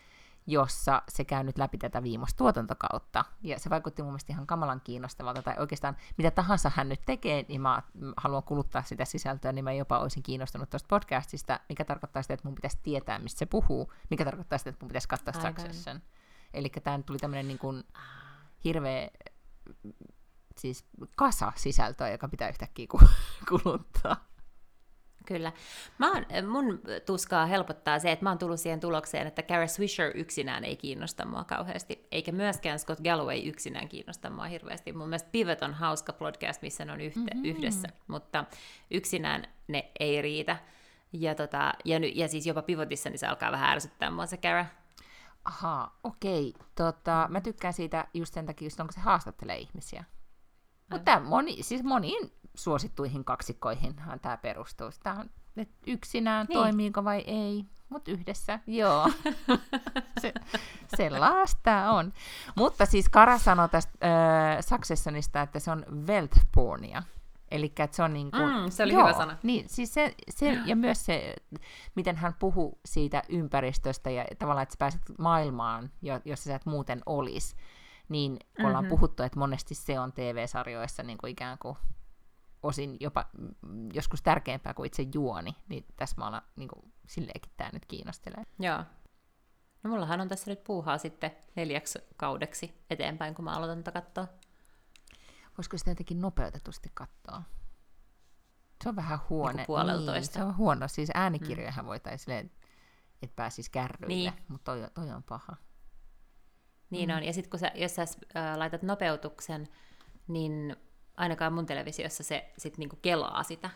jossa 0.47 1.03
se 1.09 1.24
käy 1.24 1.45
nyt 1.45 1.59
läpi 1.59 1.78
tätä 1.78 2.03
viimeistä 2.03 2.38
tuotantokautta. 2.38 3.24
Ja 3.43 3.59
se 3.59 3.70
vaikutti 3.70 4.03
mun 4.03 4.11
mielestä 4.11 4.32
ihan 4.32 4.47
kamalan 4.47 4.80
kiinnostavalta, 4.80 5.43
tai 5.43 5.55
oikeastaan 5.59 5.97
mitä 6.16 6.30
tahansa 6.30 6.72
hän 6.74 6.88
nyt 6.88 7.01
tekee, 7.07 7.45
niin 7.49 7.61
mä 7.61 7.82
haluan 8.16 8.43
kuluttaa 8.43 8.82
sitä 8.82 9.05
sisältöä, 9.05 9.53
niin 9.53 9.64
mä 9.64 9.72
jopa 9.72 9.99
olisin 9.99 10.22
kiinnostunut 10.22 10.70
tuosta 10.70 10.86
podcastista, 10.88 11.61
mikä 11.68 11.84
tarkoittaa 11.84 12.22
sitä, 12.22 12.34
että 12.34 12.49
mun 12.49 12.55
pitäisi 12.55 12.78
tietää, 12.82 13.18
mistä 13.18 13.38
se 13.38 13.47
puhuu, 13.47 13.93
mikä 14.11 14.24
tarkoittaa 14.24 14.59
sitä, 14.59 14.70
että 14.70 14.84
mun 14.84 14.88
pitäisi 14.88 15.09
katsoa 15.09 15.32
Succession. 15.32 16.01
Eli 16.55 16.68
tämä 16.68 17.03
tuli 17.03 17.18
tämmöinen 17.18 17.49
niin 17.49 17.59
kuin 17.59 17.84
hirveä 18.64 19.09
siis 20.57 20.84
kasa 21.16 21.53
sisältöä, 21.57 22.11
joka 22.11 22.28
pitää 22.28 22.49
yhtäkkiä 22.49 22.86
kuluttaa. 23.49 24.32
Kyllä. 25.27 25.53
Mä 25.99 26.12
oon, 26.12 26.25
mun 26.49 26.81
tuskaa 27.07 27.47
helpottaa 27.47 27.99
se, 27.99 28.12
että 28.12 28.25
mä 28.25 28.31
oon 28.31 28.39
tullut 28.39 28.61
siihen 28.61 28.81
tulokseen, 28.81 29.27
että 29.27 29.43
Kara 29.43 29.66
Swisher 29.66 30.12
yksinään 30.14 30.64
ei 30.64 30.77
kiinnosta 30.77 31.27
mua 31.27 31.45
kauheasti, 31.45 32.07
eikä 32.11 32.33
myöskään 32.33 32.79
Scott 32.79 33.01
Galloway 33.01 33.39
yksinään 33.39 33.89
kiinnosta 33.89 34.31
mua 34.31 34.45
hirveästi. 34.45 34.93
Mun 34.93 35.09
mielestä 35.09 35.29
Pivot 35.33 35.62
on 35.62 35.75
hauska 35.75 36.12
podcast, 36.12 36.62
missä 36.62 36.85
ne 36.85 36.93
on 36.93 37.01
yhte, 37.01 37.20
mm-hmm. 37.20 37.45
yhdessä, 37.45 37.89
mutta 38.07 38.45
yksinään 38.91 39.45
ne 39.68 39.93
ei 40.01 40.23
riitä. 40.23 40.57
Ja, 41.12 41.35
tota, 41.35 41.73
ja, 41.85 41.99
ny, 41.99 42.07
ja 42.07 42.29
siis 42.29 42.47
jopa 42.47 42.62
Pivotissa 42.62 43.11
niin 43.11 43.18
se 43.18 43.27
alkaa 43.27 43.53
vähän 43.53 43.70
ärsyttää 43.70 44.11
mua 44.11 44.27
se 44.27 44.37
Kara. 44.37 44.66
Ahaa, 45.45 45.99
okei. 46.05 46.55
Tota, 46.75 47.27
mä 47.31 47.41
tykkään 47.41 47.75
siitä 47.75 48.07
just 48.14 48.35
sen 48.35 48.47
takia, 48.47 48.66
just 48.66 48.81
onko 48.81 48.93
se 48.93 49.01
haastattelee 49.01 49.59
ihmisiä. 49.59 50.05
Mutta 50.91 51.20
moni, 51.20 51.62
siis 51.62 51.83
moniin 51.83 52.33
suosittuihin 52.55 53.24
kaksikkoihinhan 53.24 54.20
tämä 54.20 54.36
perustuu. 54.36 54.90
Tämä 55.03 55.20
on, 55.20 55.30
että 55.57 55.74
yksinään 55.86 56.46
Niin. 56.48 56.59
toimiiko 56.59 57.05
vai 57.05 57.24
ei, 57.26 57.64
mutta 57.88 58.11
yhdessä, 58.11 58.61
joo. 58.66 59.09
se, 60.22 60.32
sellaista 60.96 61.90
on. 61.90 62.12
Mutta 62.57 62.86
siis 62.86 63.09
Kara 63.09 63.38
sanoi 63.38 63.68
tästä 63.68 63.92
äh, 64.05 64.64
Successionista, 64.68 65.42
että 65.42 65.59
se 65.59 65.70
on 65.70 65.86
wealth 66.07 66.38
pornia. 66.55 67.03
Eli 67.50 67.72
se 67.90 68.03
on 68.03 68.12
niin 68.12 68.30
kuin, 68.30 68.62
Mm, 68.62 68.70
se 68.70 68.82
oli 68.82 68.92
joo, 68.92 69.03
hyvä 69.03 69.12
sana. 69.12 69.36
Niin, 69.42 69.68
siis 69.68 69.94
se, 69.94 70.14
se, 70.30 70.59
ja 70.66 70.76
myös 70.76 71.05
se, 71.05 71.34
miten 71.94 72.16
hän 72.16 72.34
puhuu 72.38 72.78
siitä 72.84 73.22
ympäristöstä 73.28 74.11
ja 74.11 74.24
tavallaan, 74.38 74.62
että 74.62 74.72
sä 74.72 74.78
pääset 74.78 75.03
maailmaan, 75.18 75.90
jo- 76.03 76.20
jossa 76.24 76.44
sä 76.44 76.55
et 76.55 76.66
muuten 76.66 77.03
olisi. 77.07 77.57
Niin 78.09 78.32
kun 78.32 78.38
mm-hmm. 78.46 78.64
ollaan 78.64 78.86
puhuttu, 78.86 79.22
että 79.22 79.38
monesti 79.38 79.74
se 79.74 80.00
on 80.00 80.12
TV-sarjoissa 80.12 81.03
niin 81.03 81.18
kuin 81.18 81.30
ikään 81.30 81.59
kuin 81.59 81.76
osin 82.62 82.96
jopa 83.00 83.30
mm, 83.38 83.88
joskus 83.92 84.22
tärkeämpää 84.22 84.74
kuin 84.74 84.86
itse 84.86 85.06
juoni, 85.14 85.56
niin 85.68 85.86
tässä 85.96 86.16
mä 86.18 86.28
olen, 86.28 86.42
niin 86.56 86.68
kuin, 86.68 86.92
silleenkin 87.06 87.52
tämä 87.56 87.70
nyt 87.72 87.86
kiinnostelee. 87.86 88.44
Joo. 88.58 88.84
No 89.82 89.90
mullahan 89.90 90.20
on 90.20 90.28
tässä 90.28 90.50
nyt 90.50 90.64
puuhaa 90.64 90.98
sitten 90.98 91.30
neljäksi 91.56 91.98
kaudeksi 92.16 92.84
eteenpäin, 92.90 93.34
kun 93.34 93.44
mä 93.44 93.52
aloitan 93.56 93.84
tätä 93.84 94.00
katsoa. 94.00 94.28
Voisiko 95.58 95.78
sitä 95.78 95.90
jotenkin 95.90 96.20
nopeutetusti 96.20 96.90
katsoa? 96.94 97.42
Se 98.82 98.88
on 98.88 98.96
vähän. 98.96 99.18
Niinku 99.28 99.62
puoleltoista. 99.66 100.38
Niin, 100.38 100.44
se 100.46 100.50
on 100.50 100.56
huono. 100.56 100.88
Siis 100.88 101.10
äänikirjojahan 101.14 101.84
mm. 101.84 101.88
voitaisiin 101.88 102.50
että 103.22 103.36
pääsisi 103.36 103.70
kärryille, 103.70 104.14
Niin. 104.14 104.32
niin. 104.32 104.44
mutta 104.48 104.72
toi, 104.72 104.88
toi 104.94 105.10
on 105.10 105.22
paha. 105.22 105.56
Niin 106.90 107.08
mm. 107.08 107.16
on, 107.16 107.24
ja 107.24 107.32
sitten 107.32 107.50
kun 107.50 107.60
sä, 107.60 107.70
jos 107.74 107.94
sä 107.94 108.02
äh, 108.02 108.56
laitat 108.56 108.82
nopeutuksen, 108.82 109.68
niin 110.28 110.76
ainakaan 111.16 111.52
mun 111.52 111.66
televisiossa 111.66 112.22
se 112.22 112.50
sit 112.58 112.78
niinku 112.78 112.96
kelaa 113.02 113.42
sitä, 113.42 113.70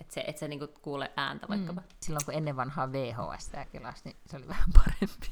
että 0.00 0.14
se, 0.14 0.24
et 0.26 0.38
sä 0.38 0.48
niinku 0.48 0.68
kuule 0.82 1.10
ääntä 1.16 1.48
vaikkapa. 1.48 1.80
Mm. 1.80 1.86
Silloin 2.00 2.24
kun 2.24 2.34
ennen 2.34 2.56
vanhaa 2.56 2.92
VHS 2.92 3.52
kelasi, 3.72 4.02
niin 4.04 4.16
se 4.26 4.36
oli 4.36 4.48
vähän 4.48 4.70
parempi. 4.72 5.26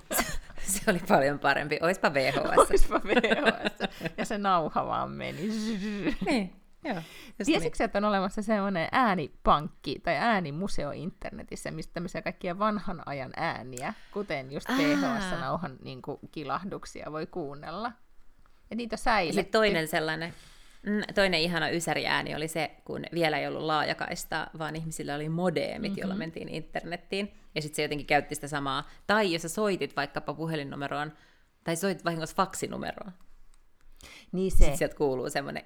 Se 0.66 0.90
oli 0.90 1.00
paljon 1.08 1.38
parempi, 1.38 1.78
oispa 1.82 2.14
VHS. 2.14 2.70
Oispa 2.70 3.00
VHS. 3.04 3.78
Ja 4.16 4.24
se 4.24 4.38
nauha 4.38 4.86
vaan 4.86 5.10
meni. 5.10 5.42
niin, 6.26 6.62
joo. 6.84 6.96
just 7.38 7.46
Tiesitkö, 7.46 7.84
että 7.84 7.98
on 7.98 8.04
olemassa 8.04 8.42
sellainen 8.42 8.88
äänipankki 8.92 9.98
tai 9.98 10.16
äänimuseo 10.16 10.90
internetissä, 10.90 11.70
mistä 11.70 11.94
tämmöisiä 11.94 12.22
kaikkia 12.22 12.58
vanhan 12.58 13.02
ajan 13.06 13.32
ääniä, 13.36 13.94
kuten 14.12 14.52
just 14.52 14.70
Aa. 14.70 14.76
VHS-nauhan 14.76 15.76
niin 15.82 16.02
kilahduksia 16.30 17.12
voi 17.12 17.26
kuunnella. 17.26 17.92
Ja 18.70 18.76
niitä 18.76 18.94
on 18.94 18.96
Ja 18.96 18.98
säilytty. 18.98 19.34
sitten 19.34 19.52
toinen 19.52 19.88
sellainen, 19.88 20.34
mm, 20.86 21.14
toinen 21.14 21.40
ihana 21.40 21.68
ysäriääni 21.68 22.34
oli 22.34 22.48
se, 22.48 22.76
kun 22.84 23.02
vielä 23.14 23.38
ei 23.38 23.46
ollut 23.46 23.62
laajakaista, 23.62 24.50
vaan 24.58 24.76
ihmisillä 24.76 25.14
oli 25.14 25.28
modeemit, 25.28 25.90
mm-hmm. 25.90 26.00
jolla 26.00 26.14
mentiin 26.14 26.48
internettiin. 26.48 27.32
Ja 27.54 27.62
sitten 27.62 27.76
se 27.76 27.82
jotenkin 27.82 28.06
käytti 28.06 28.34
sitä 28.34 28.48
samaa. 28.48 28.88
Tai 29.06 29.32
jos 29.32 29.42
sä 29.42 29.48
soitit 29.48 29.96
vaikkapa 29.96 30.34
puhelinnumeroon, 30.34 31.12
tai 31.64 31.76
soitit 31.76 32.04
vahingossa 32.04 32.36
faksinumeroon, 32.36 33.12
Niin 34.32 34.50
se, 34.50 34.56
sitten 34.56 34.78
sieltä 34.78 34.96
kuuluu 34.96 35.30
semmoinen 35.30 35.64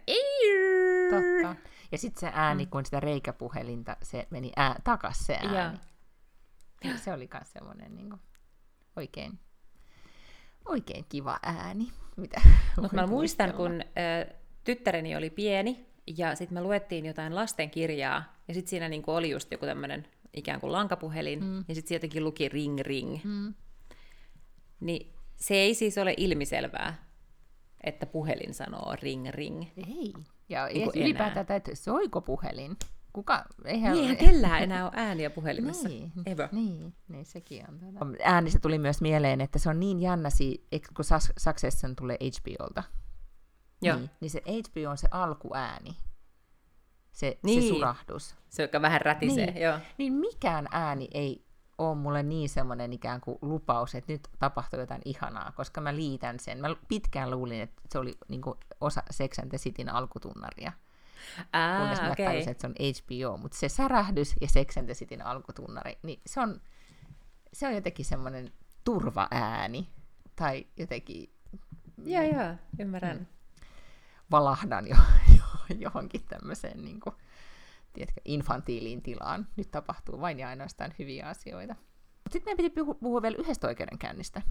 totta. 1.11 1.57
Ja 1.93 1.99
sitten 1.99 2.21
se 2.21 2.31
ääni, 2.35 2.67
kun 2.67 2.85
sitä 2.85 3.01
reikäpuhelinta, 3.01 3.97
se 4.03 4.27
meni 4.31 4.53
ää, 4.57 4.81
takas 4.85 5.27
se 5.27 5.39
ääni. 5.43 5.79
Niin 6.85 6.99
se 6.99 7.13
oli 7.13 7.29
myös 7.35 7.53
semmoinen 7.53 7.95
niin 7.95 8.11
kuin, 8.11 8.21
oikein, 8.97 9.39
oikein 10.65 11.05
kiva 11.09 11.39
ääni. 11.43 11.89
Mitä 12.17 12.41
Mutta 12.81 12.97
mä 12.97 13.07
muistan, 13.07 13.53
kun 13.53 13.81
ö, 13.83 14.35
tyttäreni 14.65 15.17
oli 15.17 15.31
pieni, 15.31 15.87
ja 16.17 16.35
sitten 16.35 16.55
me 16.55 16.63
luettiin 16.63 17.07
jotain 17.07 17.35
lastenkirjaa, 17.35 18.35
ja 18.49 18.55
sitten 18.55 18.71
siinä 18.71 18.89
niinku 18.89 19.11
oli 19.11 19.31
just 19.31 19.53
joku 19.53 19.67
tämmöinen 19.67 20.07
ikään 20.35 20.61
kuin 20.61 20.73
lankapuhelin, 20.73 21.45
mm. 21.45 21.65
ja 21.69 21.75
sitten 21.75 21.89
se 21.89 21.95
jotenkin 21.95 22.25
luki 22.25 22.49
ring 22.49 22.81
ring. 22.81 23.25
Mm. 23.25 23.55
Niin 24.81 25.13
se 25.37 25.55
ei 25.55 25.75
siis 25.75 25.99
ole 25.99 26.15
ilmiselvää, 26.17 27.11
että 27.85 28.07
puhelin 28.07 28.55
sanoo 28.55 28.97
ring 29.03 29.29
ring. 29.29 29.63
Ei. 29.77 30.13
Ja 30.49 30.69
ja 30.69 30.87
ylipäätään, 30.97 31.47
että 31.57 31.75
soiko 31.75 32.21
puhelin? 32.21 32.77
Kuka? 33.13 33.45
Eihän, 33.65 33.93
Niin, 33.93 34.03
eihän 34.03 34.17
kellään 34.17 34.63
enää 34.63 34.85
ole 34.85 34.93
ääniä 34.95 35.31
puhelimessa. 35.31 35.89
Niin, 35.89 36.13
Ever. 36.27 36.49
niin, 36.53 36.95
niin 37.09 37.27
sekin 37.27 37.65
on. 37.69 37.79
Tätä. 37.79 37.99
Äänistä 38.25 38.59
tuli 38.59 38.79
myös 38.79 39.01
mieleen, 39.01 39.41
että 39.41 39.59
se 39.59 39.69
on 39.71 39.81
niin 39.81 40.01
jännä, 40.01 40.29
kun 40.97 41.05
Succession 41.39 41.97
tulee 41.97 42.17
HBOlta, 42.17 42.83
Joo. 43.83 43.97
Niin, 43.97 44.11
niin 44.21 44.31
se 44.31 44.43
HBO 44.47 44.91
on 44.91 44.99
se 44.99 45.09
alkuääni, 45.11 45.97
se, 47.13 47.39
Niin. 47.43 47.63
se 47.63 47.69
surahdus. 47.69 48.35
Se, 48.49 48.63
joka 48.63 48.83
vähän 48.83 49.01
rätisee. 49.01 49.47
Niin. 49.47 49.63
Joo. 49.63 49.79
Niin 49.99 50.13
mikään 50.13 50.67
ääni 50.71 51.09
ei 51.15 51.45
ole 51.79 51.95
mulle 51.95 52.23
niin 52.23 52.49
semmoinen 52.49 52.93
ikään 52.93 53.21
kuin 53.21 53.39
lupaus, 53.43 53.95
että 53.95 54.13
nyt 54.13 54.29
tapahtuu 54.39 54.81
jotain 54.81 55.03
ihanaa, 55.05 55.53
koska 55.57 55.81
mä 55.81 55.95
liitän 55.97 56.41
sen. 56.41 56.59
Mä 56.61 56.77
pitkään 56.89 57.31
luulin, 57.31 57.61
että 57.61 57.83
se 57.89 57.99
oli 57.99 58.15
niin 58.29 58.43
kuin 58.43 58.59
osa 58.81 59.03
Sex 59.11 59.39
and 59.39 59.49
the 59.49 59.59
Cityn 59.59 59.89
alkutunnaria, 59.89 60.73
kunnes 61.79 61.99
Ah, 61.99 62.05
mä 62.07 62.13
okei. 62.13 62.27
tajusin, 62.27 62.51
että 62.51 62.61
se 62.61 62.67
on 62.67 62.75
HBO, 62.75 63.37
mutta 63.37 63.59
se 63.59 63.69
särähdys 63.69 64.35
ja 64.41 64.49
Sex 64.49 64.77
and 64.77 64.85
the 64.87 64.95
Cityn 64.95 65.27
alkutunnari, 65.27 65.99
niin 66.03 66.21
se 66.27 66.41
on, 66.41 66.61
se 67.53 67.67
on 67.67 67.75
jotenkin 67.75 68.05
semmoinen 68.05 68.53
turvaääni, 68.85 69.89
tai 70.37 70.67
jotenkin 70.77 71.33
Joo, 72.05 72.23
joo, 72.23 72.55
ymmärrän. 72.79 73.17
Mm. 73.19 73.27
valahdan 74.31 74.87
jo, 74.89 74.97
jo, 75.39 75.77
johonkin 75.79 76.23
tämmöiseen 76.29 76.85
niin 76.85 77.01
kuin, 77.01 77.15
tiedätkö, 77.93 78.21
infantiiliin 78.25 79.03
tilaan. 79.03 79.49
Nyt 79.57 79.71
tapahtuu 79.71 80.21
vain 80.21 80.39
ja 80.39 80.49
ainoastaan 80.49 80.95
hyviä 80.99 81.27
asioita. 81.27 81.77
Sitten 82.31 82.57
meidän 82.57 82.73
piti 82.73 82.85
puhua 83.01 83.23
vielä 83.23 83.37
yhdestä 83.39 83.67
oikeudenkäynnistä. 83.67 84.43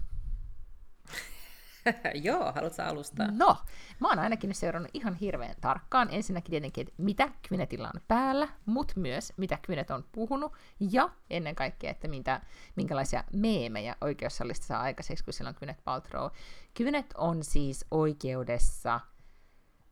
joo, 2.28 2.52
haluatko 2.52 2.82
alustaa? 2.82 3.26
No, 3.30 3.56
mä 4.00 4.08
oon 4.08 4.18
ainakin 4.18 4.48
nyt 4.48 4.56
seurannut 4.56 4.90
ihan 4.94 5.14
hirveän 5.14 5.54
tarkkaan. 5.60 6.08
Ensinnäkin 6.10 6.50
tietenkin, 6.50 6.88
että 6.88 7.02
mitä 7.02 7.28
Kynetillä 7.48 7.90
on 7.94 8.00
päällä, 8.08 8.48
mutta 8.66 8.94
myös 8.96 9.32
mitä 9.36 9.58
Kynet 9.62 9.90
on 9.90 10.04
puhunut, 10.12 10.52
ja 10.80 11.10
ennen 11.30 11.54
kaikkea, 11.54 11.90
että 11.90 12.08
mitä, 12.08 12.40
minkälaisia 12.76 13.24
meemejä 13.32 13.96
oikeussalista 14.00 14.66
saa 14.66 14.80
aikaiseksi, 14.80 15.24
kun 15.24 15.32
siellä 15.32 15.48
on 15.48 15.54
Kynet 15.54 15.84
Paltrow. 15.84 16.30
Kynet 16.74 17.06
on 17.16 17.44
siis 17.44 17.84
oikeudessa, 17.90 19.00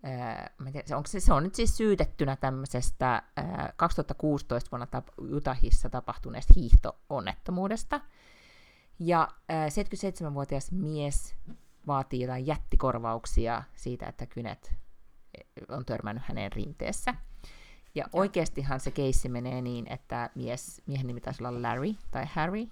ää, 0.02 0.50
tiedä, 0.72 0.96
onko 0.96 1.06
se, 1.06 1.20
se 1.20 1.32
on 1.32 1.42
nyt 1.42 1.54
siis 1.54 1.76
syytettynä 1.76 2.36
tämmöisestä 2.36 3.22
ää, 3.36 3.72
2016 3.76 4.70
vuonna 4.70 4.86
tap, 4.86 5.08
Utahissa 5.32 5.90
tapahtuneesta 5.90 6.54
hiihto-onnettomuudesta. 6.56 8.00
Ja 8.98 9.28
ää, 9.48 9.68
77-vuotias 9.68 10.72
mies 10.72 11.34
vaatii 11.88 12.20
jotain 12.20 12.46
jättikorvauksia 12.46 13.62
siitä, 13.76 14.06
että 14.06 14.26
kynet 14.26 14.74
on 15.68 15.84
törmännyt 15.84 16.24
hänen 16.26 16.52
rinteessä. 16.52 17.14
Ja 17.94 18.04
oikeastihan 18.12 18.80
se 18.80 18.90
keissi 18.90 19.28
menee 19.28 19.62
niin, 19.62 19.92
että 19.92 20.30
mies, 20.34 20.82
miehen 20.86 21.06
nimi 21.06 21.20
taisi 21.20 21.44
olla 21.44 21.62
Larry 21.62 21.94
tai 22.10 22.26
Harry. 22.34 22.66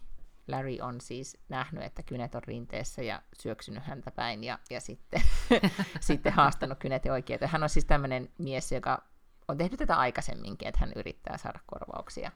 Larry 0.49 0.77
on 0.83 1.01
siis 1.01 1.37
nähnyt, 1.49 1.85
että 1.85 2.03
kynet 2.03 2.35
on 2.35 2.43
rinteessä 2.43 3.03
ja 3.03 3.23
syöksynyt 3.39 3.83
häntä 3.85 4.11
päin 4.11 4.45
ja, 4.45 4.59
ja 4.71 4.81
sitten, 4.81 5.23
sitten 6.01 6.33
haastanut 6.33 6.79
kynet 6.79 7.07
oikeuteen. 7.07 7.51
Hän 7.51 7.63
on 7.63 7.69
siis 7.69 7.85
tämmöinen 7.85 8.29
mies, 8.39 8.73
joka 8.73 9.03
on 9.49 9.59
tehnyt 9.59 9.79
tätä 9.79 9.97
aikaisemminkin, 9.97 10.69
että 10.69 10.81
hän 10.81 10.93
yrittää 10.97 11.39
saada 11.39 11.61
korvauksia 11.67 12.31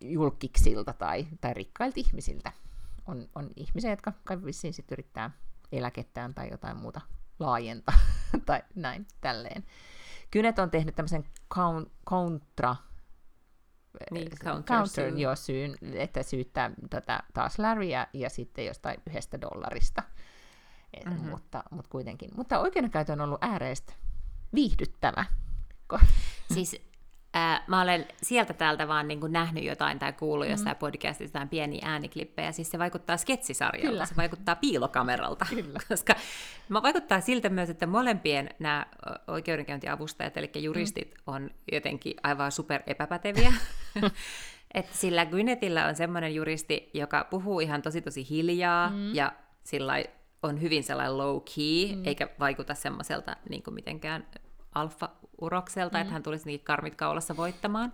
julkiksilta 0.00 0.92
tai, 0.92 1.26
tai 1.40 1.54
rikkailta 1.54 2.00
ihmisiltä. 2.00 2.52
On, 3.06 3.28
on 3.34 3.50
ihmisiä, 3.56 3.90
jotka 3.90 4.12
kai 4.24 4.44
vissiin 4.44 4.74
sit 4.74 4.92
yrittää 4.92 5.30
eläkettään 5.78 6.34
tai 6.34 6.48
jotain 6.50 6.76
muuta 6.76 7.00
laajentaa 7.38 7.98
tai 8.46 8.62
näin 8.74 9.06
tälleen. 9.20 9.64
Kynet 10.30 10.58
on 10.58 10.70
tehnyt 10.70 10.94
tämmöisen 10.94 11.24
count, 11.54 11.92
kontra 12.04 12.76
Niin, 14.10 14.30
counter, 14.44 14.76
counter 14.76 15.10
sue. 15.10 15.20
joo, 15.20 15.36
syyn, 15.36 15.74
että 15.92 16.22
syyttää 16.22 16.70
tota, 16.90 17.22
taas 17.34 17.58
Larryä 17.58 18.06
ja 18.12 18.30
sitten 18.30 18.66
jostain 18.66 19.02
yhdestä 19.06 19.40
dollarista. 19.40 20.02
Et, 20.94 21.04
Mhm. 21.04 21.14
mm-hmm. 21.14 21.30
mutta, 21.30 21.62
mutta 21.70 21.90
kuitenkin. 21.90 22.30
Mutta 22.36 22.58
oikeudenkäytö 22.58 23.12
on 23.12 23.20
ollut 23.20 23.38
ääreistä 23.44 23.92
viihdyttävä. 24.54 25.24
Siis 26.54 26.76
ää, 27.34 27.64
mä 27.66 27.82
olen 27.82 28.06
sieltä 28.22 28.52
täältä 28.52 28.88
vaan 28.88 29.08
niin 29.08 29.20
kuin 29.20 29.32
nähnyt 29.32 29.64
jotain 29.64 29.98
tai 29.98 30.12
kuullut 30.12 30.48
jostain 30.48 30.76
mm. 30.76 30.78
podcastista 30.78 31.24
jotain 31.24 31.48
pieniä 31.48 31.82
ääniklippejä. 31.84 32.52
Siis 32.52 32.70
se 32.70 32.78
vaikuttaa 32.78 33.16
sketsisarjalta, 33.16 33.88
Kyllä. 33.88 34.06
se 34.06 34.16
vaikuttaa 34.16 34.56
piilokameralta. 34.56 35.46
Kyllä. 35.50 35.78
Koska 35.88 36.14
mä 36.68 36.82
vaikuttaa 36.82 37.20
siltä 37.20 37.48
myös, 37.48 37.70
että 37.70 37.86
molempien 37.86 38.50
nämä 38.58 38.86
oikeudenkäyntiavustajat, 39.26 40.36
eli 40.36 40.50
juristit, 40.56 41.14
mm. 41.14 41.34
on 41.34 41.50
jotenkin 41.72 42.14
aivan 42.22 42.52
super 42.52 42.82
epäpäteviä. 42.86 43.52
että 44.74 44.96
sillä 44.96 45.26
Gwynethillä 45.26 45.86
on 45.86 45.94
semmoinen 45.94 46.34
juristi, 46.34 46.90
joka 46.94 47.24
puhuu 47.30 47.60
ihan 47.60 47.82
tosi 47.82 48.00
tosi 48.00 48.28
hiljaa 48.30 48.90
mm. 48.90 49.14
ja 49.14 49.32
sillä 49.64 49.94
on 50.42 50.60
hyvin 50.60 50.84
sellainen 50.84 51.18
low 51.18 51.40
key, 51.54 51.96
mm. 51.96 52.04
eikä 52.04 52.28
vaikuta 52.40 52.74
semmoiselta 52.74 53.36
niin 53.48 53.62
mitenkään 53.70 54.26
alfa 54.74 55.10
urokselta, 55.44 55.98
mm. 55.98 56.00
että 56.00 56.12
hän 56.12 56.22
tulisi 56.22 56.46
niitä 56.46 56.64
karmit 56.64 56.94
kaulassa 56.94 57.36
voittamaan. 57.36 57.92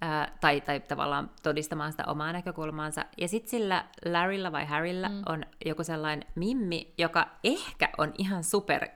Ää, 0.00 0.32
tai, 0.40 0.60
tai 0.60 0.80
tavallaan 0.80 1.30
todistamaan 1.42 1.92
sitä 1.92 2.04
omaa 2.06 2.32
näkökulmaansa. 2.32 3.04
Ja 3.18 3.28
sitten 3.28 3.50
sillä 3.50 3.84
Larrylla 4.04 4.52
vai 4.52 4.66
Harrylla 4.66 5.08
mm. 5.08 5.22
on 5.26 5.44
joku 5.66 5.84
sellainen 5.84 6.28
mimmi, 6.34 6.94
joka 6.98 7.28
ehkä 7.44 7.88
on 7.98 8.14
ihan 8.18 8.44
super 8.44 8.88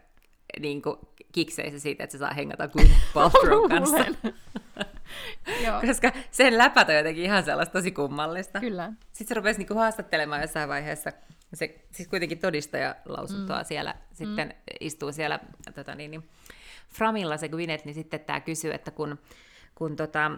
niin 0.60 0.82
kuin, 0.82 0.96
kikseissä 1.34 1.78
siitä, 1.78 2.04
että 2.04 2.12
se 2.12 2.18
saa 2.18 2.34
hengata 2.34 2.68
Gwyneth 2.68 3.12
Paltrow 3.14 3.68
kanssa. 3.68 4.04
Koska 5.86 6.12
sen 6.30 6.58
läpät 6.58 6.88
on 6.88 6.94
jotenkin 6.94 7.24
ihan 7.24 7.44
sellaista 7.44 7.72
tosi 7.72 7.90
kummallista. 7.90 8.60
Kyllä. 8.60 8.92
Sitten 9.02 9.28
se 9.28 9.34
rupesi 9.34 9.58
niinku 9.58 9.74
haastattelemaan 9.74 10.42
jossain 10.42 10.68
vaiheessa. 10.68 11.12
Se 11.54 11.84
siis 11.90 12.08
kuitenkin 12.08 12.38
todistaja 12.38 12.94
lausuntoa 13.04 13.58
mm. 13.58 13.64
siellä, 13.64 13.94
sitten 14.12 14.48
mm. 14.48 14.54
istuu 14.80 15.12
siellä 15.12 15.40
tota 15.74 15.94
niin, 15.94 16.10
niin, 16.10 16.28
Framilla 16.96 17.36
se 17.36 17.48
Gwyneth, 17.48 17.84
niin 17.84 17.94
sitten 17.94 18.20
tämä 18.20 18.40
kysyy, 18.40 18.74
että 18.74 18.90
kun, 18.90 19.18
kun 19.74 19.96
tota, 19.96 20.30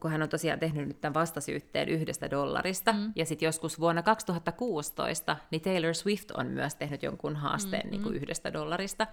kun 0.00 0.10
hän 0.10 0.22
on 0.22 0.28
tosiaan 0.28 0.58
tehnyt 0.58 0.88
nyt 0.88 1.00
tämän 1.00 1.14
vastasyytteen 1.14 1.88
yhdestä 1.88 2.30
dollarista, 2.30 2.92
mm. 2.92 3.12
ja 3.16 3.26
sitten 3.26 3.46
joskus 3.46 3.80
vuonna 3.80 4.02
2016, 4.02 5.36
niin 5.50 5.62
Taylor 5.62 5.94
Swift 5.94 6.30
on 6.30 6.46
myös 6.46 6.74
tehnyt 6.74 7.02
jonkun 7.02 7.36
haasteen 7.36 7.86
mm, 7.86 7.90
niin 7.90 8.02
kuin 8.02 8.14
mm. 8.14 8.16
yhdestä 8.16 8.52
dollarista, 8.52 9.06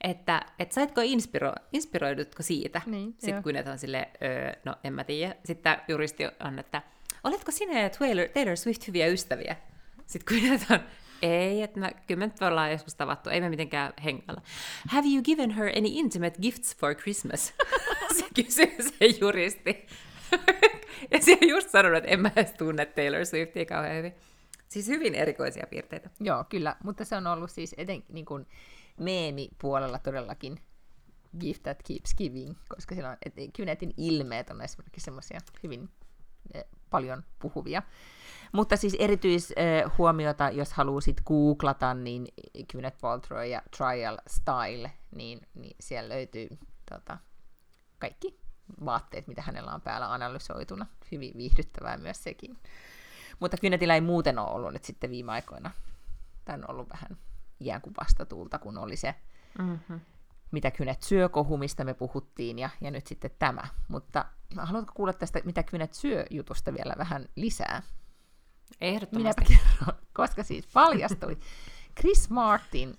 että 0.00 0.42
et 0.58 0.72
saitko 0.72 1.00
inspiro, 1.04 1.52
inspiroidutko 1.72 2.42
siitä? 2.42 2.82
Niin, 2.86 3.14
sitten 3.18 3.42
kun 3.42 3.52
on 3.72 3.78
silleen, 3.78 4.06
öö, 4.22 4.52
no 4.64 4.74
en 4.84 4.92
mä 4.92 5.04
tiedä. 5.04 5.34
Sitten 5.44 5.76
juristi 5.88 6.24
on, 6.40 6.58
että 6.58 6.82
oletko 7.24 7.50
sinä 7.50 7.80
ja 7.80 7.90
Taylor, 7.90 8.28
Taylor 8.28 8.56
Swift 8.56 8.86
hyviä 8.86 9.06
ystäviä? 9.06 9.56
Sitten 10.06 10.40
kun 10.40 10.76
on, 10.76 10.80
ei, 11.22 11.62
että 11.62 11.80
mä, 11.80 11.90
kyllä 12.06 12.26
me 12.26 12.46
ollaan 12.46 12.72
joskus 12.72 12.94
tavattu, 12.94 13.30
ei 13.30 13.40
me 13.40 13.48
mitenkään 13.48 13.92
hengalla. 14.04 14.42
Have 14.88 15.08
you 15.14 15.22
given 15.22 15.50
her 15.50 15.66
any 15.66 15.88
intimate 15.90 16.40
gifts 16.42 16.76
for 16.76 16.94
Christmas? 16.94 17.54
se 18.18 18.24
kysyy 18.34 18.76
se 18.98 19.06
juristi. 19.20 19.86
ja 21.12 21.20
siellä 21.20 21.46
just 21.46 21.70
sanonut, 21.70 21.98
että 21.98 22.10
en 22.10 22.20
mä 22.20 22.30
edes 22.36 22.52
tunne 22.52 22.86
Taylor 22.86 23.26
Swiftia 23.26 23.64
kauhean 23.64 23.96
hyvin. 23.96 24.14
Siis 24.68 24.88
hyvin 24.88 25.14
erikoisia 25.14 25.66
piirteitä. 25.70 26.10
Joo, 26.20 26.44
kyllä, 26.48 26.76
mutta 26.84 27.04
se 27.04 27.16
on 27.16 27.26
ollut 27.26 27.50
siis 27.50 27.74
eten, 27.78 28.04
niin 28.08 28.24
kuin 28.24 28.46
meemipuolella 28.98 29.98
todellakin 29.98 30.60
gift 31.40 31.62
that 31.62 31.82
keeps 31.88 32.14
giving, 32.14 32.54
koska 32.68 32.94
siellä 32.94 33.10
on, 33.10 33.16
et, 33.26 33.34
ilmeet 33.96 34.50
on 34.50 34.62
esimerkiksi 34.62 35.04
semmoisia 35.04 35.40
hyvin 35.62 35.88
eh, 36.54 36.64
paljon 36.90 37.24
puhuvia. 37.38 37.82
Mutta 38.52 38.76
siis 38.76 38.96
erityishuomiota, 38.98 40.48
eh, 40.48 40.56
jos 40.56 40.72
haluaa 40.72 41.00
sit 41.00 41.20
googlata, 41.26 41.94
niin 41.94 42.26
Gwyneth 42.72 43.00
Paltrow 43.00 43.46
ja 43.46 43.62
Trial 43.76 44.18
Style, 44.26 44.92
niin, 45.14 45.40
niin 45.54 45.76
siellä 45.80 46.14
löytyy 46.14 46.48
tota, 46.90 47.18
kaikki 47.98 48.40
vaatteet, 48.84 49.26
mitä 49.26 49.42
hänellä 49.42 49.74
on 49.74 49.80
päällä 49.80 50.12
analysoituna. 50.12 50.86
Hyvin 51.12 51.32
viihdyttävää 51.36 51.96
myös 51.96 52.22
sekin. 52.22 52.58
Mutta 53.40 53.56
Kynetillä 53.56 53.94
ei 53.94 54.00
muuten 54.00 54.38
ole 54.38 54.50
ollut 54.50 54.72
nyt 54.72 54.84
sitten 54.84 55.10
viime 55.10 55.32
aikoina. 55.32 55.70
Tämä 56.44 56.56
on 56.56 56.70
ollut 56.70 56.90
vähän 56.90 57.18
ikään 57.60 57.80
kuin 57.80 57.94
vastatuulta, 58.00 58.58
kun 58.58 58.78
oli 58.78 58.96
se, 58.96 59.14
mm-hmm. 59.58 60.00
mitä 60.50 60.70
Kynet 60.70 61.02
syö 61.02 61.28
kohu, 61.28 61.56
mistä 61.56 61.84
me 61.84 61.94
puhuttiin, 61.94 62.58
ja, 62.58 62.70
ja 62.80 62.90
nyt 62.90 63.06
sitten 63.06 63.30
tämä. 63.38 63.62
Mutta 63.88 64.24
haluatko 64.56 64.92
kuulla 64.96 65.12
tästä, 65.12 65.40
mitä 65.44 65.62
Kynet 65.62 65.94
syö 65.94 66.24
jutusta 66.30 66.74
vielä 66.74 66.94
vähän 66.98 67.28
lisää? 67.36 67.82
Ehdottomasti. 68.80 69.44
Kerron, 69.44 69.98
koska 70.12 70.42
siis 70.42 70.66
paljastui. 70.66 71.38
Chris 72.00 72.30
Martin 72.30 72.94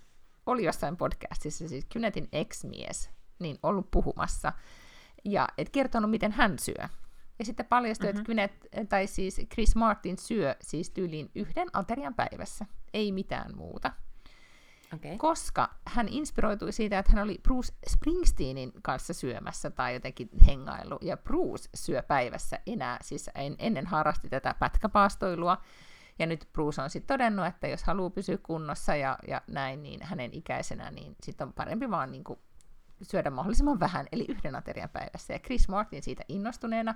oli 0.45 0.63
jossain 0.63 0.97
podcastissa, 0.97 1.67
siis 1.67 1.85
Kynetin 1.85 2.27
ex-mies, 2.31 3.09
niin 3.39 3.59
ollut 3.63 3.91
puhumassa 3.91 4.53
ja 5.25 5.47
et 5.57 5.69
kertonut, 5.69 6.11
miten 6.11 6.31
hän 6.31 6.59
syö. 6.59 6.87
Ja 7.39 7.45
sitten 7.45 7.65
paljastui, 7.65 8.07
mm-hmm. 8.07 8.19
että 8.19 8.25
Kynet, 8.25 8.89
tai 8.89 9.07
siis 9.07 9.41
Chris 9.53 9.75
Martin 9.75 10.17
syö 10.17 10.55
siis 10.61 10.89
tyyliin 10.89 11.31
yhden 11.35 11.67
aterian 11.73 12.13
päivässä, 12.13 12.65
ei 12.93 13.11
mitään 13.11 13.55
muuta. 13.55 13.91
Okay. 14.95 15.17
Koska 15.17 15.69
hän 15.87 16.07
inspiroitui 16.09 16.71
siitä, 16.71 16.99
että 16.99 17.11
hän 17.15 17.23
oli 17.23 17.39
Bruce 17.43 17.73
Springsteenin 17.87 18.71
kanssa 18.81 19.13
syömässä 19.13 19.69
tai 19.69 19.93
jotenkin 19.93 20.29
hengailu, 20.47 20.97
ja 21.01 21.17
Bruce 21.17 21.69
syö 21.75 22.03
päivässä 22.03 22.59
enää, 22.65 22.97
siis 23.01 23.29
en, 23.35 23.55
ennen 23.59 23.87
harrasti 23.87 24.29
tätä 24.29 24.55
pätkäpaastoilua, 24.59 25.57
ja 26.19 26.25
nyt 26.25 26.49
Bruce 26.53 26.81
on 26.81 26.89
sitten 26.89 27.07
todennut, 27.17 27.45
että 27.45 27.67
jos 27.67 27.83
haluaa 27.83 28.09
pysyä 28.09 28.37
kunnossa 28.43 28.95
ja, 28.95 29.17
ja 29.27 29.41
näin, 29.47 29.83
niin 29.83 30.03
hänen 30.03 30.33
ikäisenä, 30.33 30.91
niin 30.91 31.15
sitten 31.23 31.47
on 31.47 31.53
parempi 31.53 31.89
vaan 31.89 32.11
niin 32.11 32.23
kuin 32.23 32.39
syödä 33.01 33.29
mahdollisimman 33.29 33.79
vähän, 33.79 34.07
eli 34.11 34.25
yhden 34.29 34.55
aterian 34.55 34.89
päivässä. 34.89 35.33
Ja 35.33 35.39
Chris 35.39 35.69
Martin 35.69 36.03
siitä 36.03 36.23
innostuneena 36.27 36.95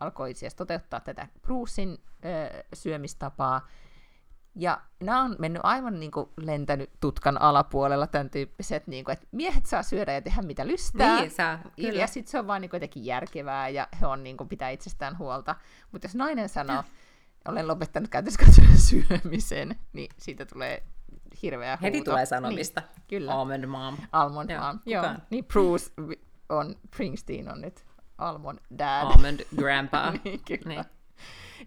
alkoi 0.00 0.34
siis 0.34 0.54
toteuttaa 0.54 1.00
tätä 1.00 1.28
Brucein 1.42 1.98
ö, 2.24 2.64
syömistapaa. 2.74 3.68
Ja 4.54 4.80
nämä 5.00 5.22
on 5.22 5.36
mennyt 5.38 5.60
aivan 5.64 6.00
niin 6.00 6.10
kuin 6.10 6.30
lentänyt 6.36 6.90
tutkan 7.00 7.42
alapuolella 7.42 8.06
tämän 8.06 8.30
tyyppiset, 8.30 8.86
niin 8.86 9.04
kuin, 9.04 9.12
että 9.12 9.26
miehet 9.32 9.66
saa 9.66 9.82
syödä 9.82 10.12
ja 10.12 10.22
tehdä 10.22 10.42
mitä 10.42 10.66
lystää. 10.66 11.20
Niin 11.20 11.30
saa, 11.30 11.58
kyllä. 11.76 12.00
Ja 12.00 12.06
sitten 12.06 12.30
se 12.30 12.38
on 12.38 12.46
vaan 12.46 12.60
niin 12.60 12.70
kuin 12.70 12.78
jotenkin 12.78 13.04
järkevää 13.04 13.68
ja 13.68 13.88
he 14.00 14.06
on 14.06 14.22
niin 14.22 14.36
kuin, 14.36 14.48
pitää 14.48 14.70
itsestään 14.70 15.18
huolta. 15.18 15.56
Mutta 15.92 16.04
jos 16.04 16.14
nainen 16.14 16.48
sanoo, 16.48 16.84
olen 17.48 17.68
lopettanut 17.68 18.10
käytössä 18.10 18.42
syömisen, 18.88 19.78
niin 19.92 20.08
siitä 20.18 20.46
tulee 20.46 20.82
hirveä 21.42 21.76
huuto. 21.76 21.86
Heti 21.86 22.02
tulee 22.02 22.26
sanomista. 22.26 22.80
Niin, 22.80 23.02
kyllä. 23.08 23.32
Almond 23.34 23.66
mom. 23.66 23.96
Almond 24.12 24.50
Joo, 24.50 24.62
mom. 24.62 24.78
Joo. 24.86 25.04
Niin 25.30 25.44
Bruce 25.44 25.92
on, 26.48 26.76
Springsteen 26.86 27.52
on 27.52 27.60
nyt 27.60 27.84
Almond 28.18 28.58
dad. 28.78 29.02
Almond 29.02 29.40
grandpa. 29.56 30.12
niin, 30.24 30.40
kyllä. 30.44 30.74
Niin. 30.74 30.84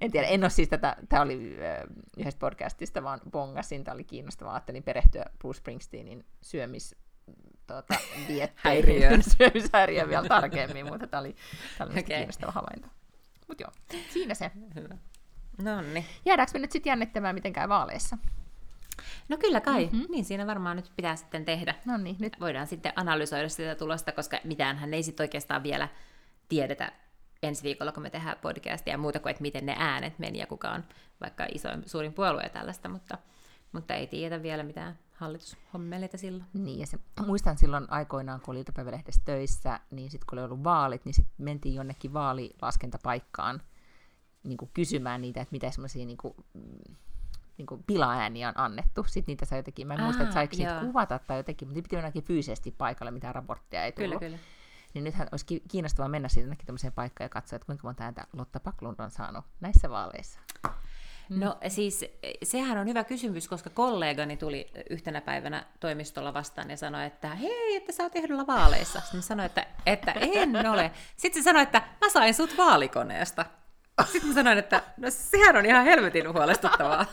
En 0.02 0.12
tiedä, 0.12 0.28
en 0.28 0.44
ole 0.44 0.50
siis 0.50 0.70
tätä, 0.70 0.96
tämä 1.10 1.22
oli 1.22 1.58
äh, 1.62 1.84
yhdessä 2.18 2.40
podcastista, 2.40 3.04
vaan 3.04 3.22
bongasin, 3.32 3.84
tämä 3.84 3.96
oli 3.96 4.04
kiinnostavaa, 4.04 4.54
ajattelin 4.54 4.84
perehtyä 4.84 5.26
Bruce 5.40 5.58
Springsteenin 5.58 6.26
syömis 6.42 6.96
tuota, 7.68 7.94
dietteihin, 8.28 9.24
syömishäiriöön 9.38 10.10
vielä 10.10 10.28
tarkemmin, 10.28 10.88
mutta 10.88 11.08
tämä 11.08 11.22
oli, 11.22 11.36
tämä 11.78 11.86
oli 11.86 12.00
okay. 12.00 12.04
kiinnostava 12.04 12.52
havainto. 12.52 12.88
Mutta 13.48 13.64
joo, 13.64 14.02
siinä 14.10 14.34
se. 14.34 14.52
Hyvä. 14.76 14.98
No 15.62 15.82
niin. 15.82 16.06
Jäädäänkö 16.26 16.52
me 16.54 16.60
nyt 16.60 16.72
sitten 16.72 16.92
jännittämään, 16.92 17.36
miten 17.36 17.54
käy 17.54 17.70
vaaleissa? 17.70 18.18
No 19.30 19.38
kyllä 19.38 19.62
kai, 19.62 19.86
mm-hmm. 19.86 20.06
niin 20.10 20.26
siinä 20.26 20.48
varmaan 20.48 20.76
nyt 20.76 20.92
pitää 20.96 21.16
sitten 21.16 21.46
tehdä. 21.46 21.76
No 21.86 21.98
niin, 21.98 22.16
nyt. 22.20 22.40
Voidaan 22.40 22.68
sitten 22.68 22.94
analysoida 22.96 23.50
sitä 23.50 23.76
tulosta, 23.76 24.12
koska 24.12 24.40
mitään 24.44 24.78
hän 24.78 24.94
ei 24.94 25.04
sitten 25.04 25.24
oikeastaan 25.24 25.64
vielä 25.64 25.88
tiedetä 26.50 26.92
ensi 27.48 27.64
viikolla, 27.64 27.92
kun 27.92 28.04
me 28.04 28.10
tehdään 28.10 28.38
podcastia 28.42 28.94
ja 28.94 28.98
muuta 28.98 29.20
kuin, 29.20 29.32
että 29.32 29.42
miten 29.42 29.66
ne 29.66 29.76
äänet 29.78 30.20
meni 30.20 30.40
ja 30.40 30.48
kuka 30.48 30.70
on 30.70 30.84
vaikka 31.22 31.46
isoin, 31.54 31.84
suurin 31.86 32.14
puolue 32.14 32.44
ja 32.44 32.50
tällaista, 32.50 32.90
mutta, 32.90 33.18
mutta 33.72 33.94
ei 33.94 34.08
tiedetä 34.08 34.44
vielä 34.44 34.64
mitään 34.64 35.00
hallitushommeleita 35.12 36.18
silloin. 36.18 36.46
Niin, 36.54 36.80
ja 36.80 36.88
se, 36.88 37.00
muistan 37.26 37.58
silloin 37.58 37.86
aikoinaan, 37.90 38.42
kun 38.42 38.52
oli 38.52 38.60
iltapäivälehdessä 38.60 39.22
töissä, 39.26 39.80
niin 39.92 40.12
sitten 40.12 40.26
kun 40.30 40.40
oli 40.40 40.46
ollut 40.46 40.64
vaalit, 40.64 41.06
niin 41.06 41.14
sitten 41.14 41.34
mentiin 41.38 41.76
jonnekin 41.76 42.14
vaalilaskentapaikkaan 42.14 43.62
niin 44.44 44.58
kuin 44.58 44.72
kysymään 44.74 45.22
niitä, 45.22 45.42
että 45.42 45.52
mitä 45.52 45.72
semmoisia 45.72 46.06
niin 46.06 46.18
kuin, 46.18 46.34
niin 47.58 47.66
kuin 47.66 47.84
pilaääniä 47.84 48.50
on 48.50 48.60
annettu. 48.60 49.04
Sitten 49.04 49.32
niitä 49.32 49.46
sai 49.46 49.60
jotenkin, 49.60 49.88
mä 49.88 49.94
en 49.94 50.04
muista, 50.04 50.24
että 50.24 50.34
saiko 50.34 50.56
siitä 50.56 50.80
kuvata 50.86 51.20
tai 51.20 51.38
jotenkin, 51.38 51.68
mutta 51.68 51.82
piti 51.82 51.96
jonakin 51.96 52.24
fyysisesti 52.24 52.72
paikalle, 52.72 53.12
mitä 53.12 53.34
raporttia 53.34 53.84
ei 53.84 53.92
tullut. 53.92 54.20
Kyllä, 54.20 54.20
kyllä. 54.20 54.38
Niin 54.96 55.04
nythän 55.04 55.28
olisi 55.32 55.64
kiinnostavaa 55.72 56.10
mennä 56.10 56.30
siitä 56.30 56.46
jonnekin 56.46 56.66
tämmöiseen 56.66 56.94
paikkaan 56.94 57.26
ja 57.26 57.30
katsoa, 57.30 57.56
että 57.56 57.66
kuinka 57.66 57.88
monta 57.88 58.04
ääntä 58.04 58.28
Lotta 58.34 58.60
Paklund 58.60 59.00
on 59.00 59.12
saanut 59.12 59.46
näissä 59.60 59.90
vaaleissa. 59.90 60.40
Mm. 61.30 61.40
No 61.40 61.58
siis 61.68 62.06
sehän 62.44 62.78
on 62.78 62.88
hyvä 62.88 63.04
kysymys, 63.04 63.48
koska 63.48 63.70
kollegani 63.70 64.38
tuli 64.38 64.72
yhtenä 64.90 65.22
päivänä 65.22 65.66
toimistolla 65.80 66.34
vastaan 66.34 66.70
ja 66.70 66.78
sanoi, 66.78 67.06
että 67.06 67.36
hei, 67.36 67.76
että 67.76 67.92
sä 67.92 68.04
oot 68.04 68.16
ehdolla 68.16 68.48
vaaleissa. 68.48 69.00
Sitten 69.00 69.22
sanoin, 69.22 69.46
että, 69.46 69.68
että 69.86 70.12
en 70.12 70.68
ole. 70.70 70.92
Sitten 71.18 71.44
se 71.44 71.46
sanoi, 71.46 71.64
että 71.64 71.82
mä 72.02 72.10
sain 72.10 72.34
sut 72.34 72.58
vaalikoneesta. 72.58 73.46
Sitten 74.12 74.28
mä 74.28 74.34
sanoin, 74.34 74.58
että 74.58 74.84
no 74.98 75.08
sehän 75.10 75.56
on 75.56 75.66
ihan 75.66 75.86
helvetin 75.86 76.34
huolestuttavaa. 76.34 77.06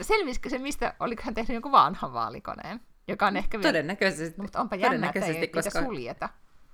Selvisikö 0.00 0.50
se, 0.50 0.58
mistä, 0.58 0.94
oliko 1.00 1.22
hän 1.24 1.34
tehnyt 1.34 1.54
jonkun 1.54 1.72
vanhan 1.72 2.12
vaalikoneen? 2.12 2.80
Joka 3.08 3.26
on 3.26 3.36
ehkä 3.36 3.58
vielä... 3.58 3.68
Todennäköisesti. 3.68 4.38
No, 4.38 4.42
mutta 4.42 4.60
onpa 4.60 4.76
jännä, 4.76 5.12
että 5.14 5.26
ei 5.26 5.48
koska... 5.48 5.82
suljeta. 5.82 6.28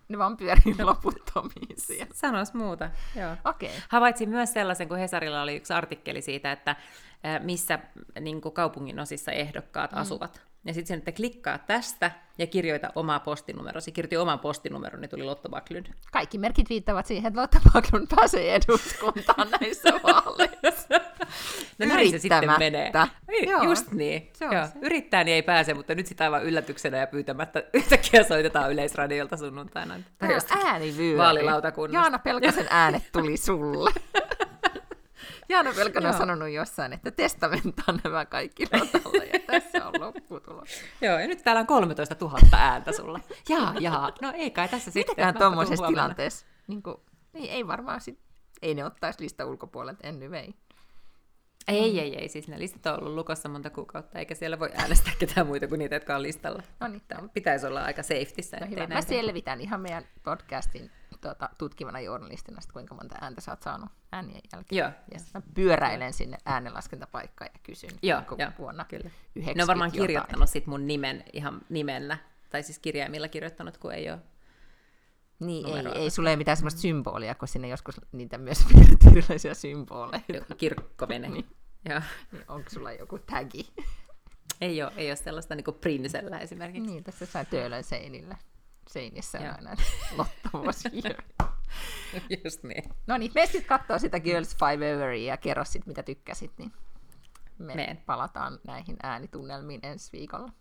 Ne 0.09 0.19
vaan 0.19 0.37
pyörii 0.37 0.75
loputtomiin 0.83 1.77
siellä. 1.77 2.15
Sanois 2.15 2.55
muuta, 2.55 2.91
joo. 3.17 3.37
Okay. 3.45 3.69
Havaitsin 3.89 4.29
myös 4.29 4.53
sellaisen, 4.53 4.89
kun 4.89 4.99
Hesarilla 4.99 5.43
oli 5.43 5.57
yksi 5.57 5.73
artikkeli 5.73 6.23
siitä, 6.23 6.53
että 6.53 6.77
missä 7.43 7.79
niin 8.21 8.41
kaupungin 8.41 9.01
osissa 9.01 9.33
ehdokkaat 9.33 9.93
mm. 9.93 9.99
asuvat. 9.99 10.49
Ja 10.65 10.75
sitten 10.75 10.89
sen, 10.89 10.99
että 10.99 11.13
klikkaa 11.13 11.59
tästä 11.59 12.11
ja 12.39 12.47
kirjoita 12.47 12.93
omaa 12.95 13.21
postinumerosi. 13.21 13.93
Kirjoitti 13.93 14.17
oman 14.17 14.39
postinumeron, 14.39 15.01
niin 15.01 15.11
tuli 15.11 15.23
Lotta 15.23 15.49
Backlund. 15.49 15.87
Kaikki 16.13 16.39
merkit 16.39 16.71
viittavat 16.71 17.07
siihen, 17.07 17.29
että 17.29 17.41
Lotta 17.41 17.61
Backlund 17.73 18.07
pääsee 18.17 18.55
eduskuntaan 18.55 19.51
näissä 19.61 19.89
vaaleissa. 20.03 21.01
No 21.79 21.87
näin 21.87 22.11
se 22.11 22.19
sitten 22.19 22.51
menee. 22.59 22.93
Ei, 23.29 23.49
Joo. 23.51 23.63
Just 23.63 23.93
niin. 23.93 24.31
Se 24.33 24.45
Joo. 24.45 24.67
se. 24.67 24.73
Yrittää, 24.83 25.25
niin 25.25 25.35
ei 25.35 25.43
pääse, 25.43 25.75
mutta 25.75 25.95
nyt 25.95 26.07
sitä 26.07 26.25
aivan 26.25 26.43
yllätyksenä 26.43 26.99
ja 26.99 27.07
pyytämättä 27.07 27.63
yhtäkkiä 27.75 28.23
soitetaan 28.25 28.73
Yleisradiolta 28.73 29.37
sunnuntaina. 29.37 29.95
Tai 30.19 30.29
Tää 30.29 30.59
on 30.61 30.67
äänivyöri. 30.67 31.19
vaalilautakunnasta. 31.19 32.05
Jaana 32.05 32.19
Pelkosen 32.19 32.67
äänet 32.71 33.03
tuli 33.13 33.37
sulle. 33.37 33.91
Jaana 35.49 35.73
Pelkonen 35.77 36.09
on 36.11 36.19
sanonut 36.19 36.49
jossain, 36.51 36.93
että 36.93 37.11
testamentaan 37.11 38.01
nämä 38.05 38.25
kaikki 38.25 38.65
rotalla, 38.65 39.25
ja 39.25 39.39
tässä 39.47 39.87
on 39.87 39.95
lopputulos. 40.01 40.69
Joo, 41.01 41.19
ja 41.19 41.27
nyt 41.27 41.45
täällä 41.45 41.61
on 41.61 41.67
13 41.67 42.17
000 42.21 42.39
ääntä 42.53 42.93
sulla. 42.93 43.21
Jaa, 43.49 43.75
jaa. 43.81 44.13
No 44.23 44.33
ei 44.37 44.51
kai 44.51 44.69
tässä 44.69 44.91
sitten. 44.91 45.13
Mitäkään 45.13 45.35
tuommoisessa 45.39 45.87
tilanteessa? 45.87 46.47
Niin 46.67 46.83
kuin, 46.83 46.97
ei, 47.35 47.51
ei 47.51 47.67
varmaan 47.67 48.01
sit, 48.01 48.19
ei 48.63 48.75
ne 48.75 48.85
ottaisi 48.85 49.21
lista 49.23 49.45
ulkopuolelta 49.47 50.09
anyway. 50.09 50.47
Ei, 51.69 52.01
ei, 52.01 52.17
ei. 52.19 52.29
Siis 52.29 52.49
ne 52.49 52.59
listat 52.59 52.87
on 52.87 53.01
ollut 53.01 53.15
lukossa 53.15 53.49
monta 53.49 53.71
kuukautta, 53.71 54.19
eikä 54.19 54.35
siellä 54.35 54.59
voi 54.59 54.71
äänestää 54.75 55.13
ketään 55.19 55.47
muita 55.47 55.69
kuin 55.69 55.79
niitä, 55.79 55.95
jotka 55.95 56.17
on 56.17 56.23
listalla. 56.23 56.63
No 56.81 56.89
niin, 56.89 57.03
Tämä 57.09 57.29
pitäisi 57.35 57.67
olla 57.67 57.85
aika 57.85 58.03
safetyssä. 58.03 58.57
No 58.61 58.67
hyvä. 58.71 58.87
Mä 58.87 59.03
selvitän 59.03 59.61
ihan 59.61 59.81
meidän 59.81 60.05
podcastin 60.25 60.91
tuota, 61.21 61.49
tutkivana 61.59 62.01
journalistina, 62.01 62.61
sit 62.61 62.73
kuinka 62.73 62.95
monta 62.95 63.17
ääntä 63.21 63.41
sä 63.41 63.53
oot 63.53 63.63
saanut 63.63 63.89
äänien 64.13 64.41
jälkeen. 64.53 64.79
Joo, 64.79 64.91
Ja 65.15 65.21
mä 65.35 65.43
pyöräilen 65.55 66.13
sinne 66.13 66.39
äänenlaskentapaikkaan 66.45 67.51
ja 67.55 67.61
kysyn 67.63 67.91
Joo, 68.03 68.23
koko 68.27 68.43
joo, 68.43 68.51
vuonna 68.59 68.85
kyllä. 68.85 69.11
90 69.35 69.55
Ne 69.57 69.63
on 69.63 69.67
varmaan 69.67 69.89
jotain. 69.91 70.01
kirjoittanut 70.07 70.49
sit 70.51 70.67
mun 70.67 70.87
nimen 70.87 71.25
ihan 71.33 71.61
nimellä, 71.69 72.19
tai 72.51 72.63
siis 72.63 72.79
kirjaimilla 72.79 73.29
kirjoittanut, 73.29 73.79
kun 73.79 73.93
ei 73.95 74.11
ole. 74.11 74.19
Niin, 75.39 75.67
ei, 75.87 76.03
ei 76.03 76.11
sulle 76.11 76.31
ei 76.31 76.37
mitään 76.37 76.57
semmoista 76.57 76.81
symbolia, 76.81 77.35
kun 77.35 77.49
sinne 77.49 77.69
joskus 77.69 78.01
niitä 78.13 78.39
myös 78.39 78.59
erilaisia 79.13 79.55
symboleja. 79.55 80.23
kirkkovene. 80.57 81.29
Niin. 81.29 81.47
Joo. 81.89 82.01
Niin 82.33 82.45
onko 82.49 82.71
sulla 82.71 82.93
joku 82.93 83.19
tagi? 83.19 83.73
Ei 84.61 84.83
ole, 84.83 84.93
ei 84.97 85.11
ole 85.11 85.17
sellaista 85.17 85.55
niin 85.55 85.65
kuin 85.65 85.79
Prinsellä 85.81 86.39
esimerkiksi. 86.39 86.91
niin, 86.91 87.05
tässä 87.05 87.23
jossain 87.23 87.47
töölön 87.47 87.85
seinillä. 87.85 88.37
Seinissä 88.89 89.39
on 89.39 89.47
aina 89.47 89.75
Lotta 90.17 90.51
was 90.59 90.85
here. 91.05 91.17
Just 92.45 92.63
niin. 92.63 92.85
No 93.07 93.17
niin, 93.19 93.33
mene 93.35 93.47
sitten 93.47 93.65
katsoa 93.79 93.99
sitä 93.99 94.21
Girls 94.21 94.57
Five 94.57 94.93
Everia 94.93 95.33
ja 95.33 95.37
kerro 95.37 95.65
sit, 95.65 95.87
mitä 95.87 96.03
tykkäsit, 96.03 96.53
niin 96.59 96.73
me 97.59 97.75
Meen. 97.75 97.97
palataan 98.07 98.59
näihin 98.67 98.97
äänitunnelmiin 99.03 99.81
ensi 99.83 100.13
viikolla. 100.13 100.53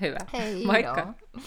Hyvä. 0.00 0.18
Hei 0.32 0.64
Moikka. 0.66 1.00
joo. 1.00 1.42